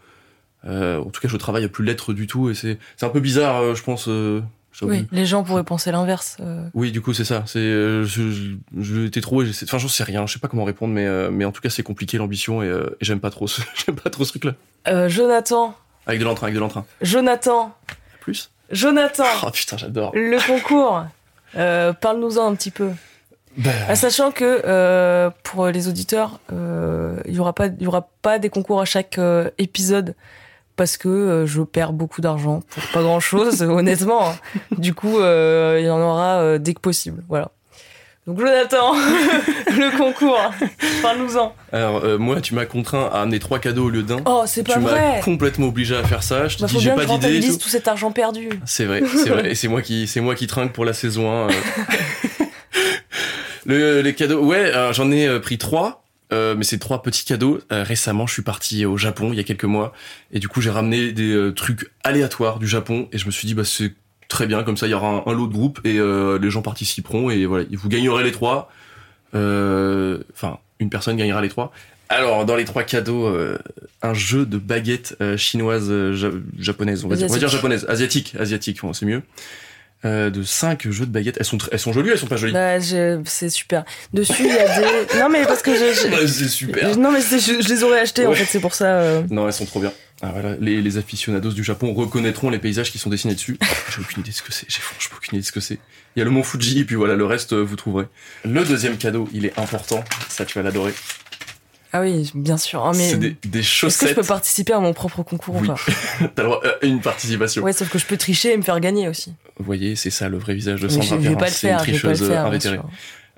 euh, 0.67 0.99
en 1.01 1.11
tout 1.11 1.21
cas 1.21 1.29
je 1.29 1.37
travaille 1.37 1.65
à 1.65 1.69
plus 1.69 1.85
l'être 1.85 2.13
du 2.13 2.27
tout 2.27 2.51
et 2.51 2.55
c'est 2.55 2.79
c'est 2.97 3.07
un 3.07 3.11
peu 3.11 3.21
bizarre 3.21 3.61
euh, 3.63 3.75
je 3.75 3.83
pense 3.83 4.07
euh. 4.09 4.41
Oui, 4.81 5.07
les 5.13 5.27
gens 5.27 5.45
pourraient 5.45 5.65
penser 5.65 5.93
l'inverse. 5.93 6.39
euh. 6.41 6.65
Oui, 6.73 6.93
du 6.93 7.03
coup, 7.03 7.13
c'est 7.13 7.27
ça. 7.27 7.43
C'est, 7.47 7.59
euh, 7.59 8.05
je, 8.07 8.55
je, 8.81 9.07
trop 9.21 9.43
enfin, 9.45 9.77
j'en 9.77 9.87
sais 9.87 10.03
rien. 10.03 10.27
Je 10.27 10.33
sais 10.33 10.39
pas 10.39 10.49
comment 10.49 10.65
répondre, 10.65 10.95
mais, 10.95 11.07
euh, 11.07 11.31
mais 11.31 11.45
en 11.45 11.53
tout 11.53 11.61
cas, 11.61 11.69
c'est 11.69 11.83
compliqué 11.83 12.17
l'ambition 12.17 12.63
et, 12.63 12.69
euh, 12.69 12.87
et 12.99 13.05
j'aime 13.05 13.21
pas 13.21 13.29
trop 13.29 13.47
ce, 13.47 13.61
j'aime 13.87 13.97
pas 13.97 14.09
trop 14.09 14.25
ce 14.25 14.31
truc-là. 14.31 14.53
Euh, 14.89 15.11
Jonathan, 15.11 15.77
Avec 16.07 16.21
de 16.21 16.25
l'entrain, 16.25 16.47
avec 16.47 16.55
de 16.55 16.61
l'entrain. 16.61 16.87
Jonathan, 17.03 17.77
Plus? 18.21 18.51
Jonathan, 18.71 19.25
Oh 19.47 19.51
putain, 19.53 19.77
j'adore. 19.77 20.11
le 20.15 20.39
concours. 20.45 21.05
Euh, 21.55 21.93
Parle-nous-en 21.93 22.51
un 22.51 22.55
petit 22.55 22.71
peu. 22.71 22.89
Bah, 23.59 23.71
Ah, 23.89 23.95
sachant 23.95 24.31
que 24.33 24.63
euh, 24.65 25.29
pour 25.43 25.67
les 25.67 25.87
auditeurs, 25.87 26.41
euh, 26.51 27.21
il 27.27 27.35
y 27.35 27.39
aura 27.39 27.53
pas, 27.53 27.67
il 27.67 27.83
y 27.83 27.87
aura 27.87 28.09
pas 28.23 28.39
des 28.39 28.49
concours 28.49 28.81
à 28.81 28.87
chaque 28.87 29.19
euh, 29.19 29.51
épisode 29.59 30.15
parce 30.83 30.97
que 30.97 31.09
euh, 31.09 31.47
je 31.47 31.63
perds 31.63 31.93
beaucoup 31.93 32.21
d'argent 32.21 32.61
pour 32.69 32.83
pas 32.93 33.03
grand 33.03 33.21
chose, 33.21 33.63
honnêtement. 33.63 34.31
hein. 34.31 34.35
Du 34.79 34.95
coup, 34.95 35.21
euh, 35.21 35.77
il 35.81 35.87
y 35.87 35.91
en 35.91 36.01
aura 36.01 36.41
euh, 36.41 36.59
dès 36.59 36.75
que 36.75 36.81
possible. 36.81 37.23
Voilà. 37.29 37.53
Donc 38.27 38.41
Jonathan, 38.41 38.95
le 39.69 39.97
concours, 39.97 40.41
parle-nous-en. 41.03 41.55
alors, 41.73 42.03
euh, 42.05 42.19
moi, 42.19 42.41
tu 42.41 42.57
m'as 42.57 42.65
contraint 42.67 43.09
à 43.13 43.21
amener 43.21 43.39
trois 43.39 43.61
cadeaux 43.61 43.85
au 43.87 43.91
lieu 43.91 44.03
d'un. 44.03 44.17
Oh, 44.27 44.43
c'est 44.47 44.65
pas 44.67 44.73
tu 44.73 44.81
m'as 44.81 44.91
vrai. 44.91 45.21
complètement 45.25 45.69
obligé 45.69 45.95
à 45.97 46.03
faire 46.03 46.25
ça. 46.25 46.49
Je 46.49 46.57
te 46.57 46.63
Bah, 46.63 46.69
dis, 46.69 46.81
j'ai 46.81 46.91
pas 46.91 47.05
d'idée 47.07 47.41
tout. 47.47 47.57
tout 47.59 47.69
cet 47.69 47.87
argent 47.87 48.11
perdu. 48.11 48.49
C'est 48.67 48.87
vrai, 48.87 49.03
c'est 49.07 49.29
vrai. 49.31 49.51
Et 49.53 49.55
c'est 49.55 49.69
moi 49.69 49.83
qui, 49.83 50.09
c'est 50.09 50.21
moi 50.21 50.35
qui 50.35 50.49
trinque 50.49 50.73
pour 50.73 50.85
la 50.85 50.95
saison 50.95 51.31
1. 51.47 51.49
euh. 51.49 51.53
Le, 53.67 54.01
les 54.01 54.15
cadeaux, 54.15 54.45
ouais, 54.45 54.73
j'en 54.93 55.11
ai 55.13 55.39
pris 55.41 55.57
trois. 55.59 56.02
Euh, 56.33 56.55
mais 56.57 56.65
c'est 56.65 56.79
trois 56.79 57.03
petits 57.03 57.25
cadeaux. 57.25 57.61
Euh, 57.71 57.83
récemment, 57.85 58.27
je 58.27 58.33
suis 58.33 58.43
parti 58.43 58.85
au 58.87 58.97
Japon 58.97 59.29
il 59.33 59.37
y 59.37 59.41
a 59.41 59.45
quelques 59.45 59.65
mois, 59.65 59.93
et 60.33 60.39
du 60.41 60.49
coup, 60.49 60.61
j'ai 60.61 60.71
ramené 60.71 61.13
des 61.13 61.31
euh, 61.33 61.53
trucs 61.53 61.91
aléatoires 62.03 62.59
du 62.59 62.67
Japon, 62.67 63.09
et 63.13 63.19
je 63.19 63.27
me 63.27 63.31
suis 63.31 63.47
dit, 63.47 63.55
bah 63.55 63.65
c'est 63.65 63.95
très 64.29 64.47
bien, 64.47 64.63
comme 64.63 64.77
ça, 64.79 64.87
il 64.87 64.91
y 64.91 64.95
aura 64.95 65.09
un, 65.27 65.31
un 65.31 65.35
lot 65.35 65.47
de 65.47 65.53
groupe, 65.53 65.81
et 65.85 65.99
euh, 65.99 66.39
les 66.41 66.51
gens 66.51 66.63
participeront, 66.63 67.31
et 67.31 67.45
voilà, 67.47 67.65
vous 67.71 67.89
gagnerez 67.89 68.25
les 68.25 68.33
trois. 68.33 68.71
Euh, 69.35 70.19
Enfin, 70.35 70.59
une 70.79 70.91
personne 70.91 71.17
gagnera 71.17 71.41
les 71.41 71.49
trois. 71.49 71.73
Alors, 72.09 72.45
dans 72.45 72.57
les 72.57 72.65
trois 72.67 72.83
cadeaux, 72.83 73.27
euh, 73.27 73.57
un 74.03 74.13
jeu 74.13 74.45
de 74.45 74.59
baguette 74.59 75.17
euh, 75.23 75.37
chinoise, 75.39 75.87
euh, 75.89 76.13
ja- 76.15 76.29
japonaise, 76.59 77.05
on 77.05 77.09
va, 77.09 77.17
dire, 77.17 77.27
on 77.31 77.33
va 77.33 77.39
dire 77.39 77.49
japonaise, 77.49 77.87
asiatique, 77.89 78.35
asiatique, 78.39 78.81
bon, 78.83 78.93
c'est 78.93 79.07
mieux. 79.07 79.23
Euh, 80.05 80.31
de 80.31 80.43
cinq 80.43 80.91
jeux 80.91 81.07
de 81.07 81.13
baguettes. 81.13 81.37
Elles 81.39 81.47
sont, 81.47 81.59
elles 81.71 81.79
sont 81.79 81.93
jolies, 81.93 82.11
elles 82.11 82.19
sont 82.19 82.27
pas 82.27 82.37
jolies? 82.37 82.53
Bah, 82.53 82.81
c'est 82.81 83.51
super. 83.51 83.85
Dessus, 84.13 84.35
il 84.41 84.47
y 84.47 84.59
a 84.59 84.81
des. 84.81 85.19
Non, 85.21 85.29
mais 85.29 85.45
parce 85.47 85.63
que 85.63 85.73
je. 85.77 86.27
c'est 86.27 86.49
super. 86.49 86.97
Non, 86.99 87.13
mais 87.13 87.21
c'est- 87.21 87.39
je, 87.39 87.63
je 87.63 87.69
les 87.69 87.85
aurais 87.85 88.01
achetés, 88.01 88.27
en 88.27 88.33
fait, 88.33 88.45
c'est 88.45 88.59
pour 88.59 88.75
ça. 88.75 88.87
euh. 89.01 89.23
Non, 89.31 89.47
elles 89.47 89.53
sont 89.53 89.65
trop 89.67 89.79
bien. 89.79 89.93
Ah, 90.21 90.31
voilà. 90.33 90.57
les, 90.61 90.81
les 90.83 90.99
aficionados 90.99 91.53
du 91.53 91.63
Japon 91.65 91.95
reconnaîtront 91.95 92.51
les 92.51 92.59
paysages 92.59 92.91
qui 92.91 92.99
sont 92.99 93.11
dessinés 93.11 93.35
dessus. 93.35 93.59
J'ai 93.95 94.01
aucune 94.01 94.23
idée 94.23 94.31
de 94.31 94.37
ce 94.37 94.43
que 94.43 94.53
c'est. 94.53 94.67
J'ai 94.69 94.81
franchement 94.81 95.17
aucune 95.19 95.37
idée 95.37 95.43
de 95.43 95.47
ce 95.47 95.53
que 95.53 95.61
c'est. 95.61 95.79
Il 96.17 96.19
y 96.19 96.23
a 96.23 96.25
le 96.25 96.31
mont 96.33 96.43
Fuji 96.43 96.81
et 96.81 96.85
puis 96.85 96.97
voilà, 96.97 97.15
le 97.15 97.25
reste, 97.25 97.53
euh, 97.53 97.63
vous 97.63 97.77
trouverez. 97.77 98.07
Le 98.45 98.65
deuxième 98.65 98.97
cadeau, 98.99 99.29
il 99.33 99.47
est 99.47 99.57
important. 99.59 100.05
Ça, 100.29 100.45
tu 100.45 100.59
vas 100.59 100.63
l'adorer. 100.65 100.93
Ah 101.93 102.01
oui, 102.01 102.31
bien 102.35 102.57
sûr. 102.57 102.83
Ah, 102.85 102.93
mais 102.97 103.11
C'est 103.11 103.19
des, 103.19 103.31
des 103.31 103.37
est-ce 103.37 103.51
que 103.51 103.61
je 103.61 103.63
chaussettes. 103.63 104.15
peux 104.17 104.23
participer 104.23 104.73
à 104.73 104.81
mon 104.81 104.93
propre 104.95 105.23
concours 105.23 105.57
Oui. 105.61 105.69
T'as 106.35 106.43
le 106.43 106.49
droit 106.49 106.63
à 106.65 106.87
une 106.87 107.01
participation. 107.01 107.63
Ouais, 107.63 107.73
sauf 107.75 107.91
que 107.91 107.99
je 107.99 108.07
peux 108.07 108.17
tricher 108.17 108.53
et 108.53 108.57
me 108.57 108.63
faire 108.63 108.81
gagner 108.81 109.09
aussi. 109.09 109.35
Vous 109.59 109.65
voyez, 109.67 109.95
c'est 109.97 110.11
ça 110.11 110.29
le 110.31 110.39
vrai 110.39 110.55
visage 110.55 110.81
de 110.81 110.89
Sandra 110.89 111.05
je, 111.05 111.11
je 111.11 111.15
vais 111.17 111.23
Perrin. 111.23 111.37
pas 111.37 111.47
le 111.47 111.53
C'est 111.53 111.71
une 111.71 111.77
tricheuse 111.77 112.23
euh, 112.31 112.39
invétérée. 112.39 112.79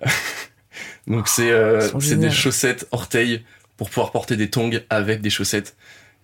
Donc 1.07 1.29
c'est 1.29 1.51
euh, 1.51 1.89
c'est 2.01 2.17
des 2.19 2.31
chaussettes 2.31 2.87
orteils 2.93 3.43
pour 3.77 3.91
pouvoir 3.91 4.11
porter 4.11 4.37
des 4.37 4.49
tongs 4.51 4.71
avec 4.89 5.21
des 5.21 5.31
chaussettes. 5.31 5.77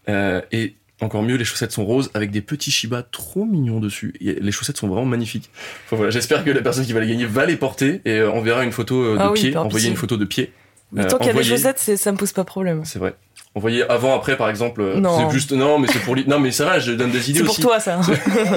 Euh, 0.09 0.41
et 0.53 0.75
encore 1.03 1.23
mieux, 1.23 1.37
les 1.37 1.45
chaussettes 1.45 1.73
sont 1.73 1.85
roses 1.85 2.11
avec 2.15 2.31
des 2.31 2.41
petits 2.43 2.71
Shiba 2.71 3.03
trop 3.03 3.45
mignons 3.45 3.81
dessus. 3.81 4.15
Et 4.21 4.35
les 4.35 4.53
chaussettes 4.53 4.77
sont 4.77 4.89
vraiment 4.89 5.05
magnifiques. 5.07 5.51
Enfin, 5.87 5.97
voilà, 5.97 6.11
j'espère 6.11 6.45
que 6.45 6.51
la 6.51 6.63
personne 6.63 6.85
qui 6.87 6.93
va 6.93 7.01
les 7.01 7.09
gagner 7.09 7.27
va 7.27 7.45
les 7.47 7.57
porter 7.57 8.01
et 8.05 8.19
euh, 8.19 8.31
on 8.33 8.41
verra 8.41 8.65
une 8.65 8.73
photo 8.73 9.03
euh, 9.03 9.15
de 9.17 9.21
Ah 9.21 9.31
oui, 9.33 9.41
pied. 9.41 9.57
Envoyez 9.57 9.77
pitié. 9.77 9.91
une 9.91 9.97
photo 9.97 10.17
de 10.17 10.25
pied. 10.25 10.53
Mais 10.93 11.05
Euh, 11.05 11.09
tant 11.09 11.19
qu'il 11.19 11.29
y 11.29 11.31
a 11.31 11.35
des 11.35 11.45
chaussettes, 11.45 11.79
ça 11.79 12.13
me 12.13 12.17
pose 12.17 12.33
pas 12.33 12.45
problème. 12.45 12.85
C'est 12.85 12.99
vrai. 12.99 13.15
Envoyez 13.55 13.83
avant, 13.91 14.15
après, 14.15 14.37
par 14.37 14.49
exemple. 14.49 14.81
euh, 14.81 15.01
Non. 15.01 15.19
C'est 15.29 15.33
juste 15.35 15.53
non, 15.53 15.79
mais 15.79 15.89
c'est 15.89 15.99
pour 16.01 16.17
non, 16.27 16.39
mais 16.39 16.51
ça 16.53 16.65
va. 16.65 16.79
Je 16.79 16.93
donne 16.93 17.11
des 17.11 17.31
idées 17.31 17.41
C'est 17.41 17.45
pour 17.45 17.59
toi, 17.59 17.81
ça. 17.81 18.01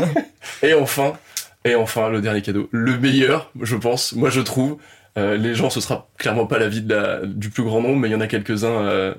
Et 0.62 0.74
enfin, 0.74 1.14
et 1.66 1.76
enfin, 1.76 2.10
le 2.10 2.22
dernier 2.22 2.42
cadeau, 2.42 2.68
le 2.72 2.98
meilleur, 2.98 3.52
je 3.62 3.76
pense. 3.76 4.14
Moi, 4.14 4.30
je 4.30 4.42
trouve. 4.42 4.78
Euh, 5.18 5.38
les 5.38 5.54
gens, 5.56 5.70
ce 5.70 5.80
sera 5.80 6.08
clairement 6.18 6.48
pas 6.48 6.58
de 6.60 6.94
la, 6.94 7.20
du 7.26 7.50
plus 7.50 7.64
grand 7.64 7.82
nombre, 7.82 7.98
mais 7.98 8.10
il 8.10 8.12
y 8.12 8.16
en 8.16 8.22
a 8.22 8.28
quelques-uns 8.28 8.68
euh, 8.68 9.14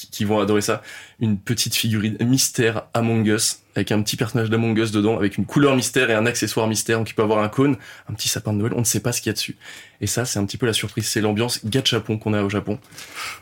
qui, 0.00 0.10
qui 0.10 0.24
vont 0.24 0.40
adorer 0.40 0.60
ça. 0.60 0.82
Une 1.20 1.38
petite 1.38 1.74
figurine 1.74 2.16
mystère 2.20 2.84
Among 2.94 3.26
Us, 3.26 3.60
avec 3.76 3.92
un 3.92 4.02
petit 4.02 4.16
personnage 4.16 4.50
d'Among 4.50 4.76
Us 4.78 4.90
dedans, 4.90 5.16
avec 5.16 5.36
une 5.36 5.44
couleur 5.44 5.76
mystère 5.76 6.10
et 6.10 6.14
un 6.14 6.26
accessoire 6.26 6.66
mystère. 6.66 6.98
Donc, 6.98 7.10
il 7.10 7.14
peut 7.14 7.22
avoir 7.22 7.42
un 7.42 7.48
cône, 7.48 7.76
un 8.08 8.14
petit 8.14 8.28
sapin 8.28 8.52
de 8.52 8.58
Noël, 8.58 8.72
on 8.74 8.80
ne 8.80 8.84
sait 8.84 9.00
pas 9.00 9.12
ce 9.12 9.20
qu'il 9.20 9.30
y 9.30 9.30
a 9.30 9.34
dessus. 9.34 9.56
Et 10.00 10.06
ça, 10.06 10.24
c'est 10.24 10.38
un 10.38 10.46
petit 10.46 10.56
peu 10.56 10.66
la 10.66 10.72
surprise. 10.72 11.06
C'est 11.06 11.20
l'ambiance 11.20 11.64
gachapon 11.64 12.18
qu'on 12.18 12.32
a 12.32 12.42
au 12.42 12.48
Japon. 12.48 12.78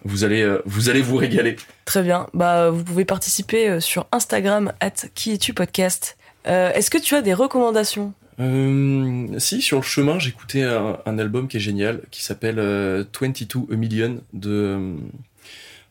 Vous 0.04 0.24
allez, 0.24 0.42
euh, 0.42 0.60
vous 0.66 0.88
allez 0.88 1.02
vous 1.02 1.16
régaler. 1.16 1.56
Très 1.84 2.02
bien. 2.02 2.26
Bah, 2.34 2.70
vous 2.70 2.84
pouvez 2.84 3.04
participer 3.04 3.68
euh, 3.68 3.80
sur 3.80 4.06
Instagram, 4.12 4.72
at 4.80 4.90
qui 5.14 5.32
es-tu 5.32 5.54
podcast. 5.54 6.16
Euh, 6.46 6.72
Est-ce 6.72 6.90
que 6.90 6.98
tu 6.98 7.14
as 7.14 7.22
des 7.22 7.34
recommandations? 7.34 8.12
Euh, 8.40 9.26
si, 9.38 9.60
sur 9.60 9.78
le 9.78 9.82
chemin, 9.82 10.18
j'écoutais 10.18 10.62
un, 10.62 10.98
un 11.04 11.18
album 11.18 11.48
qui 11.48 11.56
est 11.56 11.60
génial, 11.60 12.02
qui 12.10 12.22
s'appelle 12.22 12.58
euh, 12.58 13.04
22 13.20 13.72
A 13.72 13.76
Million 13.76 14.20
de, 14.32 14.94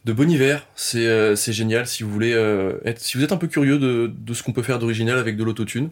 de 0.08 0.14
Bon 0.14 0.30
Iver. 0.32 0.60
C'est 0.76 1.05
euh, 1.05 1.36
c'est 1.36 1.51
génial 1.51 1.86
si 1.86 2.01
vous 2.01 2.10
voulez 2.10 2.32
euh, 2.34 2.80
être, 2.86 3.01
si 3.01 3.18
vous 3.18 3.24
êtes 3.24 3.34
un 3.34 3.38
peu 3.38 3.47
curieux 3.47 3.78
de, 3.78 4.10
de 4.18 4.34
ce 4.34 4.41
qu'on 4.41 4.53
peut 4.53 4.64
faire 4.64 4.80
d'original 4.80 5.20
avec 5.20 5.36
de 5.36 5.43
l'autotune, 5.43 5.89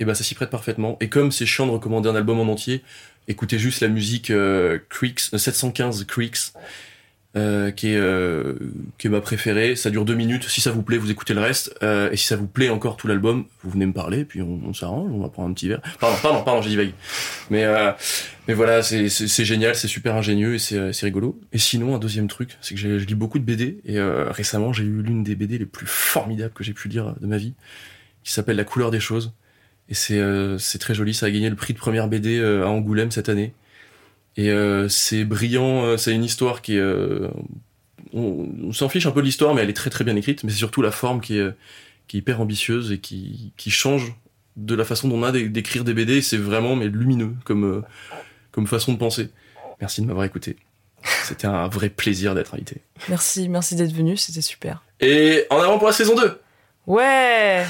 et 0.00 0.04
ben 0.04 0.14
ça 0.14 0.24
s'y 0.24 0.34
prête 0.34 0.50
parfaitement. 0.50 0.96
Et 1.00 1.08
comme 1.08 1.30
c'est 1.30 1.46
chiant 1.46 1.66
de 1.66 1.70
recommander 1.70 2.08
un 2.08 2.16
album 2.16 2.40
en 2.40 2.52
entier, 2.52 2.82
écoutez 3.28 3.58
juste 3.58 3.80
la 3.80 3.86
musique 3.86 4.30
euh, 4.30 4.80
Creeks, 4.88 5.32
euh, 5.32 5.38
715 5.38 6.04
Creeks, 6.06 6.52
euh, 7.34 7.70
qui 7.70 7.88
est 7.88 7.96
euh, 7.96 8.54
qui 8.98 9.06
est 9.06 9.10
ma 9.10 9.20
préférée. 9.22 9.74
Ça 9.74 9.88
dure 9.90 10.04
deux 10.04 10.14
minutes. 10.14 10.44
Si 10.44 10.60
ça 10.60 10.70
vous 10.70 10.82
plaît, 10.82 10.98
vous 10.98 11.10
écoutez 11.10 11.32
le 11.32 11.40
reste. 11.40 11.74
Euh, 11.82 12.10
et 12.10 12.16
si 12.16 12.26
ça 12.26 12.36
vous 12.36 12.46
plaît 12.46 12.68
encore 12.68 12.96
tout 12.96 13.08
l'album, 13.08 13.46
vous 13.62 13.70
venez 13.70 13.86
me 13.86 13.92
parler, 13.92 14.24
puis 14.24 14.42
on, 14.42 14.74
s'arrange. 14.74 15.10
On 15.12 15.20
va 15.20 15.28
prendre 15.28 15.48
un 15.48 15.52
petit 15.54 15.68
verre. 15.68 15.80
Pardon, 15.98 16.16
pardon, 16.22 16.42
pardon, 16.44 16.62
j'ai 16.62 16.70
dit 16.70 16.76
vague. 16.76 16.92
Mais 17.50 17.64
euh, 17.64 17.92
mais 18.48 18.54
voilà, 18.54 18.82
c'est 18.82 19.08
c'est 19.08 19.44
génial, 19.44 19.74
c'est 19.74 19.88
super 19.88 20.14
ingénieux 20.14 20.54
et 20.54 20.58
c'est 20.58 20.76
euh, 20.76 20.92
c'est 20.92 21.06
rigolo. 21.06 21.40
Et 21.52 21.58
sinon, 21.58 21.94
un 21.94 21.98
deuxième 21.98 22.28
truc, 22.28 22.58
c'est 22.60 22.74
que 22.74 22.80
j'ai- 22.80 22.98
je 22.98 23.06
lis 23.06 23.14
beaucoup 23.14 23.38
de 23.38 23.44
BD 23.44 23.78
et 23.86 23.98
euh, 23.98 24.30
récemment 24.30 24.72
j'ai 24.72 24.84
eu 24.84 25.02
l'une 25.02 25.22
des 25.24 25.34
BD 25.34 25.56
les 25.58 25.66
plus 25.66 25.86
formidables 25.86 26.52
que 26.52 26.64
j'ai 26.64 26.74
pu 26.74 26.88
lire 26.88 27.14
de 27.20 27.26
ma 27.26 27.38
vie, 27.38 27.54
qui 28.24 28.32
s'appelle 28.32 28.56
La 28.56 28.64
couleur 28.64 28.90
des 28.90 29.00
choses. 29.00 29.32
Et 29.88 29.94
c'est 29.94 30.20
c'est 30.58 30.78
très 30.78 30.94
joli. 30.94 31.12
Ça 31.14 31.26
a 31.26 31.30
gagné 31.30 31.50
le 31.50 31.56
prix 31.56 31.72
de 31.72 31.78
première 31.78 32.08
BD 32.08 32.40
à 32.40 32.68
Angoulême 32.68 33.10
cette 33.10 33.28
année. 33.28 33.52
Et 34.36 34.50
euh, 34.50 34.88
c'est 34.88 35.24
brillant. 35.24 35.84
euh, 35.84 35.96
c'est 35.96 36.12
une 36.12 36.24
histoire 36.24 36.62
qui 36.62 36.76
est 36.76 36.80
euh, 36.80 37.28
on, 38.14 38.48
on 38.64 38.72
s'en 38.72 38.88
fiche 38.88 39.06
un 39.06 39.10
peu 39.10 39.20
de 39.20 39.26
l'histoire, 39.26 39.54
mais 39.54 39.62
elle 39.62 39.70
est 39.70 39.74
très 39.74 39.90
très 39.90 40.04
bien 40.04 40.16
écrite. 40.16 40.42
Mais 40.44 40.50
c'est 40.50 40.56
surtout 40.58 40.82
la 40.82 40.90
forme 40.90 41.20
qui 41.20 41.38
est, 41.38 41.50
qui 42.08 42.16
est 42.16 42.20
hyper 42.20 42.40
ambitieuse 42.40 42.92
et 42.92 42.98
qui, 42.98 43.52
qui 43.56 43.70
change 43.70 44.14
de 44.56 44.74
la 44.74 44.84
façon 44.84 45.08
dont 45.08 45.16
on 45.18 45.22
a 45.22 45.32
d'é- 45.32 45.48
d'écrire 45.48 45.84
des 45.84 45.94
BD. 45.94 46.22
C'est 46.22 46.36
vraiment 46.38 46.76
mais 46.76 46.88
lumineux 46.88 47.34
comme, 47.44 47.84
comme 48.50 48.66
façon 48.66 48.92
de 48.92 48.98
penser. 48.98 49.28
Merci 49.80 50.00
de 50.02 50.06
m'avoir 50.06 50.24
écouté. 50.24 50.56
C'était 51.24 51.46
un 51.48 51.66
vrai 51.68 51.88
plaisir 51.88 52.34
d'être 52.34 52.54
invité. 52.54 52.76
Merci, 53.08 53.48
merci 53.48 53.74
d'être 53.74 53.92
venu, 53.92 54.16
c'était 54.16 54.40
super. 54.42 54.82
Et 55.00 55.46
en 55.50 55.58
avant 55.58 55.78
pour 55.78 55.88
la 55.88 55.92
saison 55.92 56.14
2 56.14 56.40
Ouais 56.86 57.64